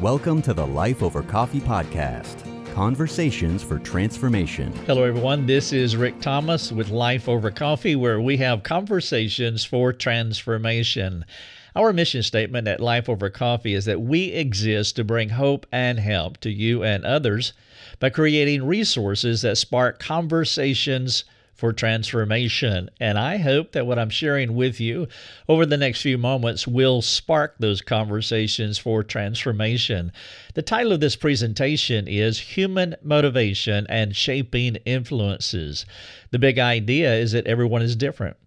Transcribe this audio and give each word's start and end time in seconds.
Welcome 0.00 0.40
to 0.42 0.54
the 0.54 0.66
Life 0.66 1.02
Over 1.02 1.22
Coffee 1.22 1.60
podcast. 1.60 2.42
Conversations 2.72 3.62
for 3.62 3.78
transformation. 3.78 4.72
Hello, 4.86 5.04
everyone. 5.04 5.44
This 5.44 5.74
is 5.74 5.94
Rick 5.94 6.22
Thomas 6.22 6.72
with 6.72 6.88
Life 6.88 7.28
Over 7.28 7.50
Coffee, 7.50 7.96
where 7.96 8.18
we 8.18 8.38
have 8.38 8.62
conversations 8.62 9.62
for 9.62 9.92
transformation. 9.92 11.26
Our 11.76 11.92
mission 11.92 12.22
statement 12.22 12.66
at 12.66 12.80
Life 12.80 13.10
Over 13.10 13.28
Coffee 13.28 13.74
is 13.74 13.84
that 13.84 14.00
we 14.00 14.28
exist 14.28 14.96
to 14.96 15.04
bring 15.04 15.28
hope 15.28 15.66
and 15.70 16.00
help 16.00 16.38
to 16.38 16.50
you 16.50 16.82
and 16.82 17.04
others 17.04 17.52
by 17.98 18.08
creating 18.08 18.66
resources 18.66 19.42
that 19.42 19.58
spark 19.58 19.98
conversations 19.98 21.24
for 21.60 21.74
transformation. 21.74 22.88
And 22.98 23.18
I 23.18 23.36
hope 23.36 23.72
that 23.72 23.86
what 23.86 23.98
I'm 23.98 24.08
sharing 24.08 24.54
with 24.54 24.80
you 24.80 25.08
over 25.46 25.66
the 25.66 25.76
next 25.76 26.00
few 26.00 26.16
moments 26.16 26.66
will 26.66 27.02
spark 27.02 27.56
those 27.58 27.82
conversations 27.82 28.78
for 28.78 29.04
transformation. 29.04 30.10
The 30.54 30.62
title 30.62 30.92
of 30.92 31.00
this 31.00 31.16
presentation 31.16 32.08
is 32.08 32.56
Human 32.56 32.96
Motivation 33.02 33.86
and 33.90 34.16
Shaping 34.16 34.76
Influences. 34.86 35.84
The 36.30 36.38
big 36.38 36.58
idea 36.58 37.14
is 37.14 37.32
that 37.32 37.46
everyone 37.46 37.82
is 37.82 37.94
different 37.94 38.38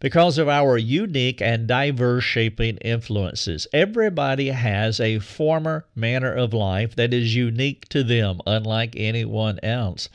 because 0.00 0.38
of 0.38 0.48
our 0.48 0.78
unique 0.78 1.40
and 1.40 1.66
diverse 1.66 2.24
shaping 2.24 2.76
influences. 2.78 3.66
Everybody 3.72 4.48
has 4.48 5.00
a 5.00 5.18
former 5.18 5.86
manner 5.94 6.32
of 6.32 6.52
life 6.52 6.94
that 6.96 7.12
is 7.12 7.34
unique 7.34 7.88
to 7.90 8.02
them, 8.02 8.40
unlike 8.46 8.94
anyone 8.96 9.58
else. 9.62 10.08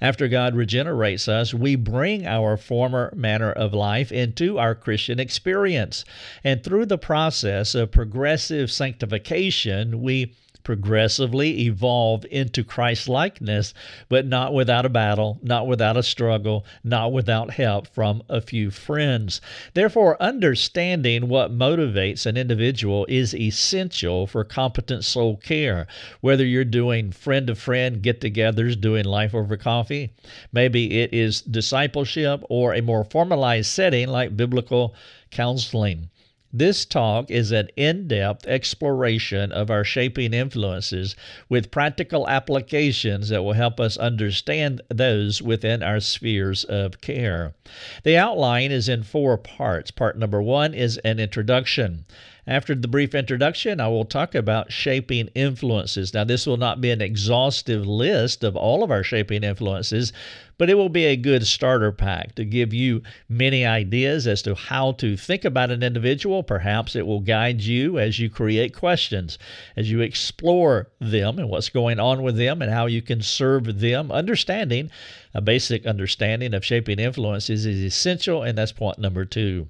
After 0.00 0.28
God 0.28 0.54
regenerates 0.54 1.28
us, 1.28 1.54
we 1.54 1.76
bring 1.76 2.26
our 2.26 2.56
former 2.56 3.12
manner 3.14 3.52
of 3.52 3.72
life 3.74 4.12
into 4.12 4.58
our 4.58 4.74
Christian 4.74 5.20
experience. 5.20 6.04
And 6.44 6.62
through 6.62 6.86
the 6.86 6.98
process 6.98 7.74
of 7.74 7.90
progressive 7.90 8.70
sanctification, 8.70 10.02
we 10.02 10.34
progressively 10.62 11.62
evolve 11.62 12.26
into 12.30 12.62
Christ 12.62 13.08
likeness, 13.08 13.72
but 14.08 14.26
not 14.26 14.52
without 14.52 14.84
a 14.84 14.90
battle, 14.90 15.38
not 15.42 15.66
without 15.66 15.96
a 15.96 16.02
struggle, 16.02 16.64
not 16.84 17.12
without 17.12 17.52
help 17.52 17.86
from 17.86 18.22
a 18.28 18.40
few 18.40 18.70
friends. 18.70 19.40
Therefore, 19.74 20.20
understanding 20.22 21.28
what 21.28 21.56
motivates 21.56 22.26
an 22.26 22.36
individual 22.36 23.06
is 23.08 23.34
essential 23.34 24.26
for 24.26 24.44
competent 24.44 25.04
soul 25.04 25.36
care. 25.36 25.86
Whether 26.20 26.44
you're 26.44 26.64
doing 26.64 27.12
friend 27.12 27.46
to 27.46 27.54
friend 27.54 28.02
get 28.02 28.20
togethers, 28.20 28.80
doing 28.80 29.04
life 29.04 29.34
over 29.34 29.56
coffee, 29.56 30.10
maybe 30.52 31.00
it 31.00 31.14
is 31.14 31.40
discipleship 31.40 32.42
or 32.48 32.74
a 32.74 32.82
more 32.82 33.04
formalized 33.04 33.70
setting 33.70 34.08
like 34.08 34.36
biblical 34.36 34.94
counseling. 35.30 36.09
This 36.52 36.84
talk 36.84 37.30
is 37.30 37.52
an 37.52 37.68
in 37.76 38.08
depth 38.08 38.44
exploration 38.46 39.52
of 39.52 39.70
our 39.70 39.84
shaping 39.84 40.34
influences 40.34 41.14
with 41.48 41.70
practical 41.70 42.28
applications 42.28 43.28
that 43.28 43.44
will 43.44 43.52
help 43.52 43.78
us 43.78 43.96
understand 43.96 44.80
those 44.88 45.40
within 45.40 45.80
our 45.82 46.00
spheres 46.00 46.64
of 46.64 47.00
care. 47.00 47.54
The 48.02 48.16
outline 48.16 48.72
is 48.72 48.88
in 48.88 49.04
four 49.04 49.38
parts. 49.38 49.92
Part 49.92 50.18
number 50.18 50.42
one 50.42 50.74
is 50.74 50.98
an 50.98 51.20
introduction. 51.20 52.04
After 52.46 52.74
the 52.74 52.88
brief 52.88 53.14
introduction, 53.14 53.80
I 53.80 53.88
will 53.88 54.04
talk 54.04 54.34
about 54.34 54.72
shaping 54.72 55.28
influences. 55.34 56.14
Now, 56.14 56.24
this 56.24 56.46
will 56.46 56.56
not 56.56 56.80
be 56.80 56.90
an 56.90 57.02
exhaustive 57.02 57.86
list 57.86 58.42
of 58.42 58.56
all 58.56 58.82
of 58.82 58.90
our 58.90 59.02
shaping 59.02 59.44
influences, 59.44 60.12
but 60.56 60.70
it 60.70 60.74
will 60.74 60.88
be 60.88 61.04
a 61.04 61.16
good 61.16 61.46
starter 61.46 61.92
pack 61.92 62.34
to 62.34 62.44
give 62.44 62.72
you 62.72 63.02
many 63.28 63.64
ideas 63.64 64.26
as 64.26 64.42
to 64.42 64.54
how 64.54 64.92
to 64.92 65.16
think 65.16 65.44
about 65.44 65.70
an 65.70 65.82
individual. 65.82 66.42
Perhaps 66.42 66.96
it 66.96 67.06
will 67.06 67.20
guide 67.20 67.62
you 67.62 67.98
as 67.98 68.18
you 68.18 68.28
create 68.28 68.74
questions, 68.74 69.38
as 69.76 69.90
you 69.90 70.00
explore 70.00 70.88
them 70.98 71.38
and 71.38 71.48
what's 71.48 71.68
going 71.68 72.00
on 72.00 72.22
with 72.22 72.36
them 72.36 72.62
and 72.62 72.70
how 72.72 72.86
you 72.86 73.02
can 73.02 73.22
serve 73.22 73.80
them. 73.80 74.10
Understanding 74.10 74.90
a 75.32 75.40
basic 75.40 75.86
understanding 75.86 76.54
of 76.54 76.64
shaping 76.64 76.98
influences 76.98 77.64
is 77.64 77.84
essential, 77.84 78.42
and 78.42 78.58
that's 78.58 78.72
point 78.72 78.98
number 78.98 79.24
two. 79.24 79.68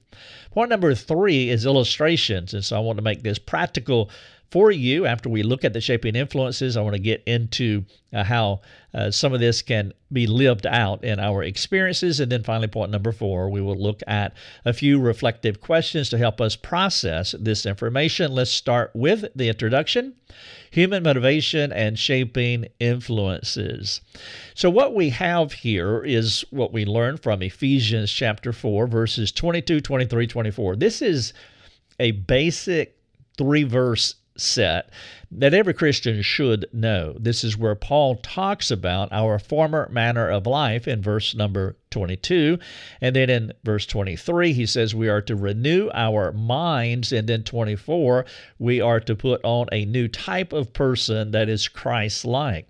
Point 0.51 0.71
number 0.71 0.95
three 0.95 1.49
is 1.49 1.65
illustrations, 1.65 2.55
and 2.55 2.65
so 2.65 2.77
I 2.77 2.81
want 2.81 2.99
to 2.99 3.03
make 3.03 3.23
this 3.23 3.39
practical 3.39 4.11
for 4.51 4.73
you 4.73 5.07
after 5.07 5.29
we 5.29 5.45
look 5.45 5.65
at 5.65 5.73
the 5.73 5.81
shaping 5.81 6.17
influences. 6.17 6.77
I 6.77 6.83
want 6.83 6.97
to 6.97 7.03
get 7.03 7.23
into 7.25 7.85
uh, 8.13 8.25
how 8.25 8.63
uh, 8.93 9.13
some 9.13 9.33
of 9.33 9.39
this 9.39 9.63
can 9.63 9.93
be 10.13 10.27
lived 10.27 10.67
out 10.67 11.05
in 11.05 11.21
our 11.21 11.45
experiences. 11.45 12.19
And 12.19 12.33
then 12.33 12.43
finally, 12.43 12.67
point 12.67 12.91
number 12.91 13.13
four, 13.13 13.49
we 13.49 13.61
will 13.61 13.81
look 13.81 14.01
at 14.09 14.35
a 14.65 14.73
few 14.73 15.01
reflective 15.01 15.61
questions 15.61 16.09
to 16.09 16.19
help 16.19 16.41
us 16.41 16.57
process 16.57 17.35
this 17.39 17.65
information. 17.65 18.33
Let's 18.33 18.51
start 18.51 18.91
with 18.93 19.27
the 19.37 19.49
introduction 19.49 20.15
human 20.71 21.03
motivation 21.03 21.73
and 21.73 21.99
shaping 21.99 22.67
influences. 22.79 24.01
So, 24.55 24.71
what 24.71 24.95
we 24.95 25.11
have 25.11 25.53
here 25.53 26.03
is 26.03 26.45
what 26.51 26.73
we 26.73 26.85
learn 26.85 27.17
from 27.17 27.43
Ephesians 27.43 28.11
chapter 28.11 28.53
4, 28.53 28.87
verses 28.87 29.33
22, 29.33 29.81
23, 29.81 30.27
24. 30.27 30.77
This 30.77 31.03
is 31.03 31.35
a 31.99 32.13
basic 32.13 32.97
three 33.37 33.65
verse 33.65 34.15
set 34.37 34.91
that 35.33 35.55
every 35.55 35.75
Christian 35.75 36.23
should 36.23 36.67
know. 36.73 37.15
This 37.19 37.45
is 37.45 37.57
where 37.57 37.77
Paul 37.77 38.17
talks 38.17 38.71
about 38.71 39.13
our 39.13 39.39
former 39.39 39.89
manner 39.91 40.29
of 40.29 40.47
life 40.47 40.89
in 40.89 41.03
verse 41.03 41.35
number 41.35 41.77
22. 41.91 42.59
And 43.01 43.15
then 43.15 43.31
in 43.31 43.53
verse 43.65 43.87
23, 43.87 44.53
he 44.53 44.67
says 44.67 44.95
we 44.95 45.09
are 45.09 45.23
to 45.23 45.37
renew 45.37 45.91
our 45.93 46.33
minds. 46.33 47.13
And 47.13 47.29
then 47.29 47.45
24, 47.45 48.25
we 48.59 48.81
are 48.81 49.01
to 49.01 49.15
put 49.15 49.41
on 49.45 49.69
a 49.73 49.85
new 49.85 50.09
type 50.09 50.53
of 50.53 50.73
person 50.73 51.31
that 51.33 51.49
is 51.49 51.69
Christ 51.69 52.25
like. 52.25 52.67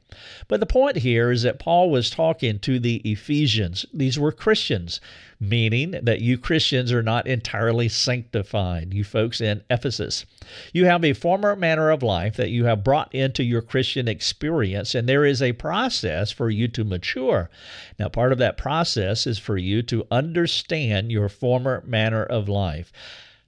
But 0.49 0.59
the 0.59 0.67
point 0.67 0.97
here 0.97 1.31
is 1.31 1.43
that 1.43 1.61
Paul 1.61 1.89
was 1.89 2.11
talking 2.11 2.59
to 2.61 2.81
the 2.81 2.97
Ephesians. 3.05 3.87
These 3.95 4.19
were 4.19 4.33
Christians, 4.33 5.01
meaning 5.39 5.93
that 6.03 6.21
you 6.21 6.37
Christians 6.37 6.93
are 6.93 7.03
not 7.03 7.29
entirely 7.29 7.89
sanctified, 7.89 8.93
you 8.93 9.05
folks 9.05 9.41
in 9.41 9.63
Ephesus. 9.71 10.27
You 10.73 10.87
have 10.87 11.05
a 11.05 11.13
former 11.13 11.55
manner 11.55 11.91
of 11.91 12.03
life 12.03 12.37
that 12.37 12.50
you 12.51 12.65
have 12.67 12.85
brought 12.85 13.15
into 13.15 13.43
your 13.43 13.63
Christian 13.63 14.09
experience, 14.09 14.95
and 14.95 15.09
there 15.09 15.25
is 15.25 15.41
a 15.41 15.53
process 15.53 16.31
for 16.31 16.51
you 16.51 16.69
to 16.69 16.85
mature. 16.85 17.51
Now, 17.99 18.09
part 18.09 18.33
of 18.33 18.39
that 18.39 18.57
process 18.57 19.27
is 19.27 19.39
for 19.39 19.57
you 19.57 19.83
to 19.83 20.07
understand 20.11 21.11
your 21.11 21.29
former 21.29 21.83
manner 21.87 22.25
of 22.25 22.49
life. 22.49 22.93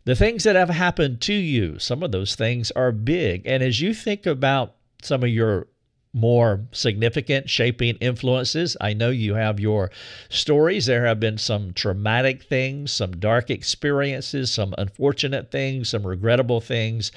The 0.05 0.17
things 0.17 0.45
that 0.45 0.57
have 0.57 0.71
happened 0.71 1.21
to 1.23 1.35
you, 1.35 1.79
some 1.79 2.03
of 2.03 2.13
those 2.13 2.35
things 2.35 2.71
are 2.73 2.93
big. 2.93 3.47
And 3.47 3.63
as 3.63 3.81
you 3.81 3.95
think 3.95 4.27
about 4.27 4.75
some 5.03 5.23
of 5.23 5.29
your 5.29 5.69
more 6.15 6.61
significant 6.73 7.49
shaping 7.49 7.97
influences. 7.97 8.77
I 8.81 8.93
know 8.93 9.09
you 9.11 9.35
have 9.35 9.59
your 9.59 9.91
stories. 10.29 10.87
There 10.87 11.07
have 11.07 11.19
been 11.19 11.39
some 11.39 11.73
traumatic 11.73 12.43
things, 12.43 12.93
some 12.93 13.13
dark 13.13 13.51
experiences, 13.51 14.51
some 14.51 14.75
unfortunate 14.77 15.51
things, 15.51 15.89
some 15.89 16.07
regrettable 16.07 16.61
things 16.61 17.13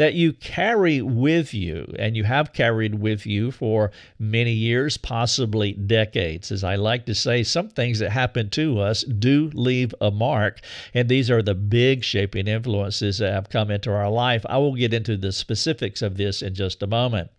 that 0.00 0.14
you 0.14 0.32
carry 0.32 1.02
with 1.02 1.52
you 1.52 1.94
and 1.98 2.16
you 2.16 2.24
have 2.24 2.54
carried 2.54 2.94
with 2.94 3.26
you 3.26 3.50
for 3.50 3.90
many 4.18 4.50
years, 4.50 4.96
possibly 4.96 5.74
decades. 5.74 6.50
As 6.50 6.64
I 6.64 6.76
like 6.76 7.04
to 7.04 7.14
say, 7.14 7.42
some 7.42 7.68
things 7.68 7.98
that 7.98 8.08
happen 8.08 8.48
to 8.48 8.80
us 8.80 9.02
do 9.02 9.50
leave 9.52 9.94
a 10.00 10.10
mark, 10.10 10.60
and 10.94 11.06
these 11.06 11.30
are 11.30 11.42
the 11.42 11.54
big 11.54 12.02
shaping 12.02 12.46
influences 12.46 13.18
that 13.18 13.34
have 13.34 13.50
come 13.50 13.70
into 13.70 13.92
our 13.92 14.08
life. 14.08 14.46
I 14.48 14.56
will 14.56 14.74
get 14.74 14.94
into 14.94 15.18
the 15.18 15.32
specifics 15.32 16.00
of 16.00 16.16
this 16.16 16.40
in 16.40 16.54
just 16.54 16.82
a 16.82 16.86
moment. 16.86 17.30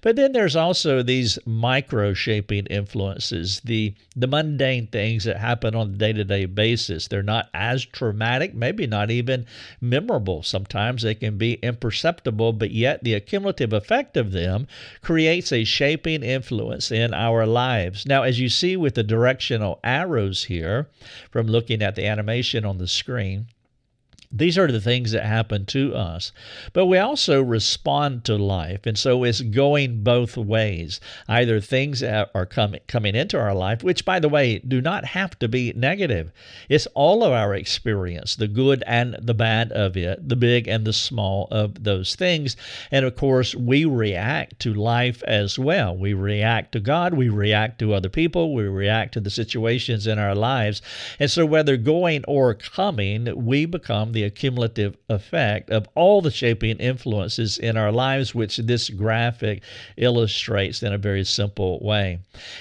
But 0.00 0.16
then 0.16 0.32
there's 0.32 0.56
also 0.56 1.04
these 1.04 1.38
micro 1.46 2.14
shaping 2.14 2.66
influences, 2.66 3.60
the, 3.64 3.94
the 4.16 4.26
mundane 4.26 4.88
things 4.88 5.22
that 5.22 5.36
happen 5.36 5.76
on 5.76 5.90
a 5.90 5.96
day 5.96 6.14
to 6.14 6.24
day 6.24 6.46
basis. 6.46 7.06
They're 7.06 7.22
not 7.22 7.48
as 7.54 7.84
traumatic, 7.84 8.56
maybe 8.56 8.88
not 8.88 9.12
even 9.12 9.46
memorable. 9.80 10.42
Sometimes 10.42 11.02
they 11.02 11.14
can 11.14 11.38
be 11.38 11.54
imperceptible 11.62 12.07
but 12.58 12.70
yet 12.70 13.04
the 13.04 13.14
accumulative 13.14 13.72
effect 13.72 14.16
of 14.16 14.32
them 14.32 14.66
creates 15.02 15.52
a 15.52 15.64
shaping 15.64 16.22
influence 16.22 16.90
in 16.90 17.12
our 17.12 17.46
lives. 17.46 18.06
Now, 18.06 18.22
as 18.22 18.40
you 18.40 18.48
see 18.48 18.76
with 18.76 18.94
the 18.94 19.02
directional 19.02 19.80
arrows 19.82 20.44
here 20.44 20.88
from 21.30 21.46
looking 21.46 21.82
at 21.82 21.94
the 21.94 22.06
animation 22.06 22.64
on 22.64 22.78
the 22.78 22.88
screen, 22.88 23.46
these 24.30 24.58
are 24.58 24.70
the 24.70 24.80
things 24.80 25.12
that 25.12 25.24
happen 25.24 25.64
to 25.66 25.94
us. 25.94 26.32
But 26.74 26.86
we 26.86 26.98
also 26.98 27.42
respond 27.42 28.24
to 28.24 28.36
life. 28.36 28.84
And 28.84 28.98
so 28.98 29.24
it's 29.24 29.40
going 29.40 30.02
both 30.02 30.36
ways. 30.36 31.00
Either 31.26 31.60
things 31.60 32.02
are 32.02 32.46
coming, 32.46 32.80
into 33.14 33.38
our 33.38 33.54
life, 33.54 33.82
which, 33.82 34.04
by 34.04 34.20
the 34.20 34.28
way, 34.28 34.58
do 34.58 34.82
not 34.82 35.06
have 35.06 35.38
to 35.38 35.48
be 35.48 35.72
negative. 35.74 36.30
It's 36.68 36.86
all 36.94 37.24
of 37.24 37.32
our 37.32 37.54
experience, 37.54 38.36
the 38.36 38.48
good 38.48 38.82
and 38.86 39.16
the 39.18 39.32
bad 39.32 39.72
of 39.72 39.96
it, 39.96 40.28
the 40.28 40.36
big 40.36 40.68
and 40.68 40.84
the 40.84 40.92
small 40.92 41.48
of 41.50 41.84
those 41.84 42.14
things. 42.14 42.56
And 42.90 43.06
of 43.06 43.16
course, 43.16 43.54
we 43.54 43.86
react 43.86 44.60
to 44.60 44.74
life 44.74 45.22
as 45.22 45.58
well. 45.58 45.96
We 45.96 46.12
react 46.12 46.72
to 46.72 46.80
God, 46.80 47.14
we 47.14 47.30
react 47.30 47.78
to 47.78 47.94
other 47.94 48.10
people, 48.10 48.52
we 48.52 48.64
react 48.64 49.14
to 49.14 49.20
the 49.20 49.30
situations 49.30 50.06
in 50.06 50.18
our 50.18 50.34
lives. 50.34 50.82
And 51.18 51.30
so, 51.30 51.46
whether 51.46 51.78
going 51.78 52.24
or 52.28 52.52
coming, 52.52 53.46
we 53.46 53.64
become 53.64 54.12
the 54.18 54.24
accumulative 54.24 54.96
effect 55.08 55.70
of 55.70 55.86
all 55.94 56.20
the 56.20 56.30
shaping 56.32 56.76
influences 56.78 57.56
in 57.56 57.76
our 57.76 57.92
lives, 57.92 58.34
which 58.34 58.56
this 58.56 58.90
graphic 58.90 59.62
illustrates 59.96 60.82
in 60.82 60.92
a 60.92 60.98
very 60.98 61.22
simple 61.22 61.78
way. 61.78 62.18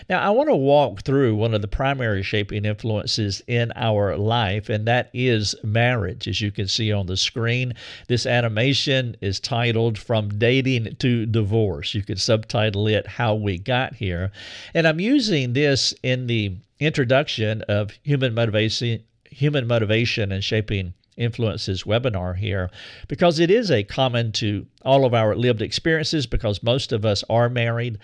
Now, 0.08 0.20
I 0.20 0.30
want 0.30 0.50
to 0.50 0.56
walk 0.56 1.02
through 1.02 1.34
one 1.34 1.56
of 1.56 1.64
the 1.64 1.68
primary 1.68 2.22
shaping 2.22 2.64
influences 2.64 3.42
in 3.48 3.72
our 3.76 4.16
life, 4.16 4.70
and 4.70 4.86
that 4.86 5.10
is 5.16 5.56
marriage. 5.64 6.28
As 6.28 6.42
you 6.42 6.52
can 6.52 6.68
see 6.68 6.92
on 6.92 7.08
the 7.08 7.18
screen, 7.18 7.74
this 8.08 8.28
animation 8.28 9.16
is 9.20 9.40
titled 9.40 9.98
From 9.98 10.38
Dating 10.38 10.96
to 11.00 11.26
Divorce. 11.26 11.96
You 11.96 12.04
could 12.04 12.22
subtitle 12.22 12.88
it 12.88 13.08
How 13.08 13.34
We 13.34 13.58
Got 13.58 13.96
Here. 13.96 14.30
And 14.76 14.88
I'm 14.88 15.00
using 15.00 15.54
this 15.54 15.92
in 16.04 16.28
the 16.28 16.56
introduction 16.80 17.64
of 17.64 17.90
human 18.04 18.36
motivation 18.36 19.02
human 19.38 19.68
motivation 19.68 20.32
and 20.32 20.44
shaping 20.44 20.94
influences 21.18 21.84
webinar 21.84 22.36
here 22.36 22.70
because 23.08 23.40
it 23.40 23.52
is 23.52 23.70
a 23.72 23.84
common 23.84 24.32
to 24.32 24.66
all 24.84 25.06
of 25.06 25.14
our 25.14 25.36
lived 25.36 25.62
experiences 25.62 26.26
because 26.26 26.64
most 26.64 26.92
of 26.92 27.06
us 27.06 27.24
are 27.30 27.50
married 27.50 27.98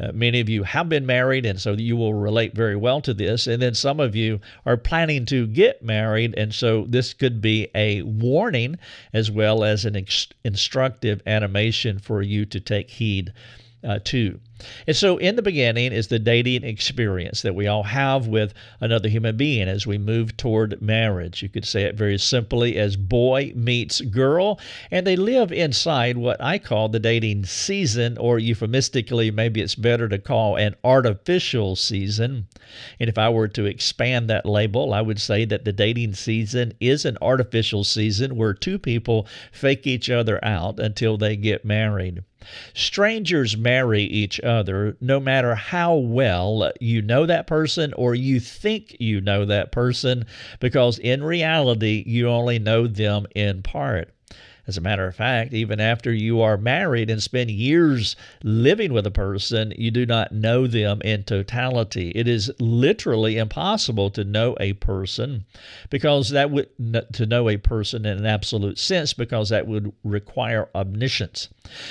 uh, 0.00 0.10
many 0.12 0.40
of 0.40 0.48
you 0.48 0.62
have 0.62 0.88
been 0.88 1.04
married, 1.04 1.44
and 1.44 1.60
so 1.60 1.72
you 1.72 1.96
will 1.96 2.14
relate 2.14 2.54
very 2.54 2.76
well 2.76 3.00
to 3.02 3.12
this. 3.12 3.46
And 3.46 3.60
then 3.60 3.74
some 3.74 4.00
of 4.00 4.16
you 4.16 4.40
are 4.64 4.76
planning 4.76 5.26
to 5.26 5.46
get 5.46 5.82
married, 5.82 6.34
and 6.36 6.54
so 6.54 6.86
this 6.88 7.12
could 7.12 7.40
be 7.40 7.68
a 7.74 8.02
warning 8.02 8.78
as 9.12 9.30
well 9.30 9.64
as 9.64 9.84
an 9.84 9.96
ex- 9.96 10.28
instructive 10.44 11.20
animation 11.26 11.98
for 11.98 12.22
you 12.22 12.46
to 12.46 12.60
take 12.60 12.90
heed 12.90 13.32
uh, 13.84 13.98
to. 14.04 14.40
And 14.86 14.96
so, 14.96 15.16
in 15.18 15.36
the 15.36 15.42
beginning 15.42 15.92
is 15.92 16.08
the 16.08 16.18
dating 16.18 16.64
experience 16.64 17.42
that 17.42 17.54
we 17.54 17.66
all 17.66 17.82
have 17.82 18.26
with 18.26 18.54
another 18.80 19.08
human 19.08 19.36
being 19.36 19.68
as 19.68 19.86
we 19.86 19.98
move 19.98 20.36
toward 20.36 20.80
marriage. 20.80 21.42
You 21.42 21.48
could 21.48 21.64
say 21.64 21.82
it 21.82 21.94
very 21.94 22.18
simply 22.18 22.76
as 22.76 22.96
boy 22.96 23.52
meets 23.54 24.00
girl, 24.00 24.60
and 24.90 25.06
they 25.06 25.16
live 25.16 25.52
inside 25.52 26.16
what 26.16 26.40
I 26.40 26.58
call 26.58 26.88
the 26.88 27.00
dating 27.00 27.44
season, 27.46 28.18
or 28.18 28.38
euphemistically, 28.38 29.30
maybe 29.30 29.60
it's 29.60 29.74
better 29.74 30.08
to 30.08 30.18
call 30.18 30.56
an 30.56 30.74
artificial 30.84 31.76
season. 31.76 32.46
And 32.98 33.08
if 33.08 33.18
I 33.18 33.28
were 33.28 33.48
to 33.48 33.66
expand 33.66 34.30
that 34.30 34.46
label, 34.46 34.94
I 34.94 35.00
would 35.00 35.20
say 35.20 35.44
that 35.44 35.64
the 35.64 35.72
dating 35.72 36.14
season 36.14 36.72
is 36.80 37.04
an 37.04 37.18
artificial 37.20 37.84
season 37.84 38.36
where 38.36 38.54
two 38.54 38.78
people 38.78 39.26
fake 39.50 39.86
each 39.86 40.08
other 40.08 40.42
out 40.44 40.78
until 40.78 41.16
they 41.16 41.36
get 41.36 41.64
married. 41.64 42.22
Strangers 42.74 43.56
marry 43.56 44.02
each 44.02 44.40
other 44.40 44.96
no 45.00 45.20
matter 45.20 45.54
how 45.54 45.94
well 45.94 46.72
you 46.80 47.00
know 47.00 47.24
that 47.26 47.46
person 47.46 47.92
or 47.94 48.14
you 48.14 48.40
think 48.40 48.96
you 48.98 49.20
know 49.20 49.44
that 49.44 49.70
person, 49.70 50.24
because 50.58 50.98
in 50.98 51.22
reality, 51.22 52.02
you 52.06 52.28
only 52.28 52.58
know 52.58 52.86
them 52.86 53.26
in 53.34 53.62
part. 53.62 54.12
As 54.64 54.76
a 54.76 54.80
matter 54.80 55.08
of 55.08 55.16
fact, 55.16 55.52
even 55.52 55.80
after 55.80 56.12
you 56.12 56.40
are 56.40 56.56
married 56.56 57.10
and 57.10 57.20
spend 57.20 57.50
years 57.50 58.14
living 58.44 58.92
with 58.92 59.04
a 59.06 59.10
person, 59.10 59.72
you 59.76 59.90
do 59.90 60.06
not 60.06 60.30
know 60.30 60.68
them 60.68 61.00
in 61.02 61.24
totality. 61.24 62.12
It 62.14 62.28
is 62.28 62.48
literally 62.60 63.38
impossible 63.38 64.10
to 64.10 64.22
know 64.22 64.56
a 64.60 64.74
person 64.74 65.44
because 65.90 66.30
that 66.30 66.52
would 66.52 66.68
to 67.12 67.26
know 67.26 67.48
a 67.48 67.56
person 67.56 68.06
in 68.06 68.18
an 68.18 68.26
absolute 68.26 68.78
sense 68.78 69.12
because 69.12 69.48
that 69.48 69.66
would 69.66 69.92
require 70.04 70.68
omniscience. 70.76 71.48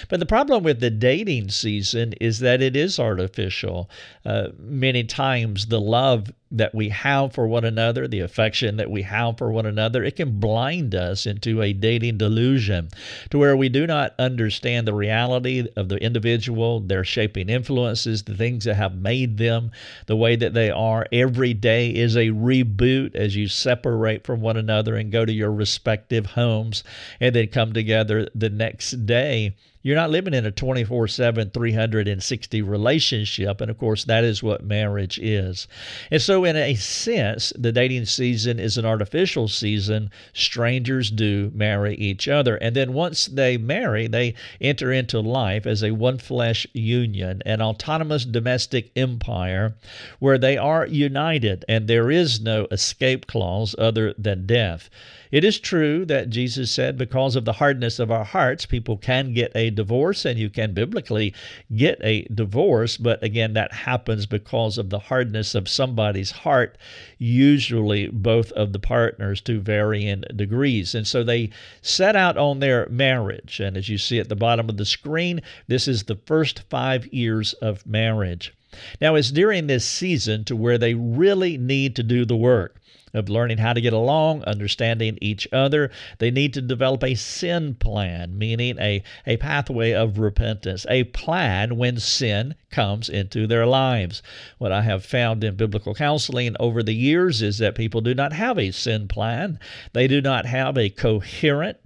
But 0.09 0.19
the 0.19 0.25
problem 0.25 0.63
with 0.63 0.79
the 0.79 0.89
dating 0.89 1.49
season 1.49 2.13
is 2.21 2.39
that 2.39 2.61
it 2.61 2.75
is 2.75 2.99
artificial. 2.99 3.89
Uh, 4.25 4.49
many 4.57 5.03
times 5.03 5.67
the 5.67 5.81
love 5.81 6.31
that 6.51 6.75
we 6.75 6.89
have 6.89 7.33
for 7.33 7.47
one 7.47 7.63
another, 7.63 8.07
the 8.07 8.19
affection 8.19 8.75
that 8.75 8.91
we 8.91 9.03
have 9.03 9.37
for 9.37 9.51
one 9.51 9.65
another, 9.65 10.03
it 10.03 10.17
can 10.17 10.39
blind 10.39 10.93
us 10.93 11.25
into 11.25 11.61
a 11.61 11.71
dating 11.71 12.17
delusion 12.17 12.89
to 13.29 13.37
where 13.37 13.55
we 13.55 13.69
do 13.69 13.87
not 13.87 14.13
understand 14.19 14.85
the 14.85 14.93
reality 14.93 15.65
of 15.77 15.87
the 15.87 15.95
individual, 15.97 16.81
their 16.81 17.05
shaping 17.05 17.49
influences, 17.49 18.23
the 18.23 18.35
things 18.35 18.65
that 18.65 18.75
have 18.75 18.95
made 18.95 19.37
them 19.37 19.71
the 20.07 20.15
way 20.15 20.35
that 20.35 20.53
they 20.53 20.69
are. 20.69 21.05
Every 21.11 21.53
day 21.53 21.89
is 21.89 22.17
a 22.17 22.29
reboot 22.29 23.15
as 23.15 23.35
you 23.35 23.47
separate 23.47 24.25
from 24.25 24.41
one 24.41 24.57
another 24.57 24.95
and 24.95 25.11
go 25.11 25.25
to 25.25 25.33
your 25.33 25.51
respective 25.51 26.25
homes 26.25 26.83
and 27.19 27.33
then 27.33 27.47
come 27.47 27.71
together 27.71 28.27
the 28.35 28.49
next 28.49 29.05
day 29.05 29.55
you're 29.83 29.95
not 29.95 30.11
living 30.11 30.33
in 30.33 30.45
a 30.45 30.51
24 30.51 31.07
7, 31.07 31.49
360 31.49 32.61
relationship. 32.61 33.61
And 33.61 33.71
of 33.71 33.77
course, 33.77 34.05
that 34.05 34.23
is 34.23 34.43
what 34.43 34.63
marriage 34.63 35.19
is. 35.19 35.67
And 36.09 36.21
so, 36.21 36.43
in 36.45 36.55
a 36.55 36.75
sense, 36.75 37.51
the 37.57 37.71
dating 37.71 38.05
season 38.05 38.59
is 38.59 38.77
an 38.77 38.85
artificial 38.85 39.47
season. 39.47 40.11
Strangers 40.33 41.09
do 41.09 41.51
marry 41.53 41.95
each 41.95 42.27
other. 42.27 42.57
And 42.57 42.75
then 42.75 42.93
once 42.93 43.25
they 43.25 43.57
marry, 43.57 44.07
they 44.07 44.35
enter 44.59 44.91
into 44.91 45.19
life 45.19 45.65
as 45.65 45.83
a 45.83 45.91
one 45.91 46.17
flesh 46.17 46.67
union, 46.73 47.41
an 47.45 47.61
autonomous 47.61 48.25
domestic 48.25 48.91
empire 48.95 49.75
where 50.19 50.37
they 50.37 50.57
are 50.57 50.85
united 50.85 51.65
and 51.67 51.87
there 51.87 52.11
is 52.11 52.41
no 52.41 52.67
escape 52.71 53.27
clause 53.27 53.75
other 53.77 54.13
than 54.17 54.45
death. 54.45 54.89
It 55.31 55.45
is 55.45 55.59
true 55.59 56.03
that 56.05 56.29
Jesus 56.29 56.69
said, 56.71 56.97
because 56.97 57.37
of 57.37 57.45
the 57.45 57.53
hardness 57.53 57.99
of 57.99 58.11
our 58.11 58.25
hearts, 58.25 58.65
people 58.65 58.97
can 58.97 59.33
get 59.33 59.51
a 59.55 59.69
divorce, 59.69 60.25
and 60.25 60.37
you 60.37 60.49
can 60.49 60.73
biblically 60.73 61.33
get 61.73 61.99
a 62.03 62.23
divorce. 62.23 62.97
But 62.97 63.23
again, 63.23 63.53
that 63.53 63.71
happens 63.71 64.25
because 64.25 64.77
of 64.77 64.89
the 64.89 64.99
hardness 64.99 65.55
of 65.55 65.69
somebody's 65.69 66.31
heart, 66.31 66.77
usually 67.17 68.07
both 68.07 68.51
of 68.51 68.73
the 68.73 68.79
partners 68.79 69.39
to 69.41 69.61
varying 69.61 70.25
degrees. 70.35 70.93
And 70.93 71.07
so 71.07 71.23
they 71.23 71.51
set 71.81 72.15
out 72.15 72.37
on 72.37 72.59
their 72.59 72.89
marriage. 72.89 73.61
And 73.61 73.77
as 73.77 73.87
you 73.87 73.97
see 73.97 74.19
at 74.19 74.27
the 74.27 74.35
bottom 74.35 74.69
of 74.69 74.75
the 74.75 74.85
screen, 74.85 75.41
this 75.67 75.87
is 75.87 76.03
the 76.03 76.19
first 76.25 76.63
five 76.69 77.07
years 77.13 77.53
of 77.53 77.85
marriage. 77.87 78.53
Now, 78.99 79.15
it's 79.15 79.31
during 79.31 79.67
this 79.67 79.85
season 79.85 80.43
to 80.45 80.55
where 80.55 80.77
they 80.77 80.93
really 80.93 81.57
need 81.57 81.95
to 81.97 82.03
do 82.03 82.25
the 82.25 82.35
work 82.35 82.81
of 83.13 83.29
learning 83.29 83.57
how 83.57 83.73
to 83.73 83.81
get 83.81 83.93
along, 83.93 84.43
understanding 84.43 85.17
each 85.21 85.47
other. 85.51 85.91
They 86.19 86.31
need 86.31 86.53
to 86.53 86.61
develop 86.61 87.03
a 87.03 87.15
sin 87.15 87.75
plan, 87.75 88.37
meaning 88.37 88.77
a, 88.79 89.03
a 89.27 89.37
pathway 89.37 89.91
of 89.93 90.19
repentance, 90.19 90.85
a 90.89 91.03
plan 91.05 91.77
when 91.77 91.99
sin 91.99 92.55
comes 92.69 93.09
into 93.09 93.47
their 93.47 93.65
lives. 93.65 94.23
What 94.57 94.71
I 94.71 94.83
have 94.83 95.03
found 95.03 95.43
in 95.43 95.55
biblical 95.55 95.93
counseling 95.93 96.55
over 96.59 96.81
the 96.81 96.95
years 96.95 97.41
is 97.41 97.57
that 97.57 97.75
people 97.75 98.01
do 98.01 98.13
not 98.13 98.33
have 98.33 98.57
a 98.57 98.71
sin 98.71 99.07
plan. 99.07 99.59
They 99.93 100.07
do 100.07 100.21
not 100.21 100.45
have 100.45 100.77
a 100.77 100.89
coherent 100.89 101.77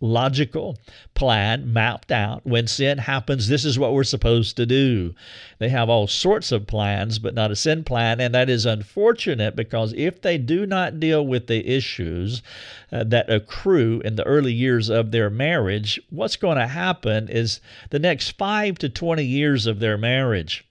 logical 0.00 0.78
plan 1.14 1.72
mapped 1.72 2.12
out. 2.12 2.46
When 2.46 2.66
sin 2.66 2.98
happens, 2.98 3.48
this 3.48 3.64
is 3.64 3.78
what 3.78 3.92
we're 3.92 4.04
supposed 4.04 4.56
to 4.56 4.66
do. 4.66 5.14
They 5.58 5.68
have 5.68 5.88
all 5.88 6.06
sorts 6.06 6.52
of 6.52 6.66
plans, 6.66 7.18
but 7.18 7.34
not 7.34 7.50
a 7.50 7.56
sin 7.56 7.84
plan, 7.84 8.20
and 8.20 8.34
that 8.34 8.48
is 8.48 8.66
unfortunate 8.66 9.56
because 9.56 9.92
if 9.94 10.22
they 10.22 10.38
do 10.38 10.66
not 10.66 11.00
deal 11.00 11.26
with 11.26 11.46
the 11.46 11.66
issues 11.68 12.42
uh, 12.92 13.04
that 13.04 13.30
accrue 13.30 14.00
in 14.04 14.16
the 14.16 14.24
early 14.24 14.52
years 14.52 14.88
of 14.88 15.10
their 15.10 15.30
marriage, 15.30 16.00
what's 16.10 16.36
going 16.36 16.58
to 16.58 16.68
happen 16.68 17.28
is 17.28 17.60
the 17.90 17.98
next 17.98 18.36
5 18.38 18.78
to 18.78 18.88
20 18.88 19.24
years 19.24 19.66
of 19.66 19.80
their 19.80 19.98
marriage 19.98 20.64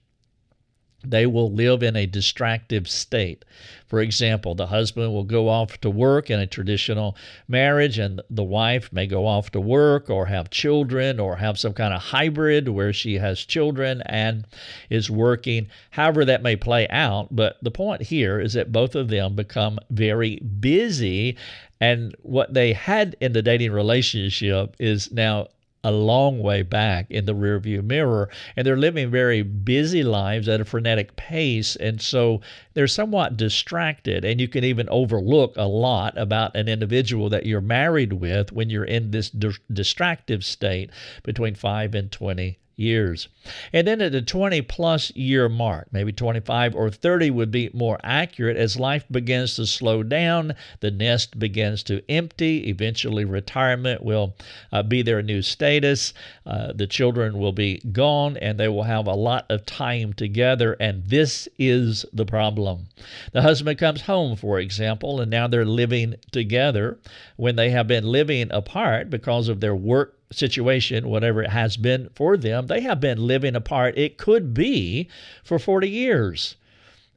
they 1.04 1.26
will 1.26 1.52
live 1.52 1.82
in 1.82 1.94
a 1.94 2.06
distractive 2.06 2.88
state. 2.88 3.44
For 3.86 4.00
example, 4.00 4.54
the 4.54 4.66
husband 4.66 5.12
will 5.12 5.24
go 5.24 5.48
off 5.48 5.80
to 5.80 5.90
work 5.90 6.28
in 6.28 6.40
a 6.40 6.46
traditional 6.46 7.16
marriage, 7.46 7.98
and 7.98 8.20
the 8.28 8.44
wife 8.44 8.92
may 8.92 9.06
go 9.06 9.26
off 9.26 9.50
to 9.52 9.60
work 9.60 10.10
or 10.10 10.26
have 10.26 10.50
children 10.50 11.20
or 11.20 11.36
have 11.36 11.58
some 11.58 11.72
kind 11.72 11.94
of 11.94 12.02
hybrid 12.02 12.68
where 12.68 12.92
she 12.92 13.14
has 13.14 13.40
children 13.40 14.02
and 14.06 14.46
is 14.90 15.08
working, 15.10 15.68
however, 15.90 16.24
that 16.24 16.42
may 16.42 16.56
play 16.56 16.88
out. 16.88 17.28
But 17.30 17.56
the 17.62 17.70
point 17.70 18.02
here 18.02 18.40
is 18.40 18.52
that 18.54 18.72
both 18.72 18.94
of 18.94 19.08
them 19.08 19.36
become 19.36 19.78
very 19.90 20.36
busy. 20.40 21.36
And 21.80 22.14
what 22.22 22.52
they 22.54 22.72
had 22.72 23.16
in 23.20 23.32
the 23.32 23.42
dating 23.42 23.70
relationship 23.72 24.74
is 24.80 25.12
now 25.12 25.48
a 25.84 25.90
long 25.92 26.40
way 26.40 26.62
back 26.62 27.06
in 27.10 27.24
the 27.24 27.34
rearview 27.34 27.82
mirror 27.82 28.28
and 28.56 28.66
they're 28.66 28.76
living 28.76 29.10
very 29.10 29.42
busy 29.42 30.02
lives 30.02 30.48
at 30.48 30.60
a 30.60 30.64
frenetic 30.64 31.14
pace 31.16 31.76
and 31.76 32.00
so 32.00 32.40
they're 32.74 32.86
somewhat 32.86 33.36
distracted 33.36 34.24
and 34.24 34.40
you 34.40 34.48
can 34.48 34.64
even 34.64 34.88
overlook 34.88 35.56
a 35.56 35.62
lot 35.62 36.16
about 36.18 36.56
an 36.56 36.68
individual 36.68 37.28
that 37.28 37.46
you're 37.46 37.60
married 37.60 38.12
with 38.12 38.52
when 38.52 38.68
you're 38.68 38.84
in 38.84 39.10
this 39.12 39.30
di- 39.30 39.50
distractive 39.72 40.44
state 40.44 40.90
between 41.22 41.54
5 41.54 41.94
and 41.94 42.10
20 42.10 42.58
years. 42.78 43.28
And 43.72 43.86
then 43.86 44.00
at 44.00 44.12
the 44.12 44.22
20 44.22 44.62
plus 44.62 45.10
year 45.16 45.48
mark, 45.48 45.88
maybe 45.90 46.12
25 46.12 46.74
or 46.74 46.90
30 46.90 47.30
would 47.30 47.50
be 47.50 47.70
more 47.72 47.98
accurate, 48.02 48.56
as 48.56 48.78
life 48.78 49.04
begins 49.10 49.56
to 49.56 49.66
slow 49.66 50.02
down, 50.02 50.54
the 50.80 50.90
nest 50.90 51.38
begins 51.38 51.82
to 51.84 52.02
empty, 52.10 52.68
eventually 52.68 53.24
retirement 53.24 54.02
will 54.02 54.34
uh, 54.72 54.82
be 54.82 55.02
their 55.02 55.22
new 55.22 55.42
status, 55.42 56.12
uh, 56.46 56.72
the 56.72 56.86
children 56.86 57.38
will 57.38 57.52
be 57.52 57.78
gone, 57.92 58.36
and 58.36 58.58
they 58.58 58.68
will 58.68 58.84
have 58.84 59.06
a 59.06 59.14
lot 59.14 59.46
of 59.50 59.66
time 59.66 60.12
together. 60.12 60.76
And 60.78 61.04
this 61.06 61.48
is 61.58 62.04
the 62.12 62.26
problem. 62.26 62.88
The 63.32 63.42
husband 63.42 63.78
comes 63.78 64.02
home, 64.02 64.36
for 64.36 64.58
example, 64.58 65.20
and 65.20 65.30
now 65.30 65.48
they're 65.48 65.64
living 65.64 66.16
together 66.30 66.98
when 67.36 67.56
they 67.56 67.70
have 67.70 67.86
been 67.86 68.04
living 68.04 68.48
apart 68.50 69.10
because 69.10 69.48
of 69.48 69.60
their 69.60 69.74
work 69.74 70.17
situation, 70.30 71.08
whatever 71.08 71.42
it 71.42 71.50
has 71.50 71.76
been 71.76 72.08
for 72.14 72.36
them, 72.36 72.66
they 72.66 72.80
have 72.82 73.00
been 73.00 73.18
living 73.18 73.56
apart. 73.56 73.96
It 73.96 74.18
could 74.18 74.54
be 74.54 75.08
for 75.44 75.58
40 75.58 75.88
years. 75.88 76.56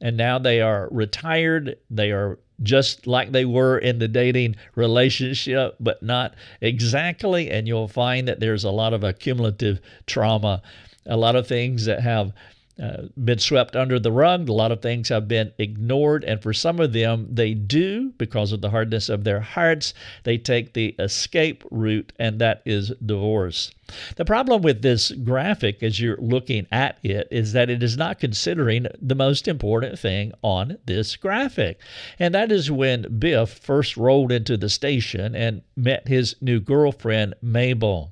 And 0.00 0.16
now 0.16 0.38
they 0.38 0.60
are 0.60 0.88
retired. 0.90 1.76
They 1.90 2.10
are 2.10 2.38
just 2.62 3.06
like 3.06 3.32
they 3.32 3.44
were 3.44 3.78
in 3.78 3.98
the 3.98 4.08
dating 4.08 4.56
relationship, 4.74 5.76
but 5.78 6.02
not 6.02 6.34
exactly. 6.60 7.50
And 7.50 7.66
you'll 7.68 7.88
find 7.88 8.28
that 8.28 8.40
there's 8.40 8.64
a 8.64 8.70
lot 8.70 8.92
of 8.92 9.04
accumulative 9.04 9.80
trauma, 10.06 10.62
a 11.06 11.16
lot 11.16 11.36
of 11.36 11.46
things 11.46 11.84
that 11.86 12.00
have 12.00 12.32
uh, 12.80 13.02
been 13.22 13.38
swept 13.38 13.76
under 13.76 13.98
the 13.98 14.12
rug. 14.12 14.48
A 14.48 14.52
lot 14.52 14.72
of 14.72 14.80
things 14.80 15.08
have 15.08 15.28
been 15.28 15.52
ignored. 15.58 16.24
And 16.24 16.42
for 16.42 16.52
some 16.52 16.80
of 16.80 16.92
them, 16.92 17.28
they 17.30 17.54
do, 17.54 18.12
because 18.18 18.52
of 18.52 18.60
the 18.60 18.70
hardness 18.70 19.08
of 19.08 19.24
their 19.24 19.40
hearts, 19.40 19.92
they 20.24 20.38
take 20.38 20.72
the 20.72 20.94
escape 20.98 21.64
route, 21.70 22.12
and 22.18 22.38
that 22.40 22.62
is 22.64 22.92
divorce. 23.04 23.72
The 24.16 24.24
problem 24.24 24.62
with 24.62 24.80
this 24.80 25.10
graphic, 25.10 25.82
as 25.82 26.00
you're 26.00 26.16
looking 26.16 26.66
at 26.72 26.98
it, 27.02 27.28
is 27.30 27.52
that 27.52 27.68
it 27.68 27.82
is 27.82 27.96
not 27.96 28.18
considering 28.18 28.86
the 29.00 29.14
most 29.14 29.46
important 29.46 29.98
thing 29.98 30.32
on 30.42 30.78
this 30.86 31.16
graphic. 31.16 31.78
And 32.18 32.34
that 32.34 32.50
is 32.50 32.70
when 32.70 33.18
Biff 33.18 33.50
first 33.50 33.96
rolled 33.98 34.32
into 34.32 34.56
the 34.56 34.70
station 34.70 35.34
and 35.34 35.62
met 35.76 36.08
his 36.08 36.36
new 36.40 36.58
girlfriend, 36.58 37.34
Mabel. 37.42 38.11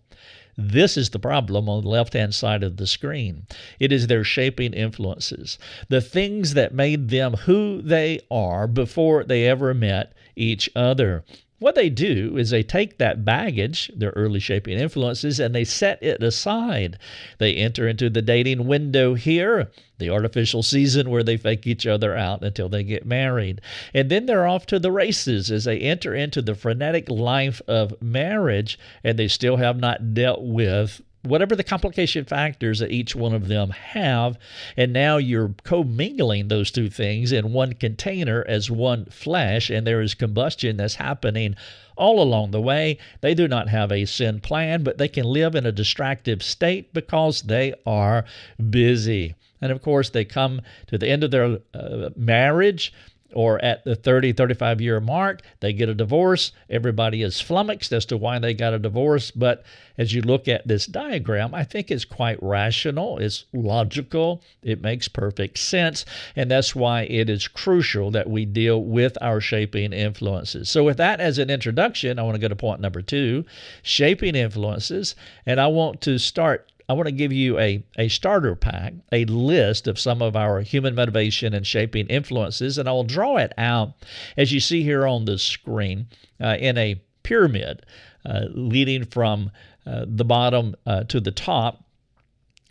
This 0.63 0.97
is 0.97 1.11
the 1.11 1.19
problem 1.19 1.69
on 1.69 1.83
the 1.83 1.89
left 1.89 2.13
hand 2.13 2.35
side 2.35 2.63
of 2.63 2.77
the 2.77 2.87
screen. 2.87 3.47
It 3.79 3.93
is 3.93 4.07
their 4.07 4.25
shaping 4.25 4.75
influences, 4.75 5.59
the 5.89 6.01
things 6.01 6.55
that 6.55 6.75
made 6.75 7.09
them 7.09 7.35
who 7.35 7.81
they 7.81 8.21
are 8.31 8.67
before 8.67 9.25
they 9.25 9.47
ever 9.47 9.73
met 9.73 10.13
each 10.37 10.69
other. 10.77 11.25
What 11.61 11.75
they 11.75 11.91
do 11.91 12.39
is 12.39 12.49
they 12.49 12.63
take 12.63 12.97
that 12.97 13.23
baggage, 13.23 13.91
their 13.95 14.15
early 14.17 14.41
shaping 14.41 14.79
influences, 14.79 15.39
and 15.39 15.55
they 15.55 15.65
set 15.65 16.03
it 16.03 16.23
aside. 16.23 16.99
They 17.37 17.55
enter 17.55 17.87
into 17.87 18.09
the 18.09 18.23
dating 18.23 18.67
window 18.67 19.13
here, 19.13 19.71
the 19.99 20.09
artificial 20.09 20.63
season 20.63 21.11
where 21.11 21.23
they 21.23 21.37
fake 21.37 21.67
each 21.67 21.87
other 21.87 22.17
out 22.17 22.43
until 22.43 22.71
they 22.71 22.83
get 22.83 23.05
married. 23.05 23.61
And 23.93 24.11
then 24.11 24.25
they're 24.25 24.47
off 24.47 24.65
to 24.67 24.79
the 24.79 24.91
races 24.91 25.51
as 25.51 25.65
they 25.65 25.81
enter 25.81 26.15
into 26.15 26.41
the 26.41 26.55
frenetic 26.55 27.11
life 27.11 27.61
of 27.69 28.01
marriage, 28.01 28.79
and 29.05 29.19
they 29.19 29.29
still 29.29 29.59
have 29.59 29.79
not 29.79 30.15
dealt 30.15 30.43
with 30.43 31.03
whatever 31.23 31.55
the 31.55 31.65
complication 31.65 32.25
factors 32.25 32.79
that 32.79 32.91
each 32.91 33.15
one 33.15 33.35
of 33.35 33.49
them 33.49 33.71
have. 33.71 34.39
And 34.77 34.93
now 34.93 35.19
you're 35.19 35.55
commingling 35.65 36.49
those 36.49 36.71
two 36.71 36.89
things 36.89 37.33
in 37.33 37.53
one 37.53 37.75
container 37.75 38.45
as 38.47 38.71
one 38.71 39.07
flesh, 39.07 39.71
and 39.71 39.87
there 39.87 40.01
is 40.01 40.15
combustion 40.15 40.77
that's 40.77 40.95
happening 40.97 41.57
all 41.97 42.23
along 42.23 42.51
the 42.51 42.61
way. 42.61 42.99
They 43.21 43.35
do 43.35 43.47
not 43.47 43.69
have 43.69 43.93
a 43.93 44.07
sin 44.07 44.41
plan, 44.41 44.83
but 44.83 44.99
they 44.99 45.09
can 45.09 45.25
live 45.25 45.55
in 45.55 45.67
a 45.67 45.73
distractive 45.73 46.43
state 46.43 46.95
because 46.95 47.43
they 47.43 47.75
are 47.85 48.25
busy. 48.71 49.35
And 49.61 49.71
of 49.71 49.83
course, 49.83 50.09
they 50.09 50.25
come 50.25 50.63
to 50.87 50.97
the 50.97 51.09
end 51.09 51.23
of 51.23 51.31
their 51.31 51.59
uh, 51.75 52.11
marriage 52.17 52.95
or 53.35 53.63
at 53.65 53.85
the 53.85 53.95
30, 53.95 54.33
35 54.33 54.81
year 54.81 55.01
mark, 55.01 55.43
they 55.61 55.73
get 55.73 55.89
a 55.89 55.95
divorce. 55.95 56.53
Everybody 56.69 57.23
is 57.23 57.41
flummoxed 57.41 57.93
as 57.93 58.05
to 58.07 58.17
why 58.17 58.39
they 58.39 58.55
got 58.55 58.75
a 58.75 58.79
divorce. 58.79 59.31
But 59.31 59.65
as 59.97 60.15
you 60.15 60.23
look 60.23 60.49
at 60.49 60.67
this 60.67 60.87
diagram, 60.87 61.55
I 61.55 61.65
think 61.65 61.91
it's 61.91 62.05
quite 62.05 62.43
rational, 62.43 63.19
it's 63.19 63.45
logical, 63.53 64.43
it 64.63 64.81
makes 64.81 65.09
perfect 65.09 65.59
sense. 65.59 66.05
And 66.35 66.51
that's 66.51 66.75
why 66.75 67.03
it 67.03 67.29
is 67.29 67.49
crucial 67.49 68.11
that 68.13 68.31
we 68.31 68.45
deal 68.45 68.83
with 68.83 69.19
our 69.21 69.41
shaping 69.41 69.93
influences. 69.93 70.69
So, 70.69 70.85
with 70.85 70.97
that 70.97 71.21
as 71.21 71.39
an 71.39 71.51
introduction, 71.51 72.19
I 72.19 72.23
want 72.23 72.35
to 72.35 72.41
go 72.41 72.49
to 72.49 72.57
point 72.57 72.81
number 72.81 73.03
two 73.03 73.45
shaping 73.83 74.35
influences. 74.35 75.15
And 75.47 75.61
I 75.61 75.67
want 75.67 76.01
to 76.03 76.19
start 76.19 76.71
I 76.91 76.93
want 76.93 77.07
to 77.07 77.13
give 77.13 77.33
you 77.33 77.57
a, 77.61 77.85
a 77.97 78.09
starter 78.09 78.57
pack, 78.57 78.95
a 79.13 79.25
list 79.27 79.87
of 79.87 79.97
some 79.97 80.21
of 80.21 80.35
our 80.35 80.61
human 80.61 80.97
motivation 80.97 81.55
and 81.55 81.65
shaping 81.65 82.09
influences, 82.09 82.79
and 82.79 82.89
I 82.89 82.93
will 82.93 83.05
draw 83.05 83.37
it 83.37 83.53
out 83.57 83.93
as 84.37 84.51
you 84.51 84.59
see 84.59 84.83
here 84.83 85.07
on 85.07 85.25
the 85.25 85.39
screen 85.39 86.09
uh, 86.43 86.57
in 86.59 86.77
a 86.77 87.01
pyramid 87.23 87.87
uh, 88.27 88.47
leading 88.51 89.05
from 89.05 89.53
uh, 89.87 90.05
the 90.09 90.25
bottom 90.25 90.75
uh, 90.85 91.05
to 91.05 91.21
the 91.21 91.31
top. 91.31 91.85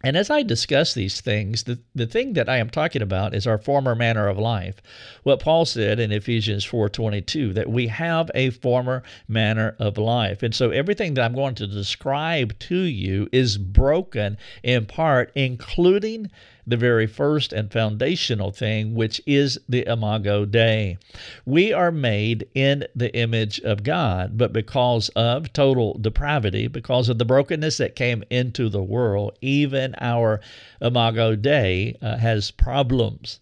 And 0.03 0.15
as 0.15 0.29
I 0.29 0.44
discuss 0.44 0.94
these 0.94 1.20
things, 1.20 1.63
the, 1.63 1.79
the 1.94 2.08
thing 2.08 2.34
that 2.34 2.48
I 2.48 2.58
am 2.58 2.70
talking 2.70 3.01
about 3.01 3.34
is 3.34 3.46
our 3.46 3.58
former 3.58 3.96
manner 3.96 4.27
of 4.27 4.38
life. 4.38 4.82
What 5.24 5.41
Paul 5.41 5.65
said 5.65 6.00
in 6.00 6.12
Ephesians 6.12 6.65
4:22 6.65 7.53
that 7.53 7.70
we 7.70 7.88
have 7.88 8.32
a 8.34 8.50
former 8.51 9.03
manner 9.27 9.75
of 9.77 9.98
life. 9.98 10.41
And 10.41 10.56
so 10.56 10.72
everything 10.72 11.15
that 11.15 11.25
I'm 11.25 11.36
going 11.36 11.56
to 11.56 11.68
describe 11.68 12.58
to 12.60 12.77
you 12.77 13.27
is 13.32 13.58
broken 13.58 14.38
in 14.63 14.86
part 14.86 15.32
including 15.36 16.32
the 16.70 16.78
very 16.78 17.08
first 17.08 17.52
and 17.52 17.72
foundational 17.72 18.52
thing, 18.52 18.94
which 18.94 19.22
is 19.26 19.60
the 19.68 19.86
Imago 19.88 20.46
Dei. 20.46 20.98
We 21.46 21.74
are 21.74 21.92
made 21.92 22.48
in 22.54 22.86
the 22.96 23.14
image 23.16 23.60
of 23.62 23.84
God, 23.84 24.38
but 24.38 24.54
because 24.54 25.10
of 25.10 25.52
total 25.52 25.98
depravity, 26.00 26.68
because 26.68 27.10
of 27.10 27.18
the 27.18 27.26
brokenness 27.26 27.78
that 27.78 27.96
came 27.96 28.24
into 28.30 28.70
the 28.70 28.84
world, 28.84 29.38
even 29.42 29.96
our 30.00 30.40
Imago 30.82 31.36
Dei 31.36 31.96
uh, 32.02 32.18
has 32.18 32.52
problems. 32.52 33.40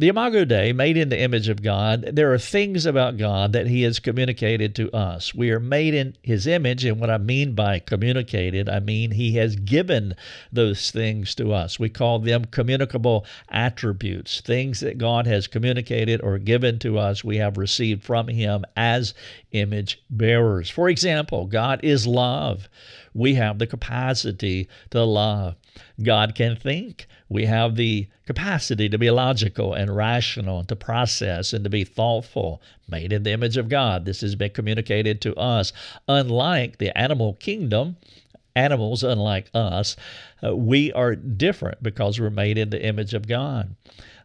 The 0.00 0.08
Imago 0.08 0.46
Dei, 0.46 0.72
made 0.72 0.96
in 0.96 1.10
the 1.10 1.20
image 1.20 1.50
of 1.50 1.62
God, 1.62 2.12
there 2.14 2.32
are 2.32 2.38
things 2.38 2.86
about 2.86 3.18
God 3.18 3.52
that 3.52 3.66
He 3.66 3.82
has 3.82 3.98
communicated 3.98 4.74
to 4.76 4.90
us. 4.96 5.34
We 5.34 5.50
are 5.50 5.60
made 5.60 5.92
in 5.92 6.16
His 6.22 6.46
image, 6.46 6.86
and 6.86 6.98
what 6.98 7.10
I 7.10 7.18
mean 7.18 7.54
by 7.54 7.80
communicated, 7.80 8.66
I 8.66 8.80
mean 8.80 9.10
He 9.10 9.34
has 9.34 9.56
given 9.56 10.14
those 10.50 10.90
things 10.90 11.34
to 11.34 11.52
us. 11.52 11.78
We 11.78 11.90
call 11.90 12.18
them 12.18 12.46
communicable 12.46 13.26
attributes, 13.50 14.40
things 14.40 14.80
that 14.80 14.96
God 14.96 15.26
has 15.26 15.46
communicated 15.46 16.22
or 16.22 16.38
given 16.38 16.78
to 16.78 16.96
us, 16.96 17.22
we 17.22 17.36
have 17.36 17.58
received 17.58 18.02
from 18.02 18.28
Him 18.28 18.64
as 18.78 19.12
image 19.52 20.02
bearers. 20.08 20.70
For 20.70 20.88
example, 20.88 21.44
God 21.44 21.78
is 21.82 22.06
love. 22.06 22.70
We 23.12 23.34
have 23.34 23.58
the 23.58 23.66
capacity 23.66 24.66
to 24.92 25.04
love. 25.04 25.56
God 26.02 26.34
can 26.34 26.56
think. 26.56 27.06
We 27.30 27.46
have 27.46 27.76
the 27.76 28.08
capacity 28.26 28.88
to 28.88 28.98
be 28.98 29.08
logical 29.10 29.72
and 29.72 29.96
rational 29.96 30.58
and 30.58 30.68
to 30.68 30.76
process 30.76 31.52
and 31.52 31.62
to 31.64 31.70
be 31.70 31.84
thoughtful, 31.84 32.60
made 32.88 33.12
in 33.12 33.22
the 33.22 33.30
image 33.30 33.56
of 33.56 33.68
God. 33.68 34.04
This 34.04 34.20
has 34.20 34.34
been 34.34 34.50
communicated 34.50 35.20
to 35.22 35.34
us. 35.36 35.72
Unlike 36.08 36.78
the 36.78 36.96
animal 36.98 37.34
kingdom, 37.34 37.96
animals, 38.56 39.04
unlike 39.04 39.48
us, 39.54 39.96
uh, 40.44 40.56
we 40.56 40.92
are 40.92 41.14
different 41.14 41.82
because 41.82 42.18
we're 42.18 42.30
made 42.30 42.58
in 42.58 42.70
the 42.70 42.84
image 42.84 43.14
of 43.14 43.28
God. 43.28 43.76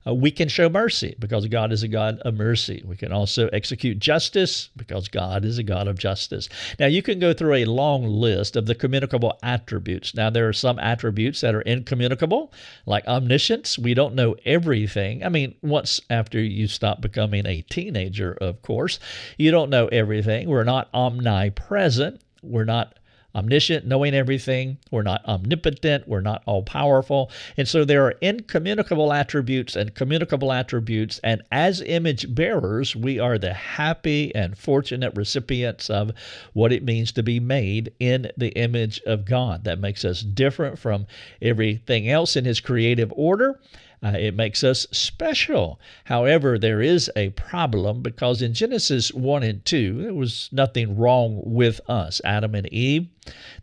Uh, 0.07 0.13
we 0.13 0.31
can 0.31 0.47
show 0.47 0.69
mercy 0.69 1.15
because 1.19 1.47
God 1.47 1.71
is 1.71 1.83
a 1.83 1.88
God 1.88 2.19
of 2.19 2.35
mercy. 2.35 2.83
We 2.85 2.95
can 2.95 3.12
also 3.12 3.47
execute 3.47 4.00
justice 4.00 4.69
because 4.75 5.07
God 5.07 5.45
is 5.45 5.57
a 5.57 5.63
God 5.63 5.88
of 5.88 5.97
justice. 5.97 6.47
Now, 6.79 6.88
you 6.88 7.01
can 7.01 7.19
go 7.19 7.33
through 7.33 7.55
a 7.55 7.65
long 7.65 8.05
list 8.05 8.55
of 8.55 8.65
the 8.65 8.75
communicable 8.75 9.38
attributes. 9.41 10.13
Now, 10.13 10.29
there 10.29 10.47
are 10.47 10.53
some 10.53 10.79
attributes 10.79 11.41
that 11.41 11.55
are 11.55 11.62
incommunicable, 11.62 12.53
like 12.85 13.07
omniscience. 13.07 13.79
We 13.79 13.93
don't 13.93 14.15
know 14.15 14.35
everything. 14.45 15.24
I 15.24 15.29
mean, 15.29 15.55
once 15.62 16.00
after 16.09 16.39
you 16.39 16.67
stop 16.67 17.01
becoming 17.01 17.45
a 17.45 17.62
teenager, 17.62 18.33
of 18.33 18.62
course, 18.62 19.00
you 19.38 19.51
don't 19.51 19.69
know 19.69 19.88
everything. 19.88 20.50
We're 20.50 20.63
not 20.63 20.89
omnipresent. 20.93 22.21
We're 22.43 22.65
not 22.65 23.00
omniscient, 23.36 23.86
knowing 23.86 24.15
everything. 24.15 24.77
We're 24.89 25.04
not 25.04 25.25
omnipotent. 25.25 26.08
We're 26.08 26.22
not 26.22 26.42
all 26.46 26.63
powerful. 26.63 27.30
And 27.58 27.68
so 27.68 27.84
there 27.84 28.06
are 28.06 28.15
incommunicable 28.22 29.12
attributes 29.12 29.75
and 29.75 29.94
communicable 29.94 30.54
attributes. 30.54 31.20
And 31.24 31.44
as 31.51 31.82
image 31.82 32.34
bearers, 32.34 32.96
we 32.96 33.20
are 33.20 33.38
the 33.38 33.54
happy 33.54 34.34
and 34.34 34.58
fortunate 34.58 35.13
recipients 35.15 35.89
of 35.89 36.12
what 36.54 36.72
it 36.72 36.84
means 36.84 37.12
to 37.13 37.24
be 37.24 37.39
made 37.39 37.94
in 38.00 38.32
the 38.38 38.50
image 38.50 39.01
of 39.06 39.25
God. 39.25 39.65
That 39.65 39.80
makes 39.80 40.06
us 40.06 40.22
different 40.22 40.80
from 40.80 41.06
everything 41.42 42.10
else 42.10 42.36
in 42.36 42.46
His 42.46 42.60
creative 42.60 43.12
order. 43.15 43.60
Uh, 44.04 44.10
it 44.20 44.36
makes 44.36 44.63
us 44.63 44.86
special. 44.92 45.80
However, 46.04 46.60
there 46.60 46.82
is 46.82 47.10
a 47.15 47.30
problem 47.32 48.04
because 48.04 48.42
in 48.42 48.54
Genesis 48.54 49.12
1 49.12 49.42
and 49.42 49.65
2, 49.65 50.04
there 50.04 50.13
was 50.13 50.50
nothing 50.51 50.96
wrong 50.96 51.42
with 51.44 51.82
us. 51.89 52.22
Adam 52.24 52.54
and 52.54 52.68
Eve 52.68 53.08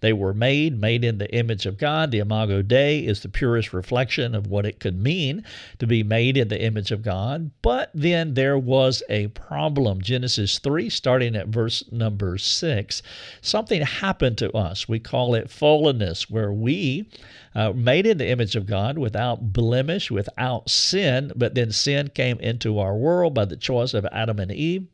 They 0.01 0.13
were 0.13 0.35
made, 0.35 0.81
made 0.81 1.05
in 1.05 1.19
the 1.19 1.33
image 1.35 1.67
of 1.67 1.79
God. 1.79 2.11
The 2.11 2.19
Imago 2.19 2.63
Dei 2.63 3.01
is 3.01 3.21
the 3.21 3.29
purest 3.29 3.73
reflection 3.73 4.35
of 4.35 4.47
what 4.47 4.67
it 4.67 4.81
could 4.81 5.01
mean 5.01 5.45
to 5.79 5.87
be 5.87 6.03
made 6.03 6.37
in 6.37 6.49
the 6.49 6.63
image 6.63 6.91
of 6.91 7.03
God. 7.03 7.51
But 7.63 7.91
then 7.95 8.35
there 8.35 8.59
was 8.59 9.03
a 9.09 9.29
problem. 9.29 10.03
Genesis 10.03 10.59
3, 10.59 10.91
starting 10.91 11.37
at 11.37 11.49
verse 11.49 11.85
number 11.93 12.39
6, 12.39 13.03
something 13.41 13.83
happened 13.83 14.39
to 14.39 14.53
us. 14.53 14.89
We 14.89 14.99
call 14.99 15.35
it 15.35 15.49
fallenness, 15.49 16.31
where 16.31 16.53
we 16.53 17.09
uh, 17.55 17.73
made 17.73 18.07
in 18.07 18.19
the 18.19 18.29
image 18.29 18.57
of 18.57 18.67
God 18.67 18.99
without 18.99 19.53
blemish, 19.53 20.11
without 20.11 20.71
sin, 20.71 21.33
but 21.37 21.55
then 21.55 21.71
sin 21.71 22.09
came 22.09 22.39
into 22.41 22.79
our 22.79 22.97
world 22.97 23.35
by 23.35 23.45
the 23.45 23.57
choice 23.57 23.95
of 23.95 24.07
Adam 24.11 24.39
and 24.39 24.51
Eve, 24.51 24.87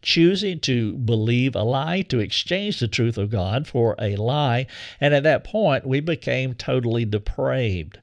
choosing 0.00 0.60
to 0.60 0.94
believe 0.94 1.56
a 1.56 1.62
lie, 1.62 2.02
to 2.02 2.20
exchange 2.20 2.78
the 2.78 2.88
truth 2.88 3.18
of 3.18 3.30
God 3.30 3.66
for 3.66 3.96
a 3.98 4.13
lie. 4.16 4.66
And 5.00 5.14
at 5.14 5.22
that 5.22 5.44
point, 5.44 5.86
we 5.86 6.00
became 6.00 6.54
totally 6.54 7.04
depraved. 7.04 7.98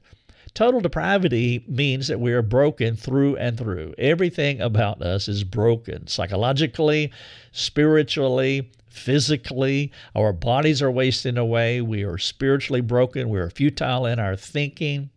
Total 0.54 0.80
depravity 0.80 1.64
means 1.66 2.08
that 2.08 2.20
we 2.20 2.32
are 2.32 2.42
broken 2.42 2.94
through 2.94 3.36
and 3.36 3.56
through. 3.56 3.94
Everything 3.96 4.60
about 4.60 5.00
us 5.00 5.26
is 5.26 5.44
broken 5.44 6.06
psychologically, 6.06 7.10
spiritually, 7.52 8.70
physically. 8.90 9.90
Our 10.14 10.34
bodies 10.34 10.82
are 10.82 10.90
wasting 10.90 11.38
away. 11.38 11.80
We 11.80 12.04
are 12.04 12.18
spiritually 12.18 12.82
broken. 12.82 13.30
We 13.30 13.40
are 13.40 13.48
futile 13.48 14.04
in 14.04 14.18
our 14.18 14.36
thinking. 14.36 15.08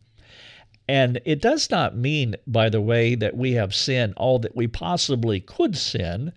And 0.87 1.19
it 1.25 1.41
does 1.41 1.69
not 1.69 1.97
mean, 1.97 2.35
by 2.47 2.69
the 2.69 2.79
way, 2.79 3.15
that 3.15 3.35
we 3.35 3.53
have 3.53 3.75
sinned 3.75 4.13
all 4.15 4.39
that 4.39 4.55
we 4.55 4.67
possibly 4.67 5.39
could 5.39 5.75
sin, 5.75 6.31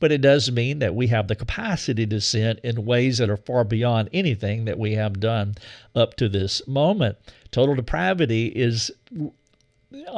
but 0.00 0.12
it 0.12 0.20
does 0.20 0.50
mean 0.50 0.78
that 0.80 0.94
we 0.94 1.06
have 1.08 1.28
the 1.28 1.36
capacity 1.36 2.06
to 2.06 2.20
sin 2.20 2.58
in 2.62 2.84
ways 2.84 3.18
that 3.18 3.30
are 3.30 3.36
far 3.36 3.64
beyond 3.64 4.08
anything 4.12 4.64
that 4.64 4.78
we 4.78 4.92
have 4.92 5.20
done 5.20 5.54
up 5.94 6.14
to 6.14 6.28
this 6.28 6.66
moment. 6.66 7.16
Total 7.50 7.74
depravity 7.74 8.46
is 8.48 8.90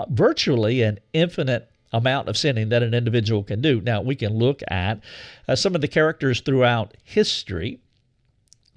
virtually 0.08 0.82
an 0.82 0.98
infinite 1.12 1.70
amount 1.92 2.28
of 2.28 2.36
sinning 2.36 2.68
that 2.70 2.82
an 2.82 2.94
individual 2.94 3.42
can 3.42 3.60
do. 3.60 3.80
Now, 3.80 4.00
we 4.02 4.16
can 4.16 4.34
look 4.34 4.62
at 4.68 5.00
uh, 5.48 5.54
some 5.54 5.74
of 5.74 5.80
the 5.80 5.88
characters 5.88 6.40
throughout 6.40 6.94
history 7.04 7.78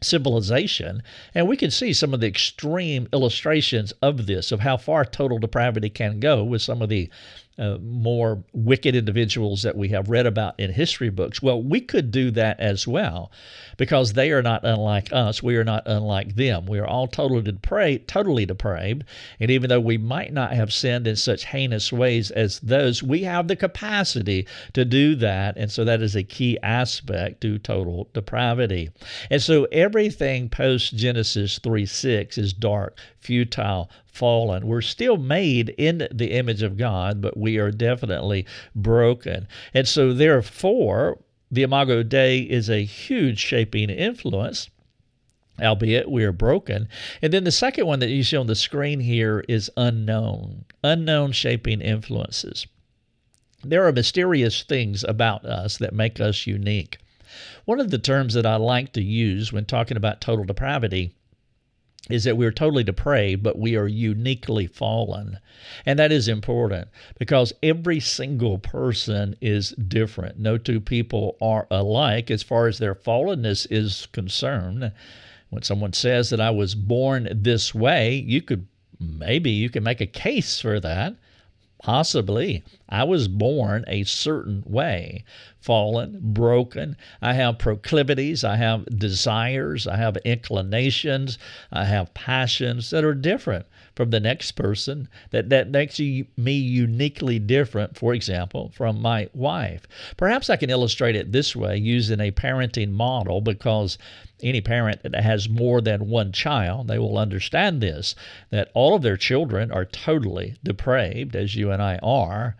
civilization. 0.01 1.03
And 1.35 1.47
we 1.47 1.57
can 1.57 1.71
see 1.71 1.93
some 1.93 2.13
of 2.13 2.19
the 2.19 2.27
extreme 2.27 3.07
illustrations 3.13 3.91
of 4.01 4.27
this, 4.27 4.51
of 4.51 4.61
how 4.61 4.77
far 4.77 5.05
total 5.05 5.39
depravity 5.39 5.89
can 5.89 6.19
go 6.19 6.43
with 6.43 6.61
some 6.61 6.81
of 6.81 6.89
the 6.89 7.09
uh, 7.59 7.77
more 7.81 8.43
wicked 8.53 8.95
individuals 8.95 9.63
that 9.63 9.77
we 9.77 9.89
have 9.89 10.09
read 10.09 10.25
about 10.25 10.59
in 10.59 10.71
history 10.71 11.09
books. 11.09 11.41
Well, 11.41 11.61
we 11.61 11.81
could 11.81 12.11
do 12.11 12.31
that 12.31 12.59
as 12.59 12.87
well 12.87 13.31
because 13.77 14.13
they 14.13 14.31
are 14.31 14.41
not 14.41 14.63
unlike 14.63 15.11
us. 15.11 15.43
We 15.43 15.57
are 15.57 15.63
not 15.63 15.83
unlike 15.85 16.35
them. 16.35 16.65
We 16.65 16.79
are 16.79 16.87
all 16.87 17.07
totally 17.07 17.41
depraved, 17.41 18.07
totally 18.07 18.45
depraved. 18.45 19.03
And 19.39 19.51
even 19.51 19.69
though 19.69 19.79
we 19.79 19.97
might 19.97 20.33
not 20.33 20.53
have 20.53 20.73
sinned 20.73 21.07
in 21.07 21.15
such 21.15 21.45
heinous 21.45 21.91
ways 21.91 22.31
as 22.31 22.59
those, 22.59 23.03
we 23.03 23.23
have 23.23 23.47
the 23.47 23.55
capacity 23.55 24.47
to 24.73 24.85
do 24.85 25.15
that. 25.15 25.57
And 25.57 25.71
so 25.71 25.83
that 25.85 26.01
is 26.01 26.15
a 26.15 26.23
key 26.23 26.57
aspect 26.63 27.41
to 27.41 27.57
total 27.59 28.09
depravity. 28.13 28.89
And 29.29 29.41
so 29.41 29.65
everything 29.65 30.49
post 30.49 30.95
Genesis 30.95 31.59
3 31.59 31.85
6 31.85 32.37
is 32.37 32.53
dark, 32.53 32.97
futile, 33.19 33.89
fallen. 34.05 34.67
We're 34.67 34.81
still 34.81 35.17
made 35.17 35.69
in 35.77 36.07
the 36.11 36.31
image 36.31 36.61
of 36.61 36.77
God, 36.77 37.21
but 37.21 37.37
we 37.37 37.57
are 37.57 37.71
definitely 37.71 38.45
broken. 38.75 39.47
And 39.73 39.87
so, 39.87 40.13
therefore, 40.13 41.19
the 41.51 41.63
Imago 41.63 42.03
Dei 42.03 42.39
is 42.39 42.69
a 42.69 42.83
huge 42.83 43.39
shaping 43.39 43.89
influence 43.89 44.69
albeit 45.61 46.09
we 46.09 46.23
are 46.23 46.31
broken. 46.31 46.87
And 47.21 47.33
then 47.33 47.43
the 47.43 47.51
second 47.51 47.85
one 47.85 47.99
that 47.99 48.09
you 48.09 48.23
see 48.23 48.37
on 48.37 48.47
the 48.47 48.55
screen 48.55 49.01
here 49.01 49.43
is 49.47 49.69
unknown, 49.75 50.65
unknown 50.83 51.31
shaping 51.33 51.81
influences. 51.81 52.65
There 53.63 53.85
are 53.85 53.91
mysterious 53.91 54.63
things 54.63 55.03
about 55.03 55.45
us 55.45 55.77
that 55.77 55.93
make 55.93 56.19
us 56.19 56.47
unique. 56.47 56.97
One 57.65 57.79
of 57.79 57.91
the 57.91 57.99
terms 57.99 58.33
that 58.33 58.45
I 58.45 58.55
like 58.55 58.93
to 58.93 59.03
use 59.03 59.51
when 59.51 59.65
talking 59.65 59.97
about 59.97 60.21
total 60.21 60.45
depravity 60.45 61.13
is 62.09 62.23
that 62.23 62.37
we're 62.37 62.51
totally 62.51 62.83
depraved, 62.83 63.43
but 63.43 63.59
we 63.59 63.75
are 63.75 63.87
uniquely 63.87 64.67
fallen. 64.67 65.39
And 65.85 65.99
that 65.99 66.11
is 66.11 66.27
important 66.27 66.87
because 67.17 67.53
every 67.61 67.99
single 67.99 68.57
person 68.57 69.35
is 69.41 69.71
different. 69.71 70.39
No 70.39 70.57
two 70.57 70.79
people 70.79 71.37
are 71.41 71.67
alike 71.69 72.31
as 72.31 72.43
far 72.43 72.67
as 72.67 72.77
their 72.77 72.95
fallenness 72.95 73.67
is 73.69 74.07
concerned. 74.11 74.91
When 75.49 75.63
someone 75.63 75.93
says 75.93 76.29
that 76.29 76.41
I 76.41 76.51
was 76.51 76.75
born 76.75 77.27
this 77.31 77.73
way, 77.75 78.15
you 78.15 78.41
could 78.41 78.67
maybe 78.99 79.51
you 79.51 79.69
can 79.69 79.83
make 79.83 80.01
a 80.01 80.05
case 80.05 80.59
for 80.59 80.79
that. 80.79 81.15
Possibly. 81.81 82.61
I 82.89 83.05
was 83.05 83.29
born 83.29 83.85
a 83.87 84.03
certain 84.03 84.63
way, 84.65 85.23
fallen, 85.61 86.19
broken. 86.21 86.97
I 87.21 87.33
have 87.35 87.57
proclivities, 87.57 88.43
I 88.43 88.57
have 88.57 88.85
desires, 88.99 89.87
I 89.87 89.95
have 89.95 90.17
inclinations, 90.25 91.37
I 91.71 91.85
have 91.85 92.13
passions 92.13 92.89
that 92.89 93.05
are 93.05 93.13
different 93.13 93.65
from 93.95 94.09
the 94.09 94.19
next 94.19 94.53
person 94.53 95.07
that, 95.31 95.49
that 95.49 95.69
makes 95.69 95.99
you, 95.99 96.25
me 96.35 96.53
uniquely 96.53 97.39
different, 97.39 97.97
for 97.97 98.13
example, 98.13 98.71
from 98.75 99.01
my 99.01 99.29
wife. 99.33 99.87
Perhaps 100.17 100.49
I 100.49 100.57
can 100.57 100.69
illustrate 100.69 101.15
it 101.15 101.31
this 101.31 101.55
way 101.55 101.77
using 101.77 102.19
a 102.19 102.31
parenting 102.31 102.91
model 102.91 103.39
because 103.39 103.97
any 104.41 104.61
parent 104.61 105.03
that 105.03 105.15
has 105.15 105.49
more 105.49 105.81
than 105.81 106.09
one 106.09 106.31
child, 106.31 106.87
they 106.87 106.99
will 106.99 107.17
understand 107.17 107.81
this 107.81 108.15
that 108.49 108.69
all 108.73 108.95
of 108.95 109.01
their 109.01 109.17
children 109.17 109.71
are 109.71 109.85
totally 109.85 110.55
depraved, 110.63 111.35
as 111.35 111.55
you 111.55 111.71
and 111.71 111.81
I 111.81 111.99
are, 112.01 112.55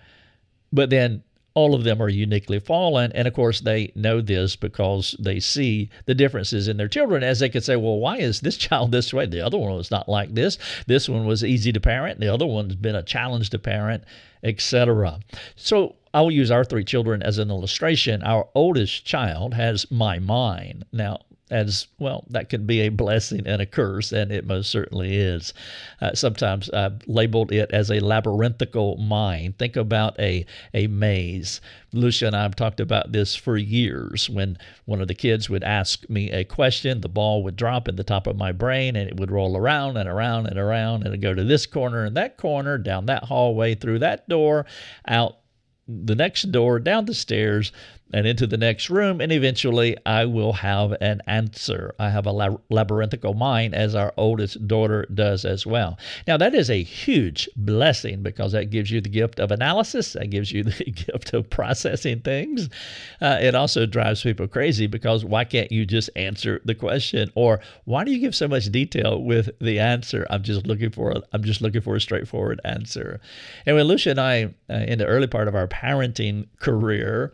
but 0.71 0.89
then 0.89 1.23
all 1.55 1.73
of 1.73 1.83
them 1.83 2.01
are 2.01 2.09
uniquely 2.09 2.59
fallen. 2.59 3.11
And 3.13 3.27
of 3.27 3.33
course, 3.33 3.59
they 3.59 3.91
know 3.95 4.21
this 4.21 4.55
because 4.55 5.15
they 5.19 5.39
see 5.39 5.89
the 6.05 6.15
differences 6.15 6.67
in 6.67 6.77
their 6.77 6.87
children, 6.87 7.23
as 7.23 7.39
they 7.39 7.49
could 7.49 7.63
say, 7.63 7.75
well, 7.75 7.97
why 7.97 8.17
is 8.17 8.41
this 8.41 8.57
child 8.67 8.91
this 8.91 9.13
way? 9.13 9.25
The 9.25 9.45
other 9.45 9.57
one 9.57 9.75
was 9.75 9.91
not 9.91 10.07
like 10.07 10.33
this. 10.33 10.57
This 10.87 11.09
one 11.09 11.25
was 11.25 11.43
easy 11.43 11.71
to 11.71 11.79
parent. 11.79 12.19
The 12.19 12.33
other 12.33 12.45
one's 12.45 12.75
been 12.75 12.95
a 12.95 13.03
challenge 13.03 13.49
to 13.49 13.59
parent, 13.59 14.03
etc. 14.43 15.19
So 15.55 15.95
I'll 16.13 16.31
use 16.31 16.51
our 16.51 16.63
three 16.63 16.85
children 16.85 17.21
as 17.21 17.37
an 17.37 17.49
illustration. 17.49 18.23
Our 18.23 18.47
oldest 18.55 19.05
child 19.05 19.53
has 19.53 19.89
my 19.91 20.19
mind. 20.19 20.85
Now, 20.91 21.19
as 21.49 21.87
well, 21.97 22.25
that 22.29 22.49
can 22.49 22.65
be 22.65 22.81
a 22.81 22.89
blessing 22.89 23.47
and 23.47 23.61
a 23.61 23.65
curse, 23.65 24.11
and 24.11 24.31
it 24.31 24.45
most 24.45 24.69
certainly 24.69 25.17
is. 25.17 25.53
Uh, 26.01 26.13
sometimes 26.13 26.69
I've 26.69 27.01
labeled 27.07 27.51
it 27.51 27.71
as 27.71 27.89
a 27.89 27.99
labyrinthical 27.99 28.97
mind. 28.97 29.57
Think 29.57 29.75
about 29.75 30.19
a, 30.19 30.45
a 30.73 30.87
maze. 30.87 31.61
Lucia 31.91 32.27
and 32.27 32.35
I 32.35 32.43
have 32.43 32.55
talked 32.55 32.79
about 32.79 33.11
this 33.11 33.35
for 33.35 33.57
years. 33.57 34.29
When 34.29 34.57
one 34.85 35.01
of 35.01 35.07
the 35.07 35.15
kids 35.15 35.49
would 35.49 35.63
ask 35.63 36.07
me 36.09 36.31
a 36.31 36.43
question, 36.43 37.01
the 37.01 37.09
ball 37.09 37.43
would 37.43 37.55
drop 37.55 37.87
in 37.87 37.95
the 37.95 38.03
top 38.03 38.27
of 38.27 38.37
my 38.37 38.51
brain 38.51 38.95
and 38.95 39.09
it 39.09 39.17
would 39.17 39.31
roll 39.31 39.57
around 39.57 39.97
and 39.97 40.07
around 40.07 40.47
and 40.47 40.59
around, 40.59 41.05
and 41.05 41.21
go 41.21 41.33
to 41.33 41.43
this 41.43 41.65
corner 41.65 42.05
and 42.05 42.15
that 42.15 42.37
corner, 42.37 42.77
down 42.77 43.07
that 43.07 43.23
hallway, 43.23 43.73
through 43.73 43.99
that 43.99 44.29
door, 44.29 44.65
out 45.07 45.37
the 45.87 46.15
next 46.15 46.51
door, 46.51 46.79
down 46.79 47.05
the 47.05 47.13
stairs, 47.15 47.71
and 48.13 48.25
into 48.25 48.47
the 48.47 48.57
next 48.57 48.89
room, 48.89 49.21
and 49.21 49.31
eventually 49.31 49.95
I 50.05 50.25
will 50.25 50.53
have 50.53 50.93
an 51.01 51.21
answer. 51.27 51.93
I 51.99 52.09
have 52.09 52.25
a 52.25 52.33
labyrinthical 52.69 53.35
mind, 53.35 53.75
as 53.75 53.95
our 53.95 54.13
oldest 54.17 54.67
daughter 54.67 55.05
does 55.13 55.45
as 55.45 55.65
well. 55.65 55.99
Now, 56.27 56.37
that 56.37 56.55
is 56.55 56.69
a 56.69 56.81
huge 56.81 57.49
blessing 57.55 58.23
because 58.23 58.53
that 58.53 58.71
gives 58.71 58.89
you 58.89 59.01
the 59.01 59.09
gift 59.09 59.39
of 59.39 59.51
analysis, 59.51 60.13
that 60.13 60.29
gives 60.29 60.51
you 60.51 60.63
the 60.63 60.85
gift 60.85 61.33
of 61.33 61.49
processing 61.49 62.21
things. 62.21 62.69
Uh, 63.21 63.37
it 63.41 63.55
also 63.55 63.85
drives 63.85 64.23
people 64.23 64.47
crazy 64.47 64.87
because 64.87 65.23
why 65.23 65.43
can't 65.43 65.71
you 65.71 65.85
just 65.85 66.09
answer 66.15 66.61
the 66.65 66.75
question, 66.75 67.31
or 67.35 67.59
why 67.85 68.03
do 68.03 68.11
you 68.11 68.19
give 68.19 68.35
so 68.35 68.47
much 68.47 68.65
detail 68.71 69.21
with 69.21 69.49
the 69.59 69.79
answer? 69.79 70.25
I'm 70.29 70.43
just 70.43 70.65
looking 70.65 70.89
for 70.89 71.11
a, 71.11 71.21
I'm 71.33 71.43
just 71.43 71.61
looking 71.61 71.81
for 71.81 71.95
a 71.95 72.01
straightforward 72.01 72.59
answer. 72.65 73.21
And 73.65 73.75
when 73.75 73.85
Lucia 73.85 74.11
and 74.11 74.19
I, 74.19 74.45
uh, 74.69 74.85
in 74.87 74.97
the 74.97 75.05
early 75.05 75.27
part 75.27 75.47
of 75.47 75.55
our 75.55 75.67
parenting 75.67 76.47
career, 76.59 77.33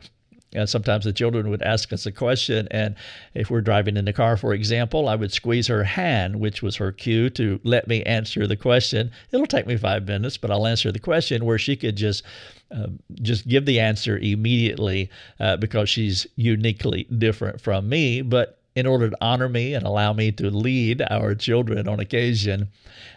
and 0.56 0.70
sometimes 0.70 1.06
the 1.06 1.14
children 1.14 1.50
would 1.50 1.62
ask 1.62 1.92
us 1.94 2.06
a 2.06 2.12
question, 2.12 2.68
and 2.72 2.96
if 3.34 3.50
we're 3.50 3.62
driving 3.62 3.98
in 3.98 4.06
the 4.06 4.14
car, 4.14 4.38
for 4.38 4.54
example, 4.54 5.08
I 5.08 5.16
would 5.16 5.32
squeeze 5.32 5.68
her 5.68 5.84
hand, 5.84 6.40
which 6.40 6.62
was 6.62 6.78
her 6.78 6.92
cue 6.92 7.30
to 7.32 7.60
let 7.64 7.88
me 7.88 8.04
answer 8.04 8.48
the 8.48 8.56
question. 8.56 9.12
It'll 9.32 9.46
take 9.46 9.68
me 9.68 9.78
five 9.78 10.08
minutes, 10.08 10.38
but 10.38 10.52
I'll 10.52 10.68
answer 10.68 10.92
the 10.92 11.00
question 11.00 11.46
where 11.46 11.58
she 11.58 11.76
could 11.76 11.96
just 11.96 12.24
uh, 12.72 12.88
just 13.22 13.48
give 13.48 13.66
the 13.66 13.80
answer 13.80 14.18
immediately 14.18 15.10
uh, 15.40 15.58
because 15.58 15.88
she's 15.88 16.26
uniquely 16.36 17.04
different 17.04 17.62
from 17.62 17.88
me. 17.88 18.22
But 18.22 18.60
in 18.76 18.88
order 18.88 19.10
to 19.10 19.18
honor 19.22 19.48
me 19.48 19.74
and 19.74 19.86
allow 19.86 20.14
me 20.14 20.32
to 20.34 20.50
lead 20.50 21.04
our 21.10 21.36
children 21.36 21.88
on 21.88 22.00
occasion, 22.00 22.70